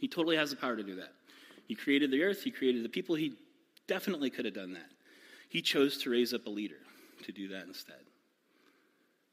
He 0.00 0.08
totally 0.08 0.36
has 0.36 0.50
the 0.50 0.56
power 0.56 0.76
to 0.76 0.82
do 0.82 0.96
that. 0.96 1.12
He 1.66 1.74
created 1.74 2.10
the 2.10 2.22
earth, 2.22 2.42
He 2.42 2.50
created 2.50 2.84
the 2.84 2.88
people. 2.88 3.14
He 3.14 3.34
definitely 3.86 4.30
could 4.30 4.44
have 4.44 4.54
done 4.54 4.74
that. 4.74 4.90
He 5.48 5.62
chose 5.62 5.98
to 6.02 6.10
raise 6.10 6.34
up 6.34 6.46
a 6.46 6.50
leader 6.50 6.76
to 7.24 7.32
do 7.32 7.48
that 7.48 7.64
instead. 7.66 8.00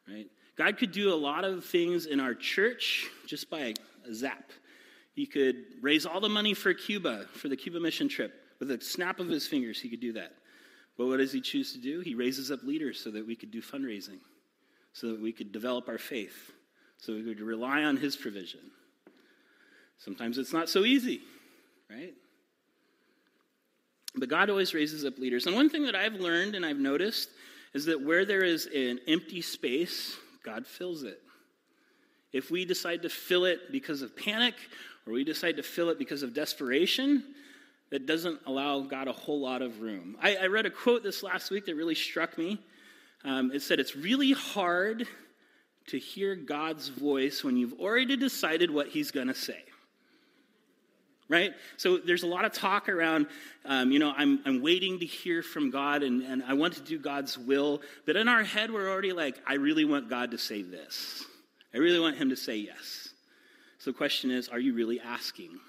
Right? 0.08 0.28
God 0.58 0.78
could 0.78 0.91
do 0.91 1.13
a 1.13 1.15
lot 1.15 1.44
of 1.44 1.65
things 1.65 2.06
in 2.06 2.20
our 2.20 2.34
church 2.34 3.08
just 3.28 3.50
by 3.50 3.74
a 4.08 4.13
zap. 4.13 4.52
He 5.13 5.26
could 5.26 5.56
raise 5.82 6.06
all 6.06 6.20
the 6.20 6.30
money 6.30 6.54
for 6.54 6.74
Cuba, 6.74 7.26
for 7.34 7.48
the 7.50 7.56
Cuba 7.56 7.80
mission 7.80 8.08
trip. 8.08 8.34
With 8.60 8.72
a 8.72 8.82
snap 8.82 9.20
of 9.20 9.28
his 9.28 9.48
fingers, 9.48 9.80
he 9.80 9.89
could 9.89 10.00
do 10.00 10.13
that. 10.13 10.34
But 10.98 11.08
what 11.08 11.18
does 11.18 11.34
he 11.34 11.41
choose 11.41 11.74
to 11.74 11.80
do? 11.80 12.00
He 12.00 12.15
raises 12.15 12.52
up 12.52 12.63
leaders 12.63 13.00
so 13.00 13.12
that 13.12 13.28
we 13.28 13.36
could 13.36 13.52
do 13.52 13.62
fundraising, 13.62 14.20
so 14.94 15.08
that 15.08 15.22
we 15.22 15.34
could 15.34 15.52
develop 15.52 15.89
our 15.89 15.98
faith, 15.98 16.52
so 17.00 17.13
we 17.13 17.24
could 17.24 17.41
rely 17.41 17.84
on 17.84 17.98
his 17.98 18.15
provision. 18.15 18.62
Sometimes 19.98 20.38
it's 20.38 20.54
not 20.54 20.70
so 20.70 20.86
easy, 20.86 21.22
right? 21.89 22.13
But 24.15 24.30
God 24.30 24.50
always 24.50 24.74
raises 24.74 25.04
up 25.04 25.18
leaders. 25.18 25.48
And 25.48 25.56
one 25.56 25.70
thing 25.70 25.86
that 25.86 25.96
I've 25.96 26.13
learned 26.13 26.56
and 26.56 26.65
I've 26.65 26.78
noticed 26.78 27.30
is 27.74 27.86
that 27.86 28.02
where 28.02 28.26
there 28.26 28.44
is 28.44 28.68
an 28.68 29.00
empty 29.08 29.41
space, 29.41 30.15
God 30.45 30.67
fills 30.67 31.03
it. 31.03 31.21
If 32.31 32.51
we 32.51 32.65
decide 32.65 33.01
to 33.01 33.10
fill 33.10 33.45
it 33.45 33.71
because 33.71 34.01
of 34.01 34.15
panic 34.15 34.53
or 35.08 35.13
we 35.13 35.23
decide 35.23 35.58
to 35.58 35.63
fill 35.63 35.89
it 35.89 35.97
because 35.97 36.21
of 36.21 36.34
desperation, 36.34 37.23
that 37.91 38.05
doesn't 38.05 38.39
allow 38.45 38.81
God 38.81 39.08
a 39.08 39.13
whole 39.13 39.39
lot 39.39 39.62
of 39.62 39.81
room. 39.81 40.17
I, 40.21 40.36
I 40.36 40.45
read 40.47 40.65
a 40.65 40.69
quote 40.69 41.03
this 41.03 41.23
last 41.23 41.51
week 41.51 41.65
that 41.65 41.75
really 41.75 41.95
struck 41.95 42.38
me. 42.38 42.60
Um, 43.23 43.51
it 43.51 43.62
said, 43.62 43.79
It's 43.79 43.95
really 43.95 44.34
hard 44.34 45.08
to 45.88 45.99
hear 45.99 46.36
God's 46.36 46.89
voice 46.89 47.43
when 47.43 47.58
you've 47.58 47.79
already 47.79 48.17
decided 48.17 48.71
what 48.71 48.88
He's 48.88 49.12
going 49.12 49.27
to 49.27 49.36
say 49.36 49.63
right? 51.30 51.54
So 51.78 51.98
there's 51.98 52.24
a 52.24 52.28
lot 52.28 52.46
of 52.46 52.54
talk 52.54 52.90
around, 52.90 53.28
um, 53.66 53.92
you 53.92 54.00
know, 54.00 54.14
I'm, 54.16 54.40
I'm 54.46 54.62
waiting 54.62 55.00
to 55.00 55.06
hear 55.06 55.42
from 55.42 55.72
God 55.72 56.04
and, 56.04 56.22
and 56.22 56.44
I 56.44 56.54
want 56.54 56.76
to 56.76 56.82
do 56.82 57.00
God's 57.00 57.38
will. 57.38 57.82
But 58.06 58.16
in 58.16 58.28
our 58.28 58.44
head, 58.44 58.72
we're 58.72 58.90
already 58.90 59.14
like, 59.14 59.40
I 59.48 59.56
really 59.56 59.86
want 59.86 60.10
God 60.10 60.32
to 60.32 60.38
say 60.38 60.62
this. 60.62 61.24
I 61.74 61.78
really 61.78 62.00
want 62.00 62.18
Him 62.18 62.30
to 62.30 62.36
say 62.36 62.58
yes. 62.58 63.10
So 63.80 63.92
the 63.92 63.98
question 63.98 64.32
is, 64.32 64.50
are 64.50 64.60
you 64.60 64.74
really 64.74 65.00
asking? 65.00 65.60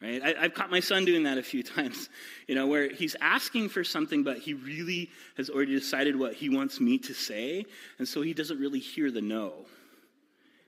Right? 0.00 0.20
I, 0.20 0.42
have 0.42 0.54
caught 0.54 0.70
my 0.70 0.80
son 0.80 1.04
doing 1.04 1.22
that 1.24 1.38
a 1.38 1.42
few 1.42 1.62
times, 1.62 2.08
you 2.48 2.54
know, 2.54 2.66
where 2.66 2.88
he's 2.88 3.14
asking 3.20 3.68
for 3.68 3.84
something, 3.84 4.24
but 4.24 4.38
he 4.38 4.54
really 4.54 5.10
has 5.36 5.48
already 5.48 5.74
decided 5.74 6.18
what 6.18 6.34
he 6.34 6.48
wants 6.48 6.80
me 6.80 6.98
to 6.98 7.14
say, 7.14 7.64
and 7.98 8.08
so 8.08 8.22
he 8.22 8.34
doesn't 8.34 8.58
really 8.58 8.80
hear 8.80 9.10
the 9.10 9.20
no. 9.20 9.66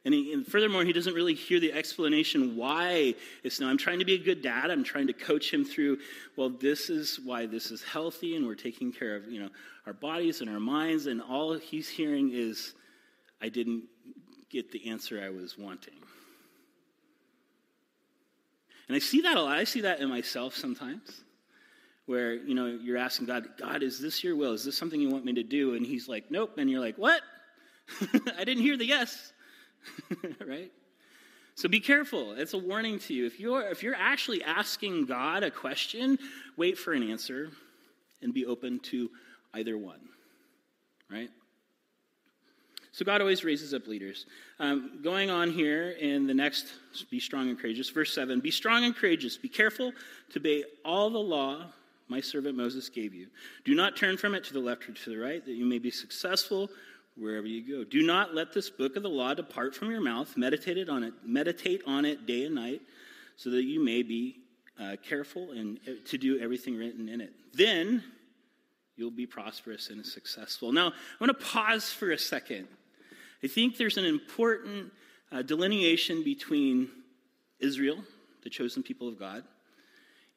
And, 0.04 0.12
he, 0.12 0.34
and, 0.34 0.46
furthermore, 0.46 0.84
he 0.84 0.92
doesn't 0.92 1.14
really 1.14 1.34
hear 1.34 1.58
the 1.58 1.72
explanation 1.72 2.56
why 2.56 3.14
it's 3.42 3.58
no. 3.58 3.68
I'm 3.68 3.78
trying 3.78 4.00
to 4.00 4.04
be 4.04 4.14
a 4.14 4.18
good 4.18 4.42
dad. 4.42 4.70
I'm 4.70 4.84
trying 4.84 5.06
to 5.06 5.14
coach 5.14 5.52
him 5.52 5.64
through, 5.64 5.98
well, 6.36 6.50
this 6.50 6.90
is 6.90 7.18
why 7.24 7.46
this 7.46 7.70
is 7.70 7.82
healthy, 7.82 8.36
and 8.36 8.46
we're 8.46 8.54
taking 8.54 8.92
care 8.92 9.16
of, 9.16 9.26
you 9.30 9.40
know, 9.40 9.48
our 9.86 9.94
bodies 9.94 10.42
and 10.42 10.50
our 10.50 10.60
minds. 10.60 11.06
And 11.06 11.22
all 11.22 11.54
he's 11.54 11.88
hearing 11.88 12.32
is, 12.34 12.74
I 13.40 13.48
didn't 13.48 13.84
get 14.50 14.70
the 14.72 14.90
answer 14.90 15.22
I 15.22 15.30
was 15.30 15.56
wanting. 15.56 15.94
And 18.88 18.96
I 18.96 18.98
see 18.98 19.22
that 19.22 19.36
a 19.36 19.42
lot. 19.42 19.56
I 19.56 19.64
see 19.64 19.82
that 19.82 20.00
in 20.00 20.10
myself 20.10 20.54
sometimes, 20.54 21.22
where, 22.04 22.34
you 22.34 22.54
know, 22.54 22.66
you're 22.66 22.98
asking 22.98 23.26
God, 23.26 23.48
God, 23.58 23.82
is 23.82 23.98
this 24.00 24.22
your 24.22 24.36
will? 24.36 24.52
Is 24.52 24.64
this 24.64 24.76
something 24.76 25.00
you 25.00 25.08
want 25.08 25.24
me 25.24 25.32
to 25.32 25.42
do? 25.42 25.74
And 25.74 25.86
he's 25.86 26.08
like, 26.08 26.30
nope. 26.30 26.58
And 26.58 26.68
you're 26.70 26.80
like, 26.80 26.98
what? 26.98 27.22
I 28.38 28.44
didn't 28.44 28.62
hear 28.62 28.76
the 28.76 28.84
yes. 28.84 29.32
right? 30.46 30.70
So 31.56 31.68
be 31.68 31.80
careful. 31.80 32.32
It's 32.32 32.54
a 32.54 32.58
warning 32.58 32.98
to 33.00 33.14
you. 33.14 33.26
If 33.26 33.38
you're, 33.38 33.62
if 33.62 33.82
you're 33.82 33.94
actually 33.94 34.42
asking 34.42 35.06
God 35.06 35.42
a 35.42 35.50
question, 35.50 36.18
wait 36.56 36.76
for 36.76 36.92
an 36.92 37.08
answer 37.08 37.50
and 38.22 38.34
be 38.34 38.44
open 38.44 38.80
to 38.80 39.08
either 39.54 39.78
one, 39.78 40.00
right? 41.10 41.30
So 42.90 43.04
God 43.04 43.20
always 43.20 43.44
raises 43.44 43.74
up 43.74 43.86
leaders. 43.86 44.26
Um, 44.58 45.00
going 45.02 45.30
on 45.30 45.50
here 45.50 45.90
in 45.90 46.26
the 46.26 46.34
next, 46.34 46.66
be 47.10 47.18
strong 47.18 47.48
and 47.48 47.58
courageous, 47.58 47.90
verse 47.90 48.14
7 48.14 48.40
Be 48.40 48.50
strong 48.50 48.84
and 48.84 48.94
courageous. 48.94 49.36
Be 49.36 49.48
careful 49.48 49.92
to 50.30 50.38
obey 50.38 50.64
all 50.84 51.10
the 51.10 51.18
law 51.18 51.66
my 52.08 52.20
servant 52.20 52.56
Moses 52.56 52.88
gave 52.88 53.14
you. 53.14 53.28
Do 53.64 53.74
not 53.74 53.96
turn 53.96 54.16
from 54.16 54.34
it 54.34 54.44
to 54.44 54.52
the 54.52 54.60
left 54.60 54.88
or 54.88 54.92
to 54.92 55.10
the 55.10 55.16
right, 55.16 55.44
that 55.44 55.54
you 55.54 55.64
may 55.64 55.78
be 55.78 55.90
successful 55.90 56.68
wherever 57.16 57.46
you 57.46 57.78
go. 57.78 57.84
Do 57.84 58.02
not 58.02 58.34
let 58.34 58.52
this 58.52 58.70
book 58.70 58.96
of 58.96 59.02
the 59.02 59.08
law 59.08 59.34
depart 59.34 59.74
from 59.74 59.90
your 59.90 60.00
mouth. 60.00 60.36
Meditate 60.36 60.88
on 60.88 61.04
it. 61.04 61.14
Meditate 61.24 61.82
on 61.86 62.04
it 62.04 62.26
day 62.26 62.44
and 62.44 62.54
night, 62.54 62.82
so 63.36 63.50
that 63.50 63.64
you 63.64 63.84
may 63.84 64.02
be 64.02 64.40
uh, 64.80 64.96
careful 65.02 65.52
and 65.52 65.78
uh, 65.86 65.92
to 66.06 66.18
do 66.18 66.38
everything 66.40 66.76
written 66.76 67.08
in 67.08 67.20
it. 67.20 67.32
Then 67.52 68.02
you'll 68.96 69.10
be 69.10 69.26
prosperous 69.26 69.90
and 69.90 70.04
successful. 70.04 70.72
Now, 70.72 70.88
I 70.88 71.24
want 71.24 71.38
to 71.38 71.46
pause 71.46 71.90
for 71.90 72.10
a 72.10 72.18
second. 72.18 72.68
I 73.42 73.46
think 73.46 73.76
there's 73.76 73.98
an 73.98 74.04
important 74.04 74.92
uh, 75.30 75.42
delineation 75.42 76.22
between 76.22 76.88
Israel, 77.60 77.98
the 78.42 78.50
chosen 78.50 78.82
people 78.82 79.08
of 79.08 79.18
God, 79.18 79.44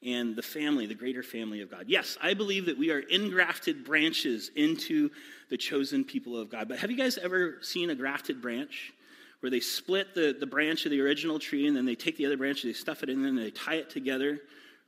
and 0.04 0.36
the 0.36 0.44
family, 0.44 0.86
the 0.86 0.96
greater 0.96 1.24
family 1.24 1.62
of 1.62 1.72
God. 1.72 1.86
Yes, 1.88 2.18
I 2.22 2.34
believe 2.34 2.68
that 2.68 2.78
we 2.78 2.92
are 2.92 3.00
engrafted 3.00 3.84
branches 3.84 4.52
into 4.56 5.10
the 5.50 5.58
chosen 5.58 6.04
people 6.04 6.38
of 6.38 6.50
God. 6.50 6.68
But 6.68 6.80
have 6.80 6.92
you 6.92 6.98
guys 6.98 7.18
ever 7.18 7.58
seen 7.62 7.90
a 7.90 7.96
grafted 7.96 8.42
branch? 8.42 8.94
Where 9.40 9.52
they 9.52 9.60
split 9.60 10.16
the, 10.16 10.36
the 10.40 10.48
branch 10.48 10.86
of 10.86 10.92
the 10.92 11.00
original 11.00 11.38
tree 11.38 11.68
and 11.68 11.78
then 11.78 11.86
they 11.86 11.94
take 11.94 12.18
the 12.18 12.26
other 12.26 12.38
branch, 12.38 12.64
they 12.64 12.74
stuff 12.74 13.04
it 13.04 13.10
in, 13.10 13.18
and 13.18 13.26
then 13.26 13.36
they 13.36 13.52
tie 13.52 13.76
it 13.76 13.90
together 13.90 14.40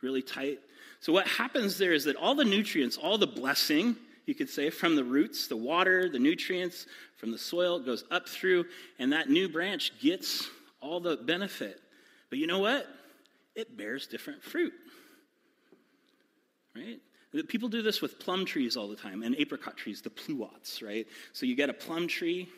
really 0.01 0.21
tight. 0.21 0.59
So, 1.01 1.13
what 1.13 1.27
happens 1.27 1.77
there 1.77 1.93
is 1.93 2.05
that 2.05 2.15
all 2.15 2.35
the 2.35 2.45
nutrients, 2.45 2.97
all 2.97 3.17
the 3.17 3.27
blessing, 3.27 3.95
you 4.25 4.35
could 4.35 4.49
say, 4.49 4.69
from 4.69 4.95
the 4.95 5.03
roots, 5.03 5.47
the 5.47 5.57
water, 5.57 6.09
the 6.09 6.19
nutrients, 6.19 6.87
from 7.17 7.31
the 7.31 7.37
soil, 7.37 7.79
goes 7.79 8.03
up 8.11 8.27
through, 8.27 8.65
and 8.97 9.13
that 9.13 9.29
new 9.29 9.47
branch 9.47 9.99
gets 9.99 10.49
all 10.81 10.99
the 10.99 11.17
benefit. 11.17 11.79
But 12.29 12.39
you 12.39 12.47
know 12.47 12.59
what? 12.59 12.87
It 13.55 13.77
bears 13.77 14.07
different 14.07 14.43
fruit 14.43 14.73
right? 16.75 16.99
People 17.47 17.69
do 17.69 17.81
this 17.81 18.01
with 18.01 18.19
plum 18.19 18.45
trees 18.45 18.75
all 18.75 18.87
the 18.87 18.95
time 18.95 19.21
and 19.21 19.35
apricot 19.35 19.77
trees, 19.77 20.01
the 20.01 20.09
pluots, 20.09 20.81
right? 20.81 21.05
So 21.33 21.45
you 21.45 21.55
get 21.55 21.69
a 21.69 21.73
plum 21.73 22.07
tree, 22.07 22.49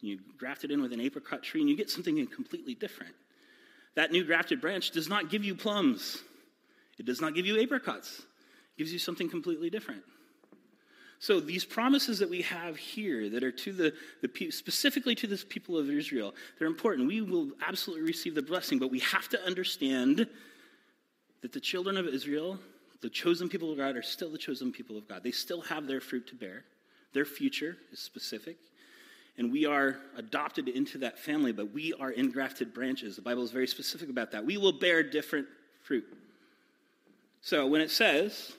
you 0.00 0.20
graft 0.38 0.64
it 0.64 0.70
in 0.70 0.80
with 0.80 0.92
an 0.92 1.00
apricot 1.00 1.42
tree, 1.42 1.60
and 1.60 1.68
you 1.68 1.76
get 1.76 1.90
something 1.90 2.24
completely 2.28 2.74
different. 2.74 3.14
That 3.96 4.12
new 4.12 4.24
grafted 4.24 4.60
branch 4.60 4.90
does 4.90 5.08
not 5.08 5.30
give 5.30 5.44
you 5.44 5.54
plums. 5.54 6.22
It 6.98 7.06
does 7.06 7.20
not 7.20 7.34
give 7.34 7.46
you 7.46 7.60
apricots. 7.60 8.20
It 8.20 8.78
gives 8.78 8.92
you 8.92 8.98
something 8.98 9.28
completely 9.28 9.70
different. 9.70 10.02
So 11.18 11.40
these 11.40 11.64
promises 11.64 12.18
that 12.18 12.28
we 12.28 12.42
have 12.42 12.76
here 12.76 13.30
that 13.30 13.42
are 13.42 13.52
to 13.52 13.72
the, 13.72 13.94
the 14.20 14.50
specifically 14.50 15.14
to 15.16 15.26
this 15.26 15.42
people 15.42 15.78
of 15.78 15.88
Israel, 15.88 16.34
they're 16.58 16.68
important. 16.68 17.08
We 17.08 17.22
will 17.22 17.50
absolutely 17.66 18.04
receive 18.04 18.34
the 18.34 18.42
blessing, 18.42 18.78
but 18.78 18.90
we 18.90 18.98
have 18.98 19.28
to 19.30 19.42
understand 19.42 20.28
that 21.40 21.52
the 21.52 21.60
children 21.60 21.96
of 21.96 22.06
Israel 22.06 22.58
the 23.00 23.10
chosen 23.10 23.48
people 23.48 23.70
of 23.70 23.78
God 23.78 23.96
are 23.96 24.02
still 24.02 24.30
the 24.30 24.38
chosen 24.38 24.72
people 24.72 24.96
of 24.96 25.08
God. 25.08 25.22
They 25.22 25.30
still 25.30 25.60
have 25.62 25.86
their 25.86 26.00
fruit 26.00 26.26
to 26.28 26.34
bear. 26.34 26.64
Their 27.12 27.24
future 27.24 27.76
is 27.92 27.98
specific. 27.98 28.56
And 29.36 29.50
we 29.50 29.66
are 29.66 29.98
adopted 30.16 30.68
into 30.68 30.98
that 30.98 31.18
family, 31.18 31.52
but 31.52 31.72
we 31.72 31.92
are 31.94 32.10
engrafted 32.10 32.72
branches. 32.72 33.16
The 33.16 33.22
Bible 33.22 33.42
is 33.42 33.50
very 33.50 33.66
specific 33.66 34.08
about 34.08 34.30
that. 34.32 34.44
We 34.44 34.56
will 34.56 34.72
bear 34.72 35.02
different 35.02 35.46
fruit. 35.82 36.04
So 37.40 37.66
when 37.66 37.80
it 37.80 37.90
says, 37.90 38.52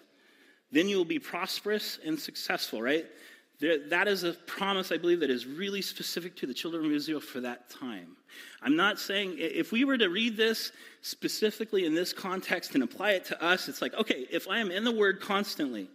then 0.71 0.87
you 0.89 0.97
will 0.97 1.05
be 1.05 1.19
prosperous 1.19 1.97
and 2.05 2.19
successful, 2.19 2.81
right? 2.81 3.05
There, 3.59 3.87
that 3.89 4.07
is 4.07 4.23
a 4.23 4.33
promise, 4.33 4.91
I 4.91 4.97
believe, 4.97 5.21
that 5.21 5.29
is 5.29 5.45
really 5.45 5.81
specific 5.81 6.35
to 6.37 6.45
the 6.45 6.53
children 6.53 6.85
of 6.85 6.91
Israel 6.91 7.21
for 7.21 7.39
that 7.41 7.69
time. 7.69 8.17
I'm 8.61 8.75
not 8.75 8.99
saying, 8.99 9.35
if 9.37 9.71
we 9.71 9.85
were 9.85 9.97
to 9.97 10.09
read 10.09 10.35
this 10.35 10.71
specifically 11.01 11.85
in 11.85 11.95
this 11.95 12.11
context 12.11 12.73
and 12.75 12.83
apply 12.83 13.11
it 13.11 13.25
to 13.25 13.43
us, 13.43 13.69
it's 13.69 13.81
like, 13.81 13.93
okay, 13.93 14.25
if 14.29 14.47
I 14.49 14.59
am 14.59 14.71
in 14.71 14.83
the 14.83 14.91
Word 14.91 15.21
constantly, 15.21 15.87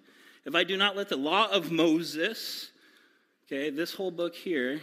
if 0.46 0.54
I 0.54 0.64
do 0.64 0.76
not 0.76 0.96
let 0.96 1.08
the 1.08 1.16
law 1.16 1.50
of 1.50 1.70
Moses, 1.70 2.70
okay, 3.46 3.68
this 3.68 3.92
whole 3.92 4.10
book 4.10 4.34
here 4.34 4.80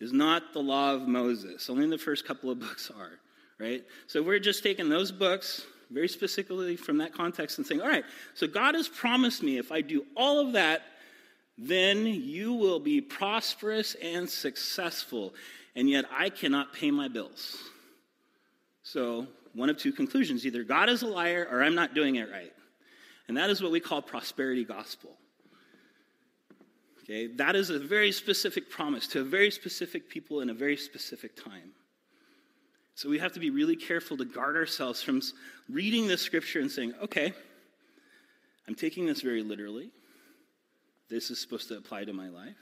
is 0.00 0.12
not 0.12 0.52
the 0.52 0.60
law 0.60 0.94
of 0.94 1.08
Moses. 1.08 1.70
Only 1.70 1.88
the 1.88 1.98
first 1.98 2.26
couple 2.26 2.50
of 2.50 2.60
books 2.60 2.90
are, 2.90 3.12
right? 3.58 3.82
So 4.06 4.22
we're 4.22 4.38
just 4.38 4.62
taking 4.62 4.88
those 4.88 5.10
books 5.10 5.64
very 5.90 6.08
specifically 6.08 6.76
from 6.76 6.98
that 6.98 7.14
context 7.14 7.58
and 7.58 7.66
saying, 7.66 7.80
all 7.80 7.88
right, 7.88 8.04
so 8.34 8.46
God 8.46 8.74
has 8.74 8.88
promised 8.88 9.42
me 9.42 9.56
if 9.56 9.72
I 9.72 9.80
do 9.80 10.04
all 10.16 10.38
of 10.38 10.52
that, 10.52 10.82
then 11.58 12.06
you 12.06 12.54
will 12.54 12.78
be 12.78 13.00
prosperous 13.00 13.96
and 14.00 14.30
successful. 14.30 15.34
And 15.74 15.90
yet 15.90 16.04
I 16.16 16.30
cannot 16.30 16.72
pay 16.72 16.92
my 16.92 17.08
bills. 17.08 17.56
So, 18.84 19.26
one 19.54 19.68
of 19.68 19.76
two 19.76 19.92
conclusions 19.92 20.46
either 20.46 20.62
God 20.62 20.88
is 20.88 21.02
a 21.02 21.06
liar 21.06 21.48
or 21.50 21.62
I'm 21.62 21.74
not 21.74 21.94
doing 21.94 22.16
it 22.16 22.30
right. 22.30 22.52
And 23.26 23.36
that 23.36 23.50
is 23.50 23.60
what 23.60 23.72
we 23.72 23.80
call 23.80 24.00
prosperity 24.00 24.64
gospel. 24.64 25.10
Okay, 27.02 27.26
that 27.36 27.56
is 27.56 27.70
a 27.70 27.78
very 27.78 28.12
specific 28.12 28.70
promise 28.70 29.08
to 29.08 29.20
a 29.20 29.24
very 29.24 29.50
specific 29.50 30.08
people 30.08 30.40
in 30.42 30.50
a 30.50 30.54
very 30.54 30.76
specific 30.76 31.34
time. 31.34 31.72
So 32.94 33.08
we 33.08 33.18
have 33.18 33.32
to 33.32 33.40
be 33.40 33.50
really 33.50 33.76
careful 33.76 34.16
to 34.18 34.24
guard 34.24 34.56
ourselves 34.56 35.02
from 35.02 35.22
reading 35.68 36.06
the 36.06 36.18
scripture 36.18 36.60
and 36.60 36.70
saying, 36.70 36.94
okay, 37.02 37.32
I'm 38.66 38.74
taking 38.74 39.06
this 39.06 39.22
very 39.22 39.42
literally 39.42 39.90
this 41.08 41.30
is 41.30 41.40
supposed 41.40 41.68
to 41.68 41.76
apply 41.76 42.04
to 42.04 42.12
my 42.12 42.28
life. 42.28 42.56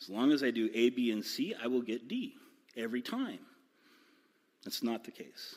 As 0.00 0.08
long 0.08 0.32
as 0.32 0.42
I 0.42 0.50
do 0.50 0.70
A, 0.74 0.90
B, 0.90 1.10
and 1.10 1.24
C, 1.24 1.54
I 1.62 1.66
will 1.66 1.82
get 1.82 2.08
D 2.08 2.34
every 2.76 3.02
time. 3.02 3.40
That's 4.64 4.82
not 4.82 5.04
the 5.04 5.10
case. 5.10 5.56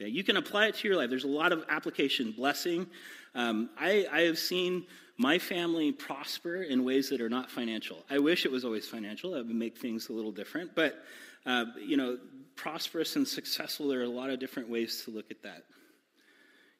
Okay, 0.00 0.10
you 0.10 0.22
can 0.24 0.36
apply 0.36 0.66
it 0.66 0.74
to 0.76 0.88
your 0.88 0.96
life. 0.96 1.08
There's 1.10 1.24
a 1.24 1.28
lot 1.28 1.52
of 1.52 1.64
application, 1.68 2.32
blessing. 2.32 2.86
Um, 3.34 3.70
I, 3.78 4.06
I 4.12 4.20
have 4.22 4.38
seen 4.38 4.86
my 5.16 5.38
family 5.38 5.92
prosper 5.92 6.62
in 6.62 6.84
ways 6.84 7.08
that 7.10 7.20
are 7.20 7.30
not 7.30 7.50
financial. 7.50 8.04
I 8.10 8.18
wish 8.18 8.44
it 8.44 8.52
was 8.52 8.64
always 8.64 8.86
financial. 8.86 9.32
That 9.32 9.46
would 9.46 9.56
make 9.56 9.78
things 9.78 10.08
a 10.08 10.12
little 10.12 10.32
different. 10.32 10.74
But, 10.74 11.02
uh, 11.46 11.66
you 11.78 11.96
know, 11.96 12.18
prosperous 12.54 13.16
and 13.16 13.26
successful, 13.26 13.88
there 13.88 14.00
are 14.00 14.04
a 14.04 14.08
lot 14.08 14.28
of 14.30 14.38
different 14.38 14.68
ways 14.68 15.02
to 15.04 15.10
look 15.10 15.30
at 15.30 15.42
that. 15.42 15.64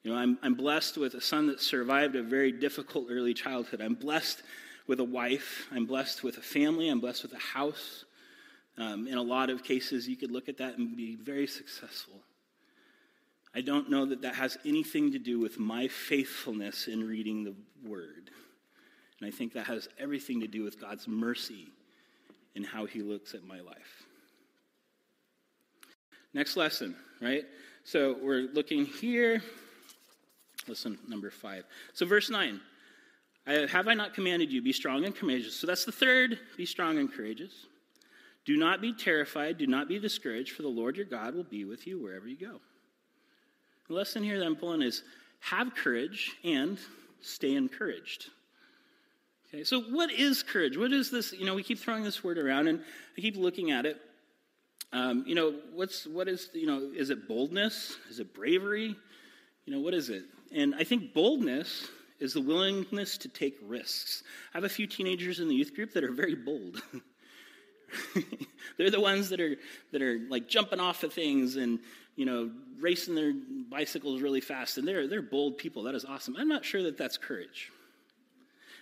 You 0.06 0.12
know, 0.12 0.18
I'm, 0.18 0.38
I'm 0.40 0.54
blessed 0.54 0.98
with 0.98 1.14
a 1.14 1.20
son 1.20 1.48
that 1.48 1.60
survived 1.60 2.14
a 2.14 2.22
very 2.22 2.52
difficult 2.52 3.08
early 3.10 3.34
childhood. 3.34 3.80
I'm 3.80 3.94
blessed 3.94 4.40
with 4.86 5.00
a 5.00 5.04
wife. 5.04 5.66
I'm 5.72 5.84
blessed 5.84 6.22
with 6.22 6.38
a 6.38 6.40
family. 6.40 6.88
I'm 6.88 7.00
blessed 7.00 7.24
with 7.24 7.32
a 7.32 7.40
house. 7.40 8.04
Um, 8.78 9.08
in 9.08 9.18
a 9.18 9.22
lot 9.22 9.50
of 9.50 9.64
cases, 9.64 10.06
you 10.06 10.14
could 10.14 10.30
look 10.30 10.48
at 10.48 10.58
that 10.58 10.78
and 10.78 10.96
be 10.96 11.16
very 11.16 11.48
successful. 11.48 12.20
I 13.52 13.62
don't 13.62 13.90
know 13.90 14.06
that 14.06 14.22
that 14.22 14.36
has 14.36 14.56
anything 14.64 15.10
to 15.10 15.18
do 15.18 15.40
with 15.40 15.58
my 15.58 15.88
faithfulness 15.88 16.86
in 16.86 17.04
reading 17.04 17.42
the 17.42 17.56
Word. 17.84 18.30
And 19.18 19.26
I 19.26 19.32
think 19.32 19.54
that 19.54 19.66
has 19.66 19.88
everything 19.98 20.38
to 20.38 20.46
do 20.46 20.62
with 20.62 20.80
God's 20.80 21.08
mercy 21.08 21.66
in 22.54 22.62
how 22.62 22.86
He 22.86 23.02
looks 23.02 23.34
at 23.34 23.42
my 23.42 23.58
life. 23.58 24.04
Next 26.32 26.56
lesson, 26.56 26.94
right? 27.20 27.42
So 27.82 28.18
we're 28.22 28.48
looking 28.52 28.86
here. 28.86 29.42
Listen, 30.68 30.98
number 31.08 31.30
five. 31.30 31.64
So, 31.94 32.06
verse 32.06 32.30
9 32.30 32.60
Have 33.46 33.88
I 33.88 33.94
not 33.94 34.14
commanded 34.14 34.52
you, 34.52 34.62
be 34.62 34.72
strong 34.72 35.04
and 35.04 35.14
courageous? 35.14 35.56
So, 35.56 35.66
that's 35.66 35.84
the 35.84 35.92
third 35.92 36.38
be 36.56 36.66
strong 36.66 36.98
and 36.98 37.12
courageous. 37.12 37.66
Do 38.44 38.56
not 38.56 38.80
be 38.80 38.92
terrified, 38.92 39.58
do 39.58 39.66
not 39.66 39.88
be 39.88 39.98
discouraged, 39.98 40.52
for 40.52 40.62
the 40.62 40.68
Lord 40.68 40.96
your 40.96 41.06
God 41.06 41.34
will 41.34 41.44
be 41.44 41.64
with 41.64 41.86
you 41.86 42.00
wherever 42.00 42.28
you 42.28 42.36
go. 42.38 42.60
The 43.88 43.94
lesson 43.94 44.22
here 44.22 44.38
that 44.38 44.46
I'm 44.46 44.56
pulling 44.56 44.82
is 44.82 45.02
have 45.40 45.74
courage 45.74 46.32
and 46.44 46.78
stay 47.20 47.54
encouraged. 47.54 48.30
Okay, 49.48 49.64
so 49.64 49.80
what 49.80 50.12
is 50.12 50.42
courage? 50.42 50.76
What 50.76 50.92
is 50.92 51.10
this? 51.10 51.32
You 51.32 51.44
know, 51.44 51.54
we 51.54 51.62
keep 51.62 51.78
throwing 51.78 52.02
this 52.02 52.22
word 52.22 52.38
around 52.38 52.68
and 52.68 52.80
I 53.16 53.20
keep 53.20 53.36
looking 53.36 53.70
at 53.70 53.86
it. 53.86 54.00
Um, 54.92 55.24
you 55.26 55.34
know, 55.34 55.54
what's 55.72 56.06
what 56.06 56.28
is 56.28 56.48
you 56.52 56.66
know, 56.66 56.90
is 56.94 57.10
it 57.10 57.28
boldness? 57.28 57.96
Is 58.10 58.18
it 58.18 58.34
bravery? 58.34 58.96
You 59.64 59.72
know, 59.72 59.80
what 59.80 59.94
is 59.94 60.08
it? 60.10 60.24
And 60.54 60.74
I 60.74 60.84
think 60.84 61.12
boldness 61.12 61.88
is 62.18 62.32
the 62.32 62.40
willingness 62.40 63.18
to 63.18 63.28
take 63.28 63.58
risks. 63.62 64.22
I 64.54 64.58
have 64.58 64.64
a 64.64 64.68
few 64.68 64.86
teenagers 64.86 65.40
in 65.40 65.48
the 65.48 65.54
youth 65.54 65.74
group 65.74 65.92
that 65.92 66.04
are 66.04 66.12
very 66.12 66.34
bold. 66.34 66.82
They're 68.78 68.90
the 68.90 69.00
ones 69.00 69.28
that 69.30 69.40
are 69.40 69.56
that 69.92 70.02
are 70.02 70.20
like 70.28 70.48
jumping 70.48 70.80
off 70.80 71.02
of 71.02 71.12
things 71.12 71.56
and 71.56 71.78
you 72.16 72.26
know 72.26 72.50
racing 72.80 73.14
their 73.14 73.32
bicycles 73.70 74.22
really 74.22 74.40
fast, 74.40 74.78
and 74.78 74.86
they're 74.86 75.06
they're 75.06 75.22
bold 75.22 75.58
people. 75.58 75.82
That 75.84 75.94
is 75.94 76.04
awesome. 76.04 76.36
I'm 76.36 76.48
not 76.48 76.64
sure 76.64 76.82
that 76.82 76.98
that's 76.98 77.16
courage. 77.16 77.70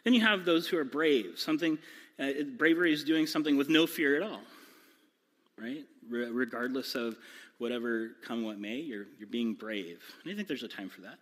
Then 0.04 0.14
you 0.14 0.20
have 0.20 0.44
those 0.44 0.68
who 0.68 0.76
are 0.78 0.84
brave. 0.84 1.34
Something 1.36 1.78
uh, 2.18 2.30
bravery 2.56 2.92
is 2.92 3.04
doing 3.04 3.26
something 3.26 3.56
with 3.56 3.68
no 3.68 3.86
fear 3.86 4.16
at 4.16 4.22
all, 4.22 4.42
right? 5.58 5.84
Re- 6.08 6.30
regardless 6.30 6.94
of 6.94 7.16
whatever 7.58 8.10
come 8.24 8.44
what 8.44 8.58
may, 8.58 8.76
you're 8.76 9.06
you're 9.18 9.28
being 9.28 9.54
brave. 9.54 10.02
And 10.22 10.32
I 10.32 10.36
think 10.36 10.48
there's 10.48 10.62
a 10.62 10.68
time 10.68 10.88
for 10.88 11.02
that. 11.02 11.18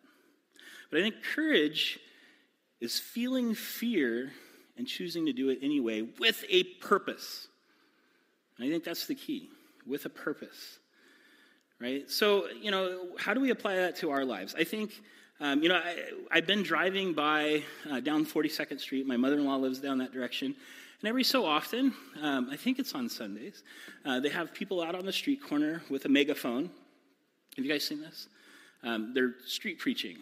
But 0.93 1.01
I 1.01 1.05
think 1.05 1.25
courage 1.35 1.99
is 2.83 3.01
feeling 3.01 3.55
fear 3.55 4.31
and 4.77 4.87
choosing 4.87 5.25
to 5.25 5.33
do 5.33 5.49
it 5.49 5.61
anyway 5.63 6.03
with 6.21 6.45
a 6.51 6.65
purpose. 6.65 7.49
And 8.59 8.69
I 8.69 8.71
think 8.71 8.85
that's 8.85 9.07
the 9.07 9.15
key 9.15 9.49
with 9.87 10.05
a 10.05 10.11
purpose. 10.11 10.79
Right? 11.81 12.09
So, 12.11 12.47
you 12.61 12.71
know, 12.71 13.09
how 13.19 13.33
do 13.33 13.41
we 13.41 13.51
apply 13.51 13.77
that 13.77 13.97
to 13.97 14.11
our 14.11 14.25
lives? 14.25 14.55
I 14.57 14.65
think, 14.65 14.93
um, 15.41 15.63
you 15.63 15.71
know, 15.71 15.81
I, 16.31 16.37
have 16.37 16.47
been 16.47 16.63
driving 16.63 17.15
by 17.15 17.63
uh, 17.91 18.01
down 18.01 18.27
42nd 18.27 18.79
Street. 18.79 19.07
My 19.07 19.17
mother 19.17 19.37
in 19.37 19.47
law 19.47 19.57
lives 19.57 19.81
down 19.81 19.97
that 19.99 20.13
direction. 20.13 20.55
And 21.01 21.09
every 21.09 21.25
so 21.25 21.47
often, 21.47 21.95
um, 22.21 22.51
I 22.53 22.57
think 22.57 22.79
it's 22.79 22.95
on 22.95 23.09
Sundays, 23.09 23.63
uh, 24.05 24.21
they 24.21 24.29
have 24.29 24.53
people 24.53 24.83
out 24.83 24.95
on 24.95 25.07
the 25.07 25.13
street 25.13 25.43
corner 25.43 25.83
with 25.89 26.05
a 26.05 26.11
megaphone. 26.11 26.71
Have 27.57 27.65
you 27.65 27.73
guys 27.73 27.83
seen 27.83 28.03
this? 28.03 28.29
Um, 28.83 29.13
they're 29.15 29.35
street 29.47 29.79
preaching 29.79 30.19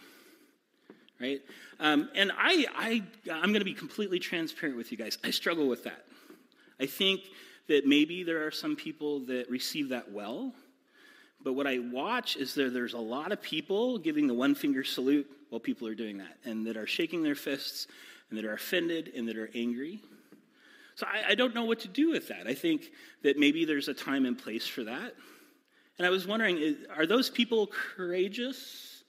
right? 1.20 1.40
Um, 1.78 2.08
and 2.14 2.32
I, 2.36 2.66
I, 2.74 3.02
I'm 3.30 3.50
going 3.50 3.60
to 3.60 3.64
be 3.64 3.74
completely 3.74 4.18
transparent 4.18 4.76
with 4.76 4.90
you 4.90 4.98
guys. 4.98 5.18
I 5.22 5.30
struggle 5.30 5.68
with 5.68 5.84
that. 5.84 6.04
I 6.80 6.86
think 6.86 7.22
that 7.68 7.86
maybe 7.86 8.22
there 8.22 8.46
are 8.46 8.50
some 8.50 8.74
people 8.74 9.20
that 9.26 9.48
receive 9.50 9.90
that 9.90 10.10
well. 10.10 10.52
But 11.42 11.54
what 11.54 11.66
I 11.66 11.78
watch 11.78 12.36
is 12.36 12.54
that 12.54 12.74
there's 12.74 12.94
a 12.94 12.98
lot 12.98 13.32
of 13.32 13.40
people 13.40 13.98
giving 13.98 14.26
the 14.26 14.34
one 14.34 14.54
finger 14.54 14.84
salute 14.84 15.30
while 15.48 15.60
people 15.60 15.88
are 15.88 15.94
doing 15.94 16.18
that, 16.18 16.36
and 16.44 16.66
that 16.66 16.76
are 16.76 16.86
shaking 16.86 17.22
their 17.22 17.34
fists, 17.34 17.86
and 18.28 18.38
that 18.38 18.44
are 18.44 18.52
offended, 18.52 19.12
and 19.16 19.26
that 19.28 19.36
are 19.36 19.50
angry. 19.54 20.00
So 20.94 21.06
I, 21.06 21.30
I 21.30 21.34
don't 21.34 21.54
know 21.54 21.64
what 21.64 21.80
to 21.80 21.88
do 21.88 22.10
with 22.10 22.28
that. 22.28 22.46
I 22.46 22.54
think 22.54 22.92
that 23.22 23.38
maybe 23.38 23.64
there's 23.64 23.88
a 23.88 23.94
time 23.94 24.26
and 24.26 24.38
place 24.38 24.66
for 24.66 24.84
that. 24.84 25.14
And 25.98 26.06
I 26.06 26.10
was 26.10 26.26
wondering, 26.26 26.76
are 26.96 27.06
those 27.06 27.30
people 27.30 27.68
courageous? 27.68 28.99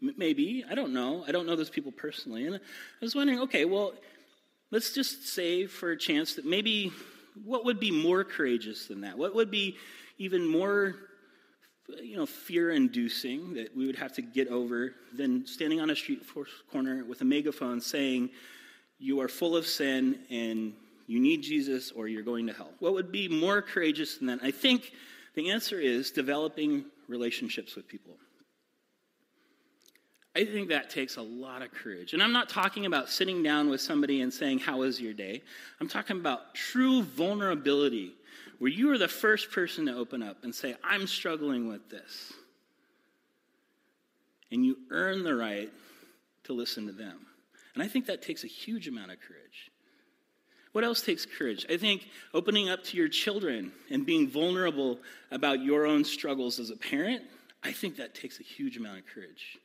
Maybe. 0.00 0.64
I 0.68 0.74
don't 0.74 0.92
know. 0.92 1.24
I 1.28 1.32
don't 1.32 1.46
know 1.46 1.56
those 1.56 1.70
people 1.70 1.92
personally. 1.92 2.46
And 2.46 2.56
I 2.56 2.60
was 3.00 3.14
wondering, 3.14 3.40
okay, 3.40 3.64
well, 3.64 3.92
let's 4.70 4.92
just 4.92 5.28
say 5.28 5.66
for 5.66 5.90
a 5.90 5.96
chance 5.96 6.34
that 6.34 6.44
maybe 6.44 6.92
what 7.44 7.64
would 7.64 7.78
be 7.78 7.90
more 7.90 8.24
courageous 8.24 8.86
than 8.86 9.02
that? 9.02 9.18
What 9.18 9.34
would 9.34 9.50
be 9.50 9.76
even 10.18 10.46
more 10.46 10.96
you 12.02 12.16
know, 12.16 12.26
fear 12.26 12.70
inducing 12.70 13.54
that 13.54 13.76
we 13.76 13.86
would 13.86 13.96
have 13.96 14.12
to 14.12 14.22
get 14.22 14.48
over 14.48 14.94
than 15.14 15.46
standing 15.46 15.80
on 15.80 15.90
a 15.90 15.96
street 15.96 16.22
corner 16.70 17.04
with 17.04 17.20
a 17.20 17.24
megaphone 17.24 17.80
saying, 17.80 18.30
You 18.98 19.20
are 19.20 19.28
full 19.28 19.56
of 19.56 19.66
sin 19.66 20.20
and 20.30 20.72
you 21.06 21.18
need 21.18 21.42
Jesus 21.42 21.90
or 21.90 22.06
you're 22.06 22.22
going 22.22 22.46
to 22.46 22.52
hell. 22.52 22.70
What 22.78 22.94
would 22.94 23.10
be 23.10 23.28
more 23.28 23.62
courageous 23.62 24.18
than 24.18 24.28
that? 24.28 24.40
I 24.42 24.50
think 24.50 24.92
the 25.34 25.50
answer 25.50 25.80
is 25.80 26.10
developing 26.10 26.84
relationships 27.08 27.74
with 27.74 27.88
people. 27.88 28.14
I 30.36 30.44
think 30.44 30.68
that 30.68 30.90
takes 30.90 31.16
a 31.16 31.22
lot 31.22 31.62
of 31.62 31.72
courage. 31.72 32.12
And 32.12 32.22
I'm 32.22 32.32
not 32.32 32.48
talking 32.48 32.86
about 32.86 33.08
sitting 33.08 33.42
down 33.42 33.68
with 33.68 33.80
somebody 33.80 34.20
and 34.20 34.32
saying, 34.32 34.60
How 34.60 34.78
was 34.78 35.00
your 35.00 35.12
day? 35.12 35.42
I'm 35.80 35.88
talking 35.88 36.18
about 36.18 36.54
true 36.54 37.02
vulnerability 37.02 38.12
where 38.58 38.70
you 38.70 38.90
are 38.92 38.98
the 38.98 39.08
first 39.08 39.50
person 39.50 39.86
to 39.86 39.96
open 39.96 40.22
up 40.22 40.44
and 40.44 40.54
say, 40.54 40.76
I'm 40.84 41.06
struggling 41.06 41.68
with 41.68 41.88
this. 41.88 42.32
And 44.52 44.64
you 44.64 44.76
earn 44.90 45.24
the 45.24 45.34
right 45.34 45.70
to 46.44 46.52
listen 46.52 46.86
to 46.86 46.92
them. 46.92 47.26
And 47.74 47.82
I 47.82 47.88
think 47.88 48.06
that 48.06 48.22
takes 48.22 48.44
a 48.44 48.48
huge 48.48 48.86
amount 48.86 49.12
of 49.12 49.18
courage. 49.20 49.70
What 50.72 50.84
else 50.84 51.02
takes 51.02 51.26
courage? 51.26 51.66
I 51.68 51.76
think 51.76 52.08
opening 52.34 52.68
up 52.68 52.84
to 52.84 52.96
your 52.96 53.08
children 53.08 53.72
and 53.90 54.06
being 54.06 54.28
vulnerable 54.28 54.98
about 55.30 55.62
your 55.62 55.86
own 55.86 56.04
struggles 56.04 56.60
as 56.60 56.70
a 56.70 56.76
parent, 56.76 57.22
I 57.64 57.72
think 57.72 57.96
that 57.96 58.14
takes 58.14 58.40
a 58.40 58.42
huge 58.42 58.76
amount 58.76 58.98
of 58.98 59.06
courage. 59.06 59.58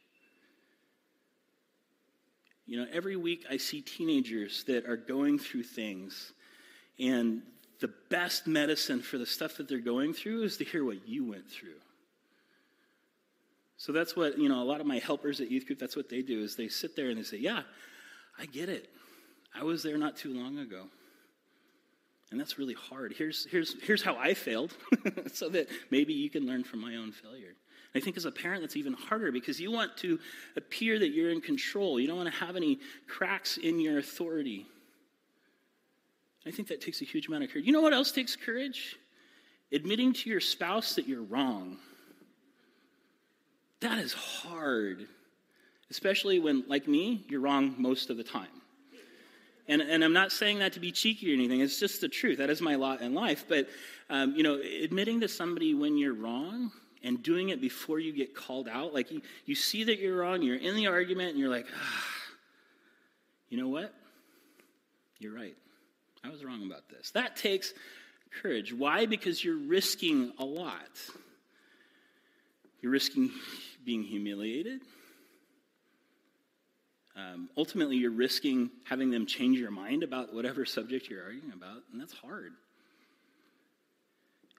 You 2.65 2.82
know, 2.82 2.88
every 2.91 3.15
week 3.15 3.45
I 3.49 3.58
see 3.58 3.82
teenagers 3.82 4.63
that 4.65 4.86
are 4.88 4.97
going 4.97 5.38
through 5.38 5.63
things 5.63 6.34
and 6.99 7.41
the 7.80 7.93
best 8.10 8.47
medicine 8.47 9.01
for 9.01 9.17
the 9.17 9.25
stuff 9.25 9.58
that 9.58 9.67
they're 9.67 9.80
going 9.80 10.13
through 10.13 10.43
is 10.43 10.58
to 10.58 10.63
hear 10.63 10.84
what 10.84 11.08
you 11.08 11.25
went 11.25 11.49
through. 11.49 11.80
So 13.78 13.91
that's 13.91 14.15
what, 14.15 14.38
you 14.38 14.49
know, 14.49 14.62
a 14.62 14.65
lot 14.65 14.80
of 14.80 14.88
my 14.88 14.99
helpers 14.99 15.41
at 15.41 15.51
youth 15.51 15.67
group, 15.67 15.80
that's 15.80 15.95
what 15.95 16.10
they 16.10 16.21
do 16.21 16.41
is 16.41 16.56
they 16.56 16.69
sit 16.69 16.95
there 16.95 17.10
and 17.10 17.17
they 17.17 17.23
say, 17.23 17.38
Yeah, 17.38 17.63
I 18.39 18.45
get 18.45 18.69
it. 18.69 18.89
I 19.54 19.63
was 19.63 19.84
there 19.84 19.97
not 19.97 20.17
too 20.17 20.34
long 20.34 20.58
ago. 20.58 20.88
And 22.32 22.39
that's 22.39 22.58
really 22.58 22.73
hard. 22.73 23.13
Here's, 23.17 23.45
here's, 23.45 23.82
here's 23.84 24.01
how 24.01 24.17
I 24.17 24.34
failed, 24.34 24.75
so 25.34 25.47
that 25.49 25.69
maybe 25.91 26.13
you 26.13 26.30
can 26.30 26.45
learn 26.45 26.63
from 26.63 26.82
my 26.82 26.95
own 26.95 27.12
failure. 27.12 27.54
I 27.95 28.01
think 28.01 28.17
as 28.17 28.25
a 28.25 28.31
parent, 28.31 28.62
that's 28.62 28.75
even 28.75 28.93
harder 28.93 29.31
because 29.31 29.60
you 29.60 29.71
want 29.71 29.95
to 29.97 30.19
appear 30.58 30.99
that 30.99 31.10
you're 31.10 31.31
in 31.31 31.39
control. 31.39 31.97
You 31.97 32.08
don't 32.08 32.17
want 32.17 32.31
to 32.31 32.45
have 32.45 32.58
any 32.58 32.79
cracks 33.08 33.55
in 33.55 33.79
your 33.79 33.99
authority. 33.99 34.65
I 36.45 36.51
think 36.51 36.67
that 36.67 36.81
takes 36.81 37.01
a 37.01 37.05
huge 37.05 37.27
amount 37.27 37.45
of 37.45 37.51
courage. 37.51 37.65
You 37.65 37.71
know 37.71 37.81
what 37.81 37.93
else 37.93 38.12
takes 38.12 38.36
courage? 38.36 38.97
Admitting 39.71 40.12
to 40.13 40.29
your 40.29 40.41
spouse 40.41 40.95
that 40.95 41.08
you're 41.08 41.23
wrong. 41.23 41.77
That 43.79 43.97
is 43.97 44.13
hard, 44.13 45.08
especially 45.89 46.39
when, 46.39 46.65
like 46.67 46.88
me, 46.88 47.25
you're 47.29 47.39
wrong 47.39 47.75
most 47.77 48.10
of 48.10 48.17
the 48.17 48.23
time. 48.23 48.47
And, 49.67 49.81
and 49.81 50.03
I'm 50.03 50.13
not 50.13 50.31
saying 50.31 50.60
that 50.60 50.73
to 50.73 50.79
be 50.79 50.91
cheeky 50.91 51.31
or 51.31 51.34
anything, 51.34 51.62
it's 51.62 51.79
just 51.79 52.01
the 52.01 52.10
truth. 52.10 52.38
That 52.38 52.49
is 52.49 52.62
my 52.62 52.75
lot 52.75 53.01
in 53.01 53.13
life. 53.13 53.45
But, 53.47 53.67
um, 54.10 54.36
you 54.36 54.43
know, 54.43 54.60
admitting 54.84 55.21
to 55.21 55.27
somebody 55.27 55.73
when 55.73 55.97
you're 55.97 56.13
wrong 56.13 56.71
and 57.06 57.22
doing 57.22 57.50
it 57.50 57.62
before 57.62 58.00
you 58.00 58.12
get 58.12 58.36
called 58.36 58.68
out, 58.68 58.94
like 58.94 59.12
you, 59.12 59.22
you 59.46 59.54
see 59.54 59.84
that 59.84 60.00
you're 60.00 60.18
wrong, 60.18 60.41
you're 60.41 60.58
in 60.58 60.76
the 60.76 60.88
argument, 60.88 61.30
and 61.30 61.39
you're 61.39 61.50
like, 61.50 61.68
ah, 61.74 62.04
you 63.48 63.58
know 63.58 63.70
what? 63.70 63.94
You're 65.20 65.34
right. 65.34 65.56
I 66.24 66.30
was 66.30 66.44
wrong 66.44 66.65
about 66.65 66.89
this. 66.89 67.12
That 67.12 67.36
takes 67.36 67.74
courage. 68.41 68.74
Why? 68.74 69.06
Because 69.06 69.44
you're 69.44 69.60
risking 69.60 70.34
a 70.39 70.44
lot. 70.44 70.89
You're 72.82 72.91
risking 72.91 73.30
being 73.86 74.02
humiliated. 74.02 74.82
Um, 77.15 77.50
ultimately, 77.56 77.98
you're 77.98 78.12
risking 78.12 78.72
having 78.84 79.12
them 79.12 79.28
change 79.28 79.60
your 79.60 79.72
mind 79.72 80.02
about 80.02 80.34
whatever 80.34 80.65
subject 80.65 81.08
you're 81.08 81.24
arguing 81.24 81.54
about, 81.54 81.84
and 81.91 82.02
that's 82.02 82.13
hard. 82.13 82.54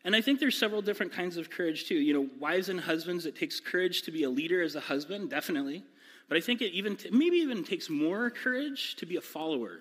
And 0.07 0.16
I 0.16 0.23
think 0.23 0.40
there's 0.40 0.57
several 0.57 0.81
different 0.81 1.12
kinds 1.12 1.37
of 1.37 1.51
courage 1.51 1.87
too. 1.87 1.97
You 1.97 2.14
know, 2.14 2.29
wives 2.40 2.71
and 2.71 2.81
husbands, 2.81 3.27
it 3.27 3.37
takes 3.37 3.61
courage 3.61 4.03
to 4.03 4.11
be 4.11 4.23
a 4.23 4.31
leader 4.31 4.62
as 4.62 4.75
a 4.75 4.81
husband, 4.81 5.29
definitely. 5.29 5.85
But 6.29 6.38
I 6.38 6.40
think 6.40 6.62
it 6.62 6.73
even 6.73 6.97
t- 6.97 7.11
maybe 7.11 7.37
even 7.37 7.62
takes 7.62 7.90
more 7.90 8.31
courage 8.31 8.97
to 8.97 9.05
be 9.07 9.16
a 9.16 9.21
follower 9.21 9.81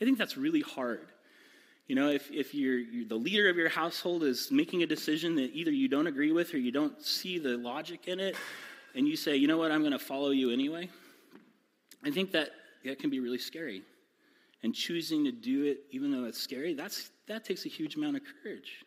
I 0.00 0.04
think 0.04 0.18
that's 0.18 0.36
really 0.36 0.60
hard. 0.60 1.08
You 1.86 1.96
know, 1.96 2.08
if, 2.08 2.30
if 2.30 2.54
you're, 2.54 2.78
you're, 2.78 3.08
the 3.08 3.16
leader 3.16 3.48
of 3.48 3.56
your 3.56 3.68
household 3.68 4.22
is 4.22 4.50
making 4.50 4.82
a 4.82 4.86
decision 4.86 5.34
that 5.36 5.50
either 5.54 5.70
you 5.70 5.88
don't 5.88 6.06
agree 6.06 6.32
with 6.32 6.54
or 6.54 6.58
you 6.58 6.70
don't 6.70 7.02
see 7.02 7.38
the 7.38 7.56
logic 7.56 8.06
in 8.06 8.20
it, 8.20 8.36
and 8.94 9.08
you 9.08 9.16
say, 9.16 9.36
you 9.36 9.48
know 9.48 9.56
what, 9.56 9.72
I'm 9.72 9.80
going 9.80 9.92
to 9.92 9.98
follow 9.98 10.30
you 10.30 10.50
anyway, 10.50 10.88
I 12.04 12.10
think 12.10 12.30
that 12.32 12.50
that 12.84 12.98
can 12.98 13.10
be 13.10 13.20
really 13.20 13.38
scary. 13.38 13.82
And 14.62 14.74
choosing 14.74 15.24
to 15.24 15.32
do 15.32 15.64
it, 15.64 15.78
even 15.90 16.10
though 16.10 16.24
it's 16.24 16.40
scary, 16.40 16.74
that's, 16.74 17.10
that 17.26 17.44
takes 17.44 17.64
a 17.64 17.68
huge 17.68 17.96
amount 17.96 18.16
of 18.16 18.22
courage. 18.42 18.84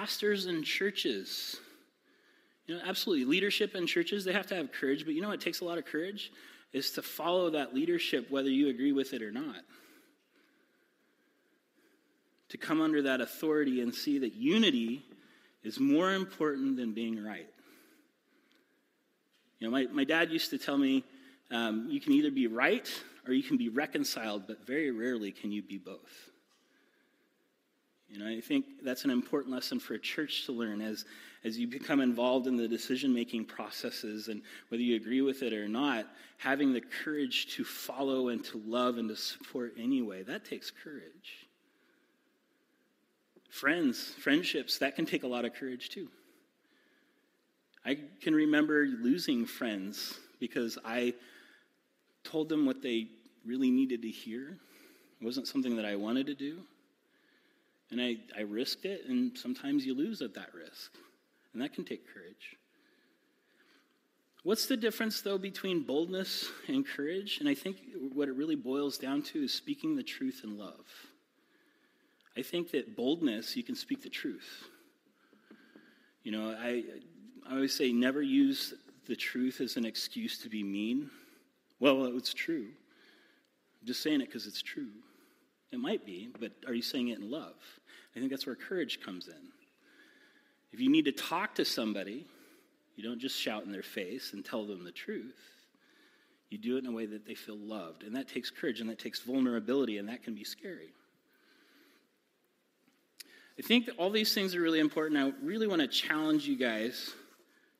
Pastors 0.00 0.46
and 0.46 0.64
churches, 0.64 1.56
you 2.66 2.74
know, 2.74 2.80
absolutely. 2.86 3.26
Leadership 3.26 3.74
in 3.74 3.86
churches, 3.86 4.24
they 4.24 4.32
have 4.32 4.46
to 4.46 4.54
have 4.54 4.72
courage, 4.72 5.04
but 5.04 5.12
you 5.12 5.20
know 5.20 5.28
what 5.28 5.42
takes 5.42 5.60
a 5.60 5.64
lot 5.66 5.76
of 5.76 5.84
courage? 5.84 6.32
is 6.72 6.92
to 6.92 7.02
follow 7.02 7.50
that 7.50 7.74
leadership 7.74 8.30
whether 8.30 8.48
you 8.48 8.68
agree 8.68 8.92
with 8.92 9.12
it 9.12 9.20
or 9.20 9.30
not. 9.30 9.62
To 12.48 12.56
come 12.56 12.80
under 12.80 13.02
that 13.02 13.20
authority 13.20 13.82
and 13.82 13.94
see 13.94 14.18
that 14.20 14.32
unity 14.32 15.04
is 15.64 15.78
more 15.78 16.14
important 16.14 16.76
than 16.78 16.94
being 16.94 17.22
right. 17.22 17.48
You 19.58 19.66
know, 19.66 19.70
my, 19.70 19.86
my 19.92 20.04
dad 20.04 20.30
used 20.30 20.48
to 20.48 20.56
tell 20.56 20.78
me 20.78 21.04
um, 21.50 21.88
you 21.90 22.00
can 22.00 22.12
either 22.12 22.30
be 22.30 22.46
right 22.46 22.88
or 23.26 23.34
you 23.34 23.42
can 23.42 23.58
be 23.58 23.68
reconciled, 23.68 24.46
but 24.46 24.66
very 24.66 24.92
rarely 24.92 25.30
can 25.30 25.52
you 25.52 25.60
be 25.60 25.76
both. 25.76 26.29
You 28.10 28.18
know, 28.18 28.26
I 28.28 28.40
think 28.40 28.64
that's 28.82 29.04
an 29.04 29.10
important 29.10 29.54
lesson 29.54 29.78
for 29.78 29.94
a 29.94 29.98
church 29.98 30.44
to 30.46 30.52
learn 30.52 30.80
as, 30.80 31.04
as 31.44 31.56
you 31.56 31.68
become 31.68 32.00
involved 32.00 32.48
in 32.48 32.56
the 32.56 32.66
decision 32.66 33.14
making 33.14 33.44
processes 33.44 34.26
and 34.26 34.42
whether 34.68 34.82
you 34.82 34.96
agree 34.96 35.20
with 35.20 35.42
it 35.44 35.52
or 35.52 35.68
not, 35.68 36.06
having 36.36 36.72
the 36.72 36.80
courage 36.80 37.54
to 37.54 37.64
follow 37.64 38.28
and 38.28 38.44
to 38.46 38.60
love 38.66 38.98
and 38.98 39.08
to 39.08 39.16
support 39.16 39.74
anyway, 39.78 40.24
that 40.24 40.44
takes 40.44 40.72
courage. 40.72 41.46
Friends, 43.48 44.14
friendships, 44.18 44.78
that 44.78 44.96
can 44.96 45.06
take 45.06 45.22
a 45.22 45.28
lot 45.28 45.44
of 45.44 45.54
courage 45.54 45.88
too. 45.90 46.08
I 47.84 47.96
can 48.20 48.34
remember 48.34 48.86
losing 48.86 49.46
friends 49.46 50.18
because 50.40 50.78
I 50.84 51.14
told 52.24 52.48
them 52.48 52.66
what 52.66 52.82
they 52.82 53.06
really 53.46 53.70
needed 53.70 54.02
to 54.02 54.08
hear. 54.08 54.58
It 55.20 55.24
wasn't 55.24 55.46
something 55.46 55.76
that 55.76 55.84
I 55.84 55.94
wanted 55.94 56.26
to 56.26 56.34
do. 56.34 56.58
And 57.90 58.00
I, 58.00 58.16
I 58.36 58.42
risked 58.42 58.84
it, 58.84 59.02
and 59.08 59.36
sometimes 59.36 59.84
you 59.84 59.94
lose 59.94 60.22
at 60.22 60.34
that 60.34 60.54
risk. 60.54 60.92
And 61.52 61.60
that 61.62 61.74
can 61.74 61.84
take 61.84 62.06
courage. 62.12 62.56
What's 64.42 64.66
the 64.66 64.76
difference, 64.76 65.20
though, 65.20 65.38
between 65.38 65.82
boldness 65.82 66.48
and 66.68 66.86
courage? 66.86 67.38
And 67.40 67.48
I 67.48 67.54
think 67.54 67.78
what 68.14 68.28
it 68.28 68.36
really 68.36 68.54
boils 68.54 68.96
down 68.96 69.22
to 69.22 69.42
is 69.42 69.52
speaking 69.52 69.96
the 69.96 70.02
truth 70.02 70.42
in 70.44 70.56
love. 70.56 70.86
I 72.36 72.42
think 72.42 72.70
that 72.70 72.96
boldness, 72.96 73.56
you 73.56 73.62
can 73.62 73.74
speak 73.74 74.02
the 74.02 74.08
truth. 74.08 74.68
You 76.22 76.32
know, 76.32 76.56
I, 76.58 76.84
I 77.46 77.54
always 77.54 77.76
say 77.76 77.92
never 77.92 78.22
use 78.22 78.72
the 79.08 79.16
truth 79.16 79.60
as 79.60 79.76
an 79.76 79.84
excuse 79.84 80.38
to 80.38 80.48
be 80.48 80.62
mean. 80.62 81.10
Well, 81.80 82.16
it's 82.16 82.32
true. 82.32 82.68
I'm 83.80 83.86
just 83.86 84.02
saying 84.02 84.20
it 84.20 84.26
because 84.26 84.46
it's 84.46 84.62
true. 84.62 84.90
It 85.72 85.78
might 85.78 86.04
be, 86.04 86.30
but 86.38 86.52
are 86.66 86.74
you 86.74 86.82
saying 86.82 87.08
it 87.08 87.18
in 87.18 87.30
love? 87.30 87.54
I 88.14 88.18
think 88.18 88.30
that's 88.30 88.46
where 88.46 88.56
courage 88.56 89.00
comes 89.00 89.28
in. 89.28 89.48
If 90.72 90.80
you 90.80 90.90
need 90.90 91.04
to 91.04 91.12
talk 91.12 91.54
to 91.56 91.64
somebody, 91.64 92.26
you 92.96 93.04
don't 93.04 93.20
just 93.20 93.40
shout 93.40 93.64
in 93.64 93.72
their 93.72 93.82
face 93.82 94.32
and 94.32 94.44
tell 94.44 94.66
them 94.66 94.84
the 94.84 94.92
truth. 94.92 95.38
You 96.50 96.58
do 96.58 96.76
it 96.76 96.84
in 96.84 96.86
a 96.86 96.92
way 96.92 97.06
that 97.06 97.24
they 97.24 97.34
feel 97.34 97.56
loved. 97.56 98.02
And 98.02 98.14
that 98.16 98.28
takes 98.28 98.50
courage 98.50 98.80
and 98.80 98.90
that 98.90 98.98
takes 98.98 99.20
vulnerability, 99.20 99.98
and 99.98 100.08
that 100.08 100.22
can 100.24 100.34
be 100.34 100.44
scary. 100.44 100.92
I 103.58 103.62
think 103.62 103.86
that 103.86 103.96
all 103.96 104.10
these 104.10 104.34
things 104.34 104.54
are 104.54 104.60
really 104.60 104.80
important. 104.80 105.20
I 105.20 105.32
really 105.44 105.66
want 105.66 105.82
to 105.82 105.88
challenge 105.88 106.46
you 106.46 106.56
guys 106.56 107.12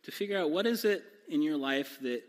to 0.05 0.13
figure 0.13 0.39
out 0.39 0.51
what 0.51 0.67
is 0.67 0.85
it 0.85 1.03
in 1.29 1.43
your 1.43 1.57
life 1.57 1.99
that 2.03 2.23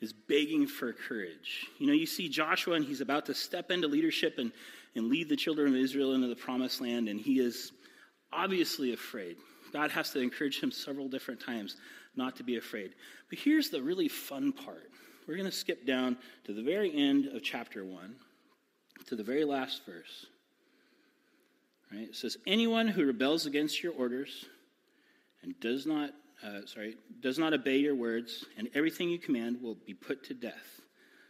is 0.00 0.12
begging 0.12 0.66
for 0.66 0.92
courage. 0.92 1.66
You 1.78 1.86
know, 1.86 1.92
you 1.92 2.06
see 2.06 2.28
Joshua, 2.28 2.74
and 2.74 2.84
he's 2.84 3.00
about 3.00 3.26
to 3.26 3.34
step 3.34 3.70
into 3.70 3.88
leadership 3.88 4.38
and, 4.38 4.52
and 4.96 5.08
lead 5.08 5.28
the 5.28 5.36
children 5.36 5.68
of 5.68 5.74
Israel 5.74 6.14
into 6.14 6.26
the 6.26 6.36
promised 6.36 6.80
land, 6.80 7.08
and 7.08 7.20
he 7.20 7.38
is 7.38 7.72
obviously 8.32 8.92
afraid. 8.92 9.36
God 9.72 9.90
has 9.90 10.10
to 10.10 10.20
encourage 10.20 10.60
him 10.60 10.70
several 10.70 11.08
different 11.08 11.40
times 11.40 11.76
not 12.16 12.36
to 12.36 12.42
be 12.42 12.56
afraid. 12.56 12.94
But 13.28 13.38
here's 13.38 13.70
the 13.70 13.82
really 13.82 14.08
fun 14.08 14.52
part. 14.52 14.90
We're 15.26 15.36
going 15.36 15.50
to 15.50 15.56
skip 15.56 15.86
down 15.86 16.16
to 16.44 16.52
the 16.52 16.62
very 16.62 16.94
end 16.96 17.26
of 17.26 17.42
chapter 17.42 17.84
1, 17.84 18.14
to 19.06 19.16
the 19.16 19.22
very 19.22 19.44
last 19.44 19.84
verse. 19.84 20.26
Right? 21.92 22.08
It 22.08 22.16
says, 22.16 22.36
Anyone 22.46 22.88
who 22.88 23.06
rebels 23.06 23.46
against 23.46 23.82
your 23.82 23.92
orders 23.92 24.46
and 25.42 25.58
does 25.60 25.86
not 25.86 26.10
uh, 26.44 26.66
sorry, 26.66 26.96
does 27.20 27.38
not 27.38 27.54
obey 27.54 27.78
your 27.78 27.94
words, 27.94 28.44
and 28.58 28.68
everything 28.74 29.08
you 29.08 29.18
command 29.18 29.60
will 29.62 29.76
be 29.86 29.94
put 29.94 30.24
to 30.24 30.34
death. 30.34 30.80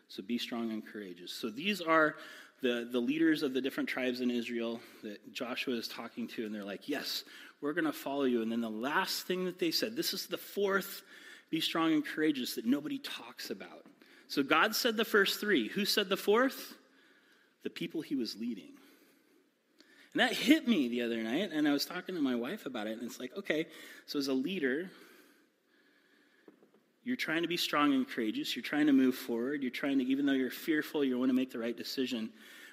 So 0.09 0.23
be 0.23 0.39
strong 0.39 0.73
and 0.73 0.87
courageous. 0.87 1.33
So 1.33 1.51
these 1.51 1.81
are 1.81 2.17
the, 2.63 2.89
the 2.91 3.01
leaders 3.01 3.43
of 3.43 3.53
the 3.53 3.61
different 3.61 3.89
tribes 3.89 4.21
in 4.21 4.31
Israel 4.31 4.81
that 5.03 5.33
Joshua 5.33 5.75
is 5.75 5.89
talking 5.89 6.27
to, 6.29 6.47
and 6.47 6.55
they're 6.55 6.65
like, 6.65 6.89
Yes, 6.89 7.25
we're 7.61 7.73
going 7.73 7.85
to 7.85 7.93
follow 7.93 8.25
you. 8.25 8.43
And 8.43 8.51
then 8.51 8.61
the 8.61 8.71
last 8.71 9.27
thing 9.27 9.45
that 9.47 9.59
they 9.59 9.71
said, 9.71 9.97
this 9.97 10.13
is 10.13 10.27
the 10.27 10.37
fourth 10.39 11.03
be 11.51 11.61
strong 11.61 11.93
and 11.93 12.05
courageous 12.05 12.57
that 12.57 12.67
nobody 12.67 12.99
talks 12.99 13.51
about. 13.51 13.87
So 14.29 14.43
God 14.43 14.75
said 14.75 14.97
the 14.97 15.05
first 15.05 15.41
three. 15.41 15.69
Who 15.69 15.85
said 15.85 16.09
the 16.09 16.17
fourth? 16.17 16.75
The 17.63 17.71
people 17.71 18.01
he 18.01 18.17
was 18.17 18.37
leading. 18.37 18.73
And 20.13 20.21
that 20.21 20.33
hit 20.33 20.67
me 20.67 20.89
the 20.89 21.03
other 21.03 21.23
night, 21.23 21.51
and 21.53 21.69
I 21.69 21.73
was 21.73 21.85
talking 21.85 22.15
to 22.15 22.21
my 22.21 22.35
wife 22.35 22.65
about 22.65 22.87
it, 22.87 22.99
and 22.99 23.03
it's 23.03 23.21
like, 23.21 23.37
okay, 23.37 23.67
so 24.07 24.19
as 24.19 24.29
a 24.29 24.33
leader, 24.33 24.91
you're 27.07 27.15
trying 27.15 27.43
to 27.43 27.49
be 27.49 27.57
strong 27.57 27.95
and 27.95 28.07
courageous, 28.09 28.57
you're 28.57 28.65
trying 28.65 28.89
to 28.89 28.93
move 28.93 29.15
forward, 29.15 29.63
you're 29.63 29.71
trying 29.71 29.97
to, 29.97 30.05
even 30.05 30.27
though 30.27 30.33
you're 30.33 30.51
fearful, 30.51 31.05
you 31.05 31.17
want 31.17 31.29
to 31.29 31.37
make 31.37 31.53
the 31.53 31.59
right 31.59 31.77
decision. 31.77 32.31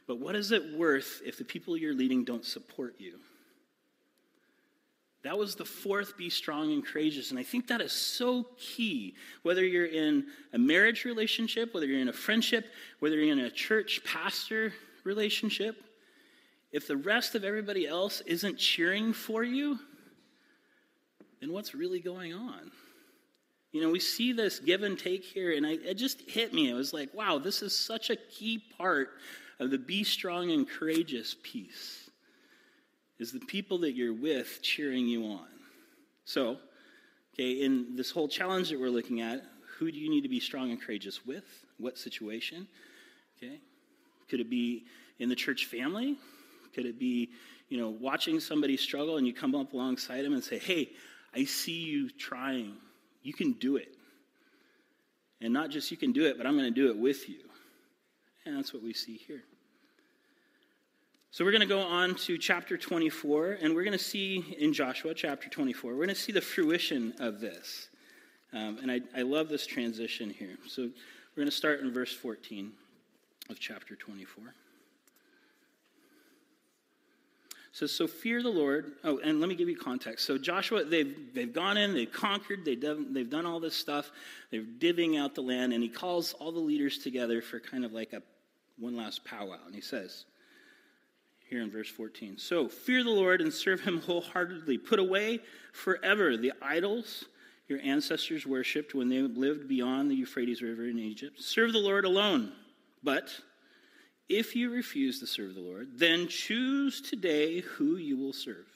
But 0.07 0.19
what 0.19 0.35
is 0.35 0.51
it 0.51 0.75
worth 0.75 1.21
if 1.23 1.37
the 1.37 1.43
people 1.43 1.77
you're 1.77 1.93
leading 1.93 2.23
don't 2.23 2.43
support 2.43 2.95
you? 2.97 3.19
That 5.23 5.37
was 5.37 5.53
the 5.53 5.65
fourth 5.65 6.17
be 6.17 6.31
strong 6.31 6.73
and 6.73 6.83
courageous. 6.83 7.29
And 7.29 7.39
I 7.39 7.43
think 7.43 7.67
that 7.67 7.79
is 7.79 7.91
so 7.91 8.47
key. 8.57 9.13
Whether 9.43 9.63
you're 9.63 9.85
in 9.85 10.25
a 10.51 10.57
marriage 10.57 11.05
relationship, 11.05 11.71
whether 11.75 11.85
you're 11.85 12.01
in 12.01 12.09
a 12.09 12.13
friendship, 12.13 12.65
whether 13.01 13.17
you're 13.17 13.37
in 13.37 13.45
a 13.45 13.51
church 13.51 14.01
pastor 14.03 14.73
relationship, 15.03 15.75
if 16.71 16.87
the 16.87 16.97
rest 16.97 17.35
of 17.35 17.43
everybody 17.43 17.87
else 17.87 18.21
isn't 18.21 18.57
cheering 18.57 19.13
for 19.13 19.43
you, 19.43 19.77
then 21.39 21.53
what's 21.53 21.75
really 21.75 21.99
going 21.99 22.33
on? 22.33 22.71
You 23.73 23.81
know, 23.81 23.89
we 23.89 23.99
see 23.99 24.33
this 24.33 24.59
give 24.59 24.83
and 24.83 24.97
take 24.97 25.25
here, 25.25 25.51
and 25.51 25.65
I, 25.65 25.71
it 25.71 25.95
just 25.95 26.21
hit 26.21 26.53
me. 26.53 26.69
It 26.69 26.75
was 26.75 26.93
like, 26.93 27.11
wow, 27.13 27.39
this 27.39 27.63
is 27.63 27.77
such 27.77 28.11
a 28.11 28.15
key 28.15 28.63
part 28.77 29.09
of 29.59 29.71
the 29.71 29.79
be 29.79 30.03
strong 30.03 30.51
and 30.51 30.69
courageous 30.69 31.35
piece. 31.41 32.09
Is 33.17 33.31
the 33.31 33.39
people 33.39 33.79
that 33.79 33.95
you're 33.95 34.13
with 34.13 34.59
cheering 34.61 35.07
you 35.07 35.25
on? 35.25 35.47
So, 36.25 36.57
okay, 37.33 37.63
in 37.63 37.95
this 37.95 38.11
whole 38.11 38.27
challenge 38.27 38.69
that 38.69 38.79
we're 38.79 38.89
looking 38.89 39.21
at, 39.21 39.43
who 39.79 39.91
do 39.91 39.97
you 39.97 40.09
need 40.09 40.21
to 40.21 40.29
be 40.29 40.39
strong 40.39 40.69
and 40.69 40.79
courageous 40.79 41.25
with? 41.25 41.45
What 41.79 41.97
situation? 41.97 42.67
Okay, 43.37 43.59
could 44.29 44.39
it 44.39 44.51
be 44.51 44.85
in 45.17 45.29
the 45.29 45.35
church 45.35 45.65
family? 45.65 46.15
Could 46.75 46.85
it 46.85 46.99
be, 46.99 47.31
you 47.69 47.79
know, 47.79 47.89
watching 47.89 48.39
somebody 48.39 48.77
struggle 48.77 49.17
and 49.17 49.25
you 49.25 49.33
come 49.33 49.55
up 49.55 49.73
alongside 49.73 50.23
them 50.23 50.33
and 50.33 50.43
say, 50.43 50.59
hey, 50.59 50.91
I 51.35 51.45
see 51.45 51.81
you 51.81 52.11
trying. 52.11 52.75
You 53.23 53.33
can 53.33 53.53
do 53.53 53.77
it. 53.77 53.95
And 55.41 55.51
not 55.51 55.69
just 55.69 55.91
you 55.91 55.97
can 55.97 56.11
do 56.11 56.25
it, 56.25 56.37
but 56.37 56.45
I'm 56.45 56.57
going 56.57 56.71
to 56.71 56.81
do 56.81 56.89
it 56.89 56.97
with 56.97 57.27
you. 57.27 57.39
And 58.45 58.57
that's 58.57 58.73
what 58.73 58.83
we 58.83 58.93
see 58.93 59.17
here. 59.17 59.43
So 61.31 61.43
we're 61.43 61.51
going 61.51 61.61
to 61.61 61.67
go 61.67 61.81
on 61.81 62.15
to 62.15 62.37
chapter 62.37 62.77
24, 62.77 63.57
and 63.61 63.73
we're 63.73 63.83
going 63.83 63.97
to 63.97 64.03
see 64.03 64.55
in 64.59 64.71
Joshua 64.71 65.13
chapter 65.15 65.49
24, 65.49 65.91
we're 65.91 65.97
going 65.97 66.09
to 66.09 66.15
see 66.15 66.31
the 66.31 66.41
fruition 66.41 67.13
of 67.19 67.39
this. 67.39 67.87
Um, 68.53 68.77
and 68.81 68.91
I, 68.91 69.01
I 69.17 69.23
love 69.23 69.49
this 69.49 69.65
transition 69.65 70.29
here. 70.29 70.57
So 70.67 70.83
we're 70.83 71.41
going 71.41 71.47
to 71.47 71.51
start 71.51 71.79
in 71.79 71.91
verse 71.91 72.13
14 72.13 72.71
of 73.49 73.59
chapter 73.59 73.95
24 73.95 74.53
says, 77.73 77.91
So 77.91 78.07
fear 78.07 78.41
the 78.41 78.49
Lord. 78.49 78.93
Oh, 79.03 79.19
and 79.19 79.41
let 79.41 79.49
me 79.49 79.55
give 79.55 79.67
you 79.67 79.75
context. 79.75 80.25
So 80.25 80.37
Joshua, 80.37 80.85
they've, 80.85 81.15
they've 81.33 81.51
gone 81.51 81.75
in, 81.75 81.93
they've 81.93 82.11
conquered, 82.11 82.63
they've 82.63 82.79
done, 82.79 83.13
they've 83.13 83.29
done 83.29 83.45
all 83.45 83.59
this 83.59 83.75
stuff. 83.75 84.11
They're 84.51 84.61
divvying 84.61 85.19
out 85.19 85.35
the 85.35 85.41
land, 85.41 85.73
and 85.73 85.83
he 85.83 85.89
calls 85.89 86.33
all 86.33 86.51
the 86.51 86.59
leaders 86.59 86.99
together 86.99 87.41
for 87.41 87.59
kind 87.59 87.83
of 87.83 87.91
like 87.91 88.13
a 88.13 88.21
one 88.79 88.95
last 88.95 89.25
powwow. 89.25 89.59
And 89.65 89.75
he 89.75 89.81
says, 89.81 90.25
here 91.49 91.61
in 91.61 91.69
verse 91.69 91.89
14, 91.89 92.37
So 92.37 92.67
fear 92.69 93.03
the 93.03 93.09
Lord 93.09 93.41
and 93.41 93.51
serve 93.51 93.81
him 93.81 94.01
wholeheartedly. 94.05 94.77
Put 94.77 94.99
away 94.99 95.39
forever 95.73 96.37
the 96.37 96.53
idols 96.61 97.25
your 97.67 97.79
ancestors 97.79 98.45
worshipped 98.45 98.93
when 98.93 99.09
they 99.09 99.21
lived 99.21 99.67
beyond 99.67 100.11
the 100.11 100.15
Euphrates 100.15 100.61
River 100.61 100.85
in 100.85 100.99
Egypt. 100.99 101.41
Serve 101.41 101.73
the 101.73 101.79
Lord 101.79 102.05
alone. 102.05 102.51
But 103.03 103.29
if 104.29 104.55
you 104.55 104.69
refuse 104.69 105.19
to 105.19 105.27
serve 105.27 105.55
the 105.55 105.61
Lord, 105.61 105.89
then 105.95 106.27
choose 106.27 107.01
today 107.01 107.61
who 107.61 107.97
you 107.97 108.17
will 108.17 108.33
serve. 108.33 108.67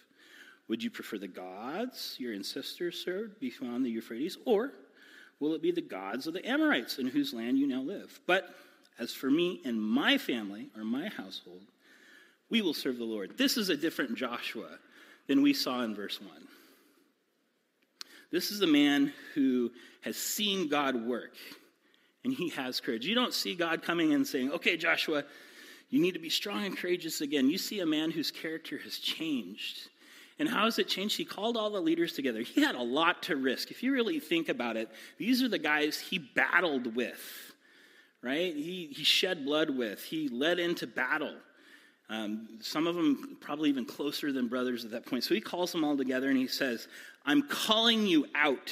Would 0.67 0.83
you 0.83 0.89
prefer 0.89 1.17
the 1.17 1.27
gods 1.27 2.15
your 2.19 2.33
ancestors 2.33 3.03
served 3.03 3.39
beyond 3.39 3.85
the 3.85 3.89
Euphrates, 3.89 4.37
or 4.45 4.73
will 5.39 5.53
it 5.53 5.61
be 5.61 5.71
the 5.71 5.81
gods 5.81 6.27
of 6.27 6.33
the 6.33 6.45
Amorites 6.45 6.99
in 6.99 7.07
whose 7.07 7.33
land 7.33 7.57
you 7.57 7.67
now 7.67 7.81
live? 7.81 8.19
But 8.27 8.53
as 8.99 9.13
for 9.13 9.29
me 9.29 9.61
and 9.63 9.81
my 9.81 10.17
family, 10.17 10.69
or 10.75 10.83
my 10.83 11.07
household, 11.09 11.61
we 12.49 12.61
will 12.61 12.73
serve 12.73 12.97
the 12.97 13.03
Lord. 13.03 13.37
This 13.37 13.57
is 13.57 13.69
a 13.69 13.77
different 13.77 14.15
Joshua 14.15 14.79
than 15.27 15.41
we 15.41 15.53
saw 15.53 15.83
in 15.83 15.95
verse 15.95 16.19
1. 16.19 16.29
This 18.31 18.51
is 18.51 18.61
a 18.61 18.67
man 18.67 19.13
who 19.33 19.71
has 20.01 20.17
seen 20.17 20.67
God 20.67 20.95
work 20.95 21.35
and 22.23 22.33
he 22.33 22.49
has 22.49 22.79
courage. 22.79 23.05
You 23.05 23.15
don't 23.15 23.33
see 23.33 23.55
God 23.55 23.81
coming 23.81 24.13
and 24.13 24.27
saying, 24.27 24.51
Okay, 24.51 24.77
Joshua, 24.77 25.23
you 25.89 26.01
need 26.01 26.13
to 26.13 26.19
be 26.19 26.29
strong 26.29 26.65
and 26.65 26.77
courageous 26.77 27.21
again. 27.21 27.49
You 27.49 27.57
see 27.57 27.79
a 27.79 27.85
man 27.85 28.11
whose 28.11 28.31
character 28.31 28.77
has 28.83 28.97
changed. 28.97 29.89
And 30.39 30.47
how 30.47 30.65
has 30.65 30.77
it 30.77 30.87
changed? 30.87 31.17
He 31.17 31.25
called 31.25 31.57
all 31.57 31.69
the 31.71 31.79
leaders 31.79 32.13
together. 32.13 32.41
He 32.41 32.61
had 32.61 32.75
a 32.75 32.83
lot 32.83 33.23
to 33.23 33.35
risk. 33.35 33.71
If 33.71 33.81
you 33.81 33.93
really 33.93 34.19
think 34.19 34.49
about 34.49 34.77
it, 34.77 34.89
these 35.17 35.41
are 35.41 35.47
the 35.47 35.57
guys 35.57 35.97
he 35.97 36.19
battled 36.19 36.95
with, 36.95 37.53
right? 38.21 38.53
He, 38.53 38.89
he 38.95 39.03
shed 39.03 39.45
blood 39.45 39.69
with, 39.71 40.03
he 40.03 40.29
led 40.29 40.59
into 40.59 40.85
battle. 40.85 41.33
Um, 42.09 42.59
some 42.61 42.87
of 42.87 42.95
them 42.95 43.37
probably 43.41 43.69
even 43.69 43.85
closer 43.85 44.31
than 44.31 44.47
brothers 44.47 44.85
at 44.85 44.91
that 44.91 45.05
point. 45.05 45.23
So 45.23 45.33
he 45.33 45.41
calls 45.41 45.71
them 45.71 45.83
all 45.83 45.97
together 45.97 46.29
and 46.29 46.37
he 46.37 46.47
says, 46.47 46.87
I'm 47.25 47.41
calling 47.41 48.05
you 48.05 48.27
out 48.35 48.71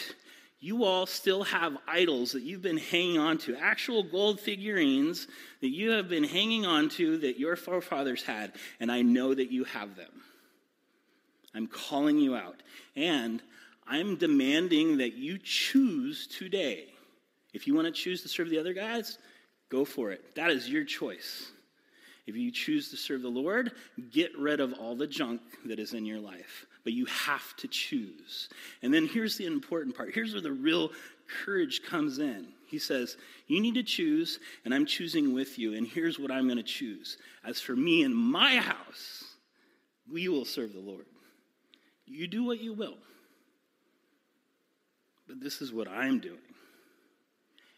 you 0.65 0.83
all 0.83 1.05
still 1.05 1.43
have 1.43 1.77
idols 1.87 2.31
that 2.31 2.41
you've 2.41 2.63
been 2.63 2.79
hanging 2.79 3.19
on 3.19 3.37
to, 3.37 3.55
actual 3.55 4.01
gold 4.01 4.39
figurines 4.39 5.27
that 5.61 5.69
you 5.69 5.91
have 5.91 6.09
been 6.09 6.23
hanging 6.23 6.65
on 6.65 6.89
to 6.89 7.19
that 7.19 7.39
your 7.39 7.55
forefathers 7.55 8.23
had, 8.23 8.51
and 8.79 8.91
I 8.91 9.03
know 9.03 9.31
that 9.31 9.51
you 9.51 9.65
have 9.65 9.95
them. 9.95 10.23
I'm 11.53 11.67
calling 11.67 12.17
you 12.17 12.35
out. 12.35 12.63
And 12.95 13.43
I'm 13.85 14.15
demanding 14.15 14.97
that 14.97 15.13
you 15.13 15.37
choose 15.37 16.25
today. 16.25 16.85
If 17.53 17.67
you 17.67 17.75
want 17.75 17.85
to 17.85 17.91
choose 17.93 18.23
to 18.23 18.27
serve 18.27 18.49
the 18.49 18.57
other 18.57 18.73
guys, 18.73 19.19
go 19.69 19.85
for 19.85 20.11
it. 20.11 20.33
That 20.33 20.49
is 20.49 20.67
your 20.67 20.83
choice. 20.83 21.51
If 22.25 22.35
you 22.35 22.51
choose 22.51 22.89
to 22.89 22.97
serve 22.97 23.21
the 23.21 23.29
Lord, 23.29 23.71
get 24.09 24.35
rid 24.35 24.59
of 24.59 24.73
all 24.73 24.95
the 24.95 25.05
junk 25.05 25.41
that 25.65 25.77
is 25.77 25.93
in 25.93 26.07
your 26.07 26.19
life 26.19 26.65
but 26.85 26.93
you 26.93 27.05
have 27.05 27.55
to 27.57 27.67
choose. 27.67 28.47
And 28.81 28.93
then 28.93 29.07
here's 29.07 29.35
the 29.35 29.47
important 29.47 29.97
part. 29.97 30.13
Here's 30.13 30.31
where 30.31 30.41
the 30.41 30.53
real 30.53 30.91
courage 31.43 31.81
comes 31.83 32.19
in. 32.19 32.47
He 32.67 32.79
says, 32.79 33.17
You 33.47 33.59
need 33.59 33.73
to 33.73 33.83
choose, 33.83 34.39
and 34.63 34.73
I'm 34.73 34.85
choosing 34.85 35.33
with 35.33 35.59
you, 35.59 35.73
and 35.73 35.85
here's 35.85 36.19
what 36.19 36.31
I'm 36.31 36.45
going 36.45 36.57
to 36.57 36.63
choose. 36.63 37.17
As 37.43 37.59
for 37.59 37.75
me 37.75 38.03
and 38.03 38.15
my 38.15 38.57
house, 38.57 39.23
we 40.09 40.29
will 40.29 40.45
serve 40.45 40.73
the 40.73 40.79
Lord. 40.79 41.05
You 42.05 42.27
do 42.27 42.45
what 42.45 42.61
you 42.61 42.73
will. 42.73 42.97
But 45.27 45.41
this 45.41 45.61
is 45.61 45.73
what 45.73 45.87
I'm 45.87 46.19
doing. 46.19 46.37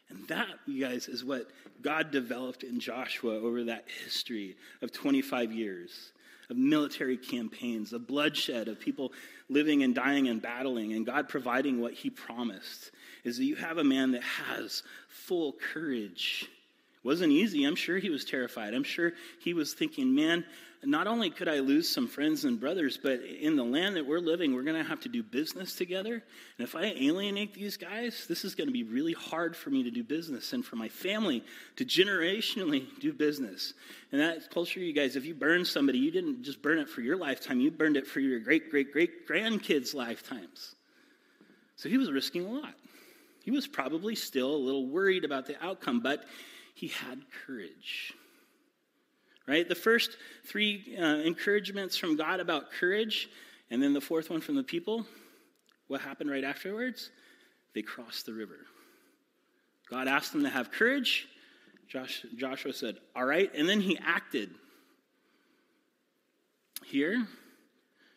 And 0.09 0.27
that, 0.27 0.47
you 0.65 0.85
guys, 0.85 1.07
is 1.07 1.23
what 1.23 1.47
God 1.81 2.11
developed 2.11 2.63
in 2.63 2.81
Joshua 2.81 3.39
over 3.39 3.63
that 3.65 3.85
history 4.03 4.57
of 4.81 4.91
25 4.91 5.53
years 5.53 6.11
of 6.49 6.57
military 6.57 7.17
campaigns, 7.17 7.93
of 7.93 8.07
bloodshed, 8.07 8.67
of 8.67 8.79
people 8.79 9.11
living 9.49 9.83
and 9.83 9.93
dying 9.93 10.27
and 10.27 10.41
battling, 10.41 10.93
and 10.93 11.05
God 11.05 11.29
providing 11.29 11.81
what 11.81 11.93
He 11.93 12.09
promised, 12.09 12.91
is 13.23 13.37
that 13.37 13.45
you 13.45 13.55
have 13.55 13.77
a 13.77 13.83
man 13.83 14.11
that 14.11 14.23
has 14.23 14.83
full 15.09 15.53
courage 15.73 16.49
wasn't 17.07 17.31
easy. 17.31 17.63
I'm 17.63 17.77
sure 17.77 17.99
he 17.99 18.09
was 18.09 18.25
terrified. 18.25 18.73
I'm 18.73 18.83
sure 18.83 19.13
he 19.39 19.53
was 19.53 19.73
thinking, 19.73 20.13
man, 20.13 20.43
not 20.87 21.05
only 21.05 21.29
could 21.29 21.49
I 21.49 21.59
lose 21.59 21.89
some 21.89 22.07
friends 22.07 22.45
and 22.45 22.61
brothers, 22.61 22.97
but 23.01 23.19
in 23.19 23.57
the 23.57 23.63
land 23.63 23.97
that 23.97 24.07
we're 24.07 24.21
living, 24.21 24.55
we're 24.55 24.63
going 24.63 24.81
to 24.81 24.87
have 24.87 25.01
to 25.01 25.09
do 25.09 25.21
business 25.21 25.75
together. 25.75 26.13
And 26.13 26.65
if 26.65 26.77
I 26.77 26.85
alienate 26.85 27.53
these 27.53 27.75
guys, 27.75 28.25
this 28.29 28.45
is 28.45 28.55
going 28.55 28.69
to 28.69 28.73
be 28.73 28.83
really 28.83 29.11
hard 29.11 29.53
for 29.53 29.69
me 29.69 29.83
to 29.83 29.91
do 29.91 30.01
business 30.01 30.53
and 30.53 30.63
for 30.63 30.77
my 30.77 30.87
family 30.87 31.43
to 31.75 31.83
generationally 31.83 32.85
do 33.01 33.11
business. 33.11 33.73
And 34.13 34.21
that 34.21 34.49
culture, 34.49 34.79
you 34.79 34.93
guys, 34.93 35.17
if 35.17 35.25
you 35.25 35.35
burn 35.35 35.65
somebody, 35.65 35.99
you 35.99 36.09
didn't 36.09 36.43
just 36.43 36.61
burn 36.61 36.79
it 36.79 36.87
for 36.87 37.01
your 37.01 37.17
lifetime, 37.17 37.59
you 37.59 37.69
burned 37.69 37.97
it 37.97 38.07
for 38.07 38.21
your 38.21 38.39
great, 38.39 38.71
great, 38.71 38.93
great 38.93 39.27
grandkids' 39.27 39.93
lifetimes. 39.93 40.75
So 41.75 41.89
he 41.89 41.97
was 41.97 42.09
risking 42.09 42.45
a 42.45 42.49
lot. 42.49 42.75
He 43.43 43.51
was 43.51 43.67
probably 43.67 44.15
still 44.15 44.55
a 44.55 44.55
little 44.55 44.87
worried 44.87 45.25
about 45.25 45.47
the 45.47 45.61
outcome, 45.61 45.99
but 45.99 46.23
he 46.75 46.87
had 46.87 47.19
courage. 47.45 48.13
Right? 49.47 49.67
The 49.67 49.75
first 49.75 50.17
three 50.45 50.97
uh, 50.99 51.17
encouragements 51.17 51.95
from 51.95 52.17
God 52.17 52.39
about 52.39 52.71
courage, 52.71 53.29
and 53.69 53.81
then 53.81 53.93
the 53.93 54.01
fourth 54.01 54.29
one 54.29 54.41
from 54.41 54.55
the 54.55 54.63
people, 54.63 55.05
what 55.87 56.01
happened 56.01 56.29
right 56.29 56.43
afterwards? 56.43 57.09
They 57.73 57.81
crossed 57.81 58.25
the 58.25 58.33
river. 58.33 58.57
God 59.89 60.07
asked 60.07 60.33
them 60.33 60.43
to 60.43 60.49
have 60.49 60.71
courage. 60.71 61.27
Josh, 61.87 62.25
Joshua 62.35 62.73
said, 62.73 62.97
All 63.15 63.25
right. 63.25 63.49
And 63.55 63.69
then 63.69 63.79
he 63.79 63.97
acted. 63.97 64.49
Here, 66.85 67.25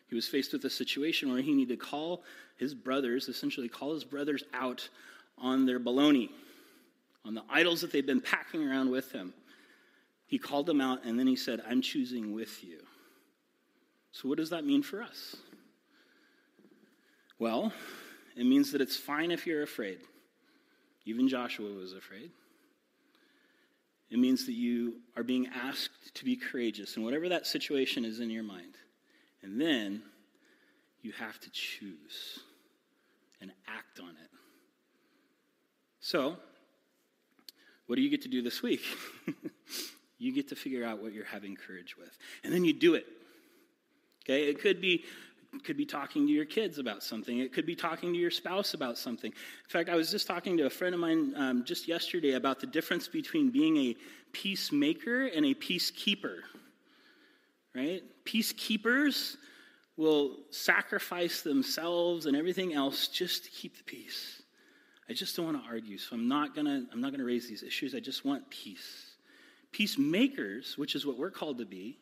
he 0.07 0.15
was 0.15 0.27
faced 0.27 0.51
with 0.51 0.65
a 0.65 0.69
situation 0.69 1.31
where 1.31 1.41
he 1.41 1.53
needed 1.53 1.79
to 1.79 1.85
call 1.85 2.23
his 2.57 2.73
brothers, 2.73 3.29
essentially 3.29 3.69
call 3.69 3.93
his 3.93 4.03
brothers 4.03 4.43
out 4.53 4.87
on 5.37 5.65
their 5.65 5.79
baloney 5.79 6.29
on 7.25 7.33
the 7.33 7.43
idols 7.49 7.81
that 7.81 7.91
they've 7.91 8.05
been 8.05 8.21
packing 8.21 8.67
around 8.67 8.89
with 8.89 9.11
him. 9.11 9.33
He 10.31 10.39
called 10.39 10.65
them 10.65 10.79
out 10.79 11.03
and 11.03 11.19
then 11.19 11.27
he 11.27 11.35
said, 11.35 11.61
I'm 11.67 11.81
choosing 11.81 12.33
with 12.33 12.63
you. 12.63 12.79
So, 14.13 14.29
what 14.29 14.37
does 14.37 14.51
that 14.51 14.63
mean 14.63 14.81
for 14.81 15.03
us? 15.03 15.35
Well, 17.37 17.73
it 18.37 18.45
means 18.45 18.71
that 18.71 18.79
it's 18.79 18.95
fine 18.95 19.31
if 19.31 19.45
you're 19.45 19.61
afraid. 19.61 19.97
Even 21.05 21.27
Joshua 21.27 21.69
was 21.73 21.91
afraid. 21.91 22.31
It 24.09 24.19
means 24.19 24.45
that 24.45 24.53
you 24.53 25.01
are 25.17 25.23
being 25.23 25.47
asked 25.53 26.15
to 26.15 26.23
be 26.23 26.37
courageous 26.37 26.95
in 26.95 27.03
whatever 27.03 27.27
that 27.27 27.45
situation 27.45 28.05
is 28.05 28.21
in 28.21 28.29
your 28.29 28.43
mind. 28.43 28.75
And 29.43 29.59
then 29.59 30.01
you 31.01 31.11
have 31.11 31.41
to 31.41 31.49
choose 31.51 32.39
and 33.41 33.51
act 33.67 33.99
on 33.99 34.11
it. 34.11 34.29
So, 35.99 36.37
what 37.87 37.97
do 37.97 38.01
you 38.01 38.09
get 38.09 38.21
to 38.21 38.29
do 38.29 38.41
this 38.41 38.61
week? 38.61 38.83
you 40.21 40.31
get 40.31 40.47
to 40.49 40.55
figure 40.55 40.85
out 40.85 41.01
what 41.01 41.13
you're 41.13 41.25
having 41.25 41.55
courage 41.55 41.97
with. 41.97 42.15
And 42.43 42.53
then 42.53 42.63
you 42.63 42.73
do 42.73 42.93
it. 42.93 43.07
Okay? 44.23 44.43
It 44.43 44.61
could 44.61 44.79
be 44.79 45.03
could 45.65 45.75
be 45.75 45.85
talking 45.85 46.25
to 46.25 46.31
your 46.31 46.45
kids 46.45 46.77
about 46.77 47.03
something. 47.03 47.39
It 47.39 47.51
could 47.51 47.65
be 47.65 47.75
talking 47.75 48.13
to 48.13 48.17
your 48.17 48.31
spouse 48.31 48.73
about 48.73 48.97
something. 48.97 49.31
In 49.31 49.69
fact, 49.69 49.89
I 49.89 49.95
was 49.95 50.09
just 50.09 50.25
talking 50.25 50.55
to 50.55 50.65
a 50.65 50.69
friend 50.69 50.95
of 50.95 51.01
mine 51.01 51.33
um, 51.35 51.65
just 51.65 51.89
yesterday 51.89 52.33
about 52.35 52.61
the 52.61 52.67
difference 52.67 53.09
between 53.09 53.49
being 53.49 53.75
a 53.75 53.97
peacemaker 54.31 55.25
and 55.25 55.45
a 55.45 55.53
peacekeeper. 55.53 56.37
Right? 57.75 58.01
Peacekeepers 58.23 59.35
will 59.97 60.37
sacrifice 60.51 61.41
themselves 61.41 62.27
and 62.27 62.37
everything 62.37 62.73
else 62.73 63.09
just 63.09 63.43
to 63.43 63.51
keep 63.51 63.75
the 63.75 63.83
peace. 63.83 64.41
I 65.09 65.13
just 65.13 65.35
don't 65.35 65.45
want 65.45 65.61
to 65.61 65.69
argue, 65.69 65.97
so 65.97 66.15
I'm 66.15 66.29
not 66.29 66.55
gonna 66.55 66.85
I'm 66.93 67.01
not 67.01 67.11
gonna 67.11 67.25
raise 67.25 67.49
these 67.49 67.63
issues. 67.63 67.93
I 67.93 67.99
just 67.99 68.23
want 68.23 68.49
peace. 68.49 69.10
Peacemakers, 69.71 70.77
which 70.77 70.95
is 70.95 71.05
what 71.05 71.17
we're 71.17 71.31
called 71.31 71.57
to 71.59 71.65
be, 71.65 71.97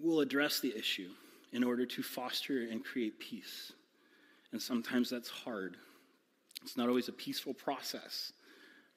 will 0.00 0.20
address 0.20 0.60
the 0.60 0.76
issue 0.76 1.10
in 1.52 1.62
order 1.62 1.86
to 1.86 2.02
foster 2.02 2.62
and 2.70 2.84
create 2.84 3.18
peace. 3.18 3.72
And 4.52 4.60
sometimes 4.60 5.10
that's 5.10 5.28
hard. 5.28 5.76
It's 6.62 6.76
not 6.76 6.88
always 6.88 7.08
a 7.08 7.12
peaceful 7.12 7.54
process, 7.54 8.32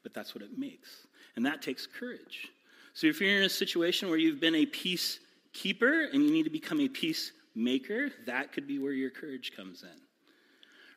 but 0.03 0.13
that's 0.13 0.35
what 0.35 0.43
it 0.43 0.57
makes. 0.57 1.07
And 1.35 1.45
that 1.45 1.61
takes 1.61 1.87
courage. 1.87 2.49
So 2.93 3.07
if 3.07 3.19
you're 3.19 3.37
in 3.37 3.43
a 3.43 3.49
situation 3.49 4.09
where 4.09 4.17
you've 4.17 4.39
been 4.39 4.55
a 4.55 4.65
peacekeeper 4.65 6.13
and 6.13 6.23
you 6.23 6.31
need 6.31 6.43
to 6.43 6.49
become 6.49 6.79
a 6.79 6.87
peacemaker, 6.87 8.09
that 8.25 8.53
could 8.53 8.67
be 8.67 8.79
where 8.79 8.93
your 8.93 9.09
courage 9.09 9.51
comes 9.55 9.83
in. 9.83 10.01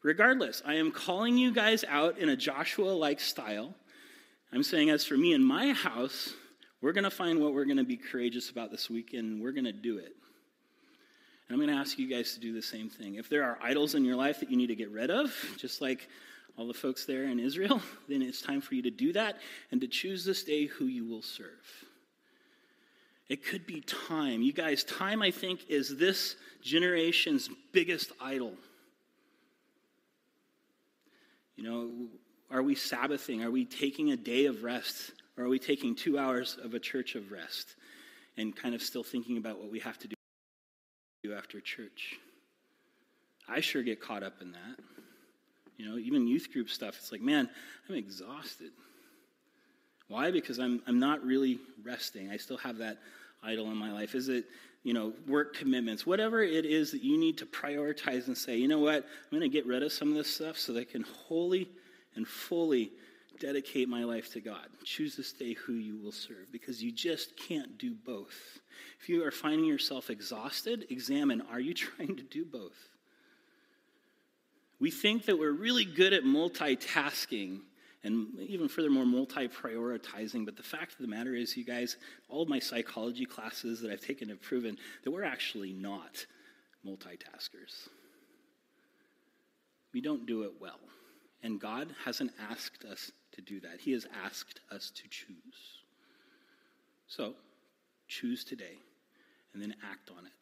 Regardless, 0.02 0.62
I 0.64 0.74
am 0.74 0.92
calling 0.92 1.36
you 1.36 1.52
guys 1.52 1.84
out 1.88 2.18
in 2.18 2.28
a 2.28 2.36
Joshua 2.36 2.90
like 2.90 3.18
style. 3.18 3.74
I'm 4.52 4.62
saying, 4.62 4.90
as 4.90 5.04
for 5.04 5.16
me 5.16 5.34
and 5.34 5.44
my 5.44 5.72
house, 5.72 6.32
we're 6.80 6.92
going 6.92 7.04
to 7.04 7.10
find 7.10 7.40
what 7.40 7.52
we're 7.52 7.64
going 7.64 7.76
to 7.76 7.84
be 7.84 7.96
courageous 7.96 8.50
about 8.50 8.70
this 8.70 8.88
week, 8.88 9.12
and 9.12 9.42
we're 9.42 9.52
going 9.52 9.64
to 9.64 9.72
do 9.72 9.98
it. 9.98 10.14
And 11.48 11.54
I'm 11.54 11.56
going 11.56 11.68
to 11.68 11.80
ask 11.80 11.98
you 11.98 12.08
guys 12.08 12.34
to 12.34 12.40
do 12.40 12.52
the 12.52 12.62
same 12.62 12.88
thing. 12.88 13.16
If 13.16 13.28
there 13.28 13.44
are 13.44 13.58
idols 13.62 13.94
in 13.94 14.04
your 14.04 14.16
life 14.16 14.40
that 14.40 14.50
you 14.50 14.56
need 14.56 14.68
to 14.68 14.74
get 14.74 14.90
rid 14.90 15.10
of, 15.10 15.34
just 15.56 15.80
like 15.80 16.08
all 16.56 16.66
the 16.66 16.74
folks 16.74 17.04
there 17.04 17.24
in 17.24 17.38
Israel, 17.38 17.80
then 18.08 18.22
it's 18.22 18.40
time 18.40 18.60
for 18.60 18.74
you 18.74 18.82
to 18.82 18.90
do 18.90 19.12
that 19.12 19.38
and 19.70 19.80
to 19.80 19.86
choose 19.88 20.24
this 20.24 20.42
day 20.44 20.66
who 20.66 20.86
you 20.86 21.06
will 21.06 21.22
serve. 21.22 21.86
It 23.28 23.44
could 23.44 23.66
be 23.66 23.82
time. 23.82 24.40
You 24.40 24.54
guys, 24.54 24.84
time, 24.84 25.20
I 25.20 25.30
think, 25.30 25.68
is 25.68 25.96
this 25.96 26.36
generation's 26.62 27.50
biggest 27.72 28.12
idol. 28.20 28.54
You 31.56 31.64
know, 31.64 31.90
are 32.50 32.62
we 32.62 32.74
Sabbathing? 32.74 33.42
Are 33.42 33.50
we 33.50 33.64
taking 33.64 34.12
a 34.12 34.16
day 34.16 34.46
of 34.46 34.62
rest? 34.62 35.12
Or 35.36 35.44
are 35.44 35.48
we 35.48 35.58
taking 35.58 35.94
two 35.94 36.18
hours 36.18 36.58
of 36.62 36.74
a 36.74 36.78
church 36.78 37.14
of 37.14 37.30
rest 37.30 37.76
and 38.36 38.54
kind 38.54 38.74
of 38.74 38.82
still 38.82 39.04
thinking 39.04 39.36
about 39.36 39.58
what 39.58 39.70
we 39.70 39.80
have 39.80 39.98
to 39.98 40.08
do 40.08 41.34
after 41.34 41.60
church? 41.60 42.16
I 43.48 43.60
sure 43.60 43.82
get 43.82 44.00
caught 44.00 44.22
up 44.22 44.40
in 44.40 44.52
that. 44.52 44.78
You 45.76 45.88
know, 45.88 45.96
even 45.96 46.26
youth 46.26 46.52
group 46.52 46.70
stuff, 46.70 46.96
it's 46.98 47.12
like, 47.12 47.20
man, 47.20 47.48
I'm 47.88 47.94
exhausted. 47.94 48.72
Why? 50.08 50.30
Because 50.30 50.58
I'm, 50.58 50.82
I'm 50.86 50.98
not 50.98 51.24
really 51.24 51.60
resting. 51.84 52.30
I 52.30 52.36
still 52.36 52.56
have 52.58 52.78
that 52.78 52.98
idol 53.44 53.70
in 53.70 53.76
my 53.76 53.92
life. 53.92 54.14
Is 54.14 54.28
it 54.28 54.46
you 54.82 54.94
know, 54.94 55.12
work 55.26 55.54
commitments, 55.54 56.06
whatever 56.06 56.42
it 56.42 56.64
is 56.64 56.92
that 56.92 57.02
you 57.02 57.18
need 57.18 57.36
to 57.38 57.46
prioritize 57.46 58.26
and 58.26 58.36
say, 58.36 58.56
you 58.56 58.68
know 58.68 58.78
what, 58.78 59.04
I'm 59.04 59.38
going 59.38 59.42
to 59.42 59.48
get 59.48 59.66
rid 59.66 59.82
of 59.82 59.92
some 59.92 60.08
of 60.08 60.14
this 60.14 60.34
stuff 60.34 60.56
so 60.56 60.72
that 60.72 60.80
I 60.80 60.84
can 60.84 61.02
wholly 61.02 61.68
and 62.18 62.28
fully 62.28 62.90
dedicate 63.40 63.88
my 63.88 64.04
life 64.04 64.32
to 64.32 64.40
God. 64.40 64.66
Choose 64.84 65.16
this 65.16 65.32
day 65.32 65.54
who 65.54 65.74
you 65.74 65.96
will 65.96 66.12
serve 66.12 66.52
because 66.52 66.82
you 66.82 66.92
just 66.92 67.36
can't 67.36 67.78
do 67.78 67.94
both. 67.94 68.58
If 69.00 69.08
you 69.08 69.24
are 69.24 69.30
finding 69.30 69.64
yourself 69.64 70.10
exhausted, 70.10 70.86
examine 70.90 71.40
are 71.50 71.60
you 71.60 71.72
trying 71.74 72.16
to 72.16 72.22
do 72.22 72.44
both? 72.44 72.76
We 74.80 74.90
think 74.90 75.24
that 75.26 75.38
we're 75.38 75.52
really 75.52 75.84
good 75.84 76.12
at 76.12 76.24
multitasking 76.24 77.60
and 78.04 78.38
even 78.38 78.68
furthermore, 78.68 79.04
multi 79.04 79.48
prioritizing. 79.48 80.44
But 80.44 80.56
the 80.56 80.62
fact 80.62 80.92
of 80.92 80.98
the 81.00 81.08
matter 81.08 81.34
is, 81.34 81.56
you 81.56 81.64
guys, 81.64 81.96
all 82.28 82.46
my 82.46 82.60
psychology 82.60 83.24
classes 83.24 83.80
that 83.80 83.90
I've 83.90 84.00
taken 84.00 84.28
have 84.28 84.40
proven 84.40 84.78
that 85.02 85.10
we're 85.10 85.24
actually 85.24 85.72
not 85.72 86.24
multitaskers. 86.86 87.88
We 89.92 90.00
don't 90.00 90.26
do 90.26 90.44
it 90.44 90.52
well. 90.60 90.78
And 91.42 91.60
God 91.60 91.88
hasn't 92.04 92.32
asked 92.50 92.84
us 92.84 93.12
to 93.32 93.40
do 93.40 93.60
that, 93.60 93.80
He 93.80 93.92
has 93.92 94.06
asked 94.24 94.60
us 94.70 94.90
to 94.90 95.02
choose. 95.08 95.82
So, 97.06 97.34
choose 98.08 98.44
today 98.44 98.78
and 99.52 99.62
then 99.62 99.74
act 99.90 100.10
on 100.10 100.26
it. 100.26 100.32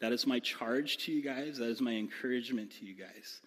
That 0.00 0.12
is 0.12 0.26
my 0.26 0.38
charge 0.38 0.98
to 0.98 1.12
you 1.12 1.22
guys. 1.22 1.58
That 1.58 1.68
is 1.68 1.80
my 1.80 1.92
encouragement 1.92 2.72
to 2.78 2.84
you 2.84 2.94
guys. 2.94 3.40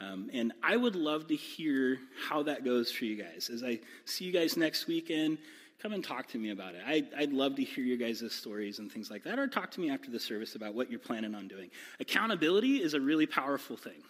Um, 0.00 0.30
and 0.32 0.52
I 0.62 0.76
would 0.76 0.96
love 0.96 1.28
to 1.28 1.36
hear 1.36 1.98
how 2.28 2.42
that 2.44 2.64
goes 2.64 2.90
for 2.90 3.04
you 3.04 3.16
guys. 3.16 3.48
As 3.52 3.62
I 3.62 3.80
see 4.04 4.24
you 4.24 4.32
guys 4.32 4.56
next 4.56 4.86
weekend, 4.86 5.38
come 5.80 5.92
and 5.92 6.04
talk 6.04 6.26
to 6.28 6.38
me 6.38 6.50
about 6.50 6.74
it. 6.74 6.82
I, 6.86 7.04
I'd 7.16 7.32
love 7.32 7.56
to 7.56 7.64
hear 7.64 7.84
your 7.84 7.96
guys' 7.96 8.32
stories 8.32 8.78
and 8.80 8.90
things 8.90 9.10
like 9.10 9.24
that, 9.24 9.38
or 9.38 9.46
talk 9.46 9.70
to 9.72 9.80
me 9.80 9.90
after 9.90 10.10
the 10.10 10.20
service 10.20 10.56
about 10.56 10.74
what 10.74 10.90
you're 10.90 11.00
planning 11.00 11.34
on 11.34 11.48
doing. 11.48 11.70
Accountability 12.00 12.82
is 12.82 12.94
a 12.94 13.00
really 13.00 13.26
powerful 13.26 13.76
thing. 13.76 14.02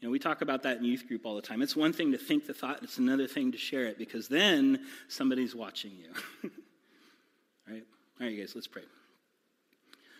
You 0.00 0.06
know, 0.06 0.12
we 0.12 0.18
talk 0.18 0.42
about 0.42 0.62
that 0.62 0.78
in 0.78 0.84
youth 0.84 1.08
group 1.08 1.26
all 1.26 1.34
the 1.34 1.42
time. 1.42 1.60
It's 1.60 1.74
one 1.74 1.92
thing 1.92 2.12
to 2.12 2.18
think 2.18 2.46
the 2.46 2.54
thought, 2.54 2.82
it's 2.82 2.98
another 2.98 3.26
thing 3.26 3.52
to 3.52 3.58
share 3.58 3.86
it 3.86 3.98
because 3.98 4.28
then 4.28 4.86
somebody's 5.08 5.54
watching 5.54 5.92
you. 5.92 6.10
all 6.44 6.50
right? 7.68 7.84
All 8.20 8.26
right, 8.26 8.32
you 8.32 8.40
guys, 8.40 8.54
let's 8.54 8.68
pray. 8.68 8.82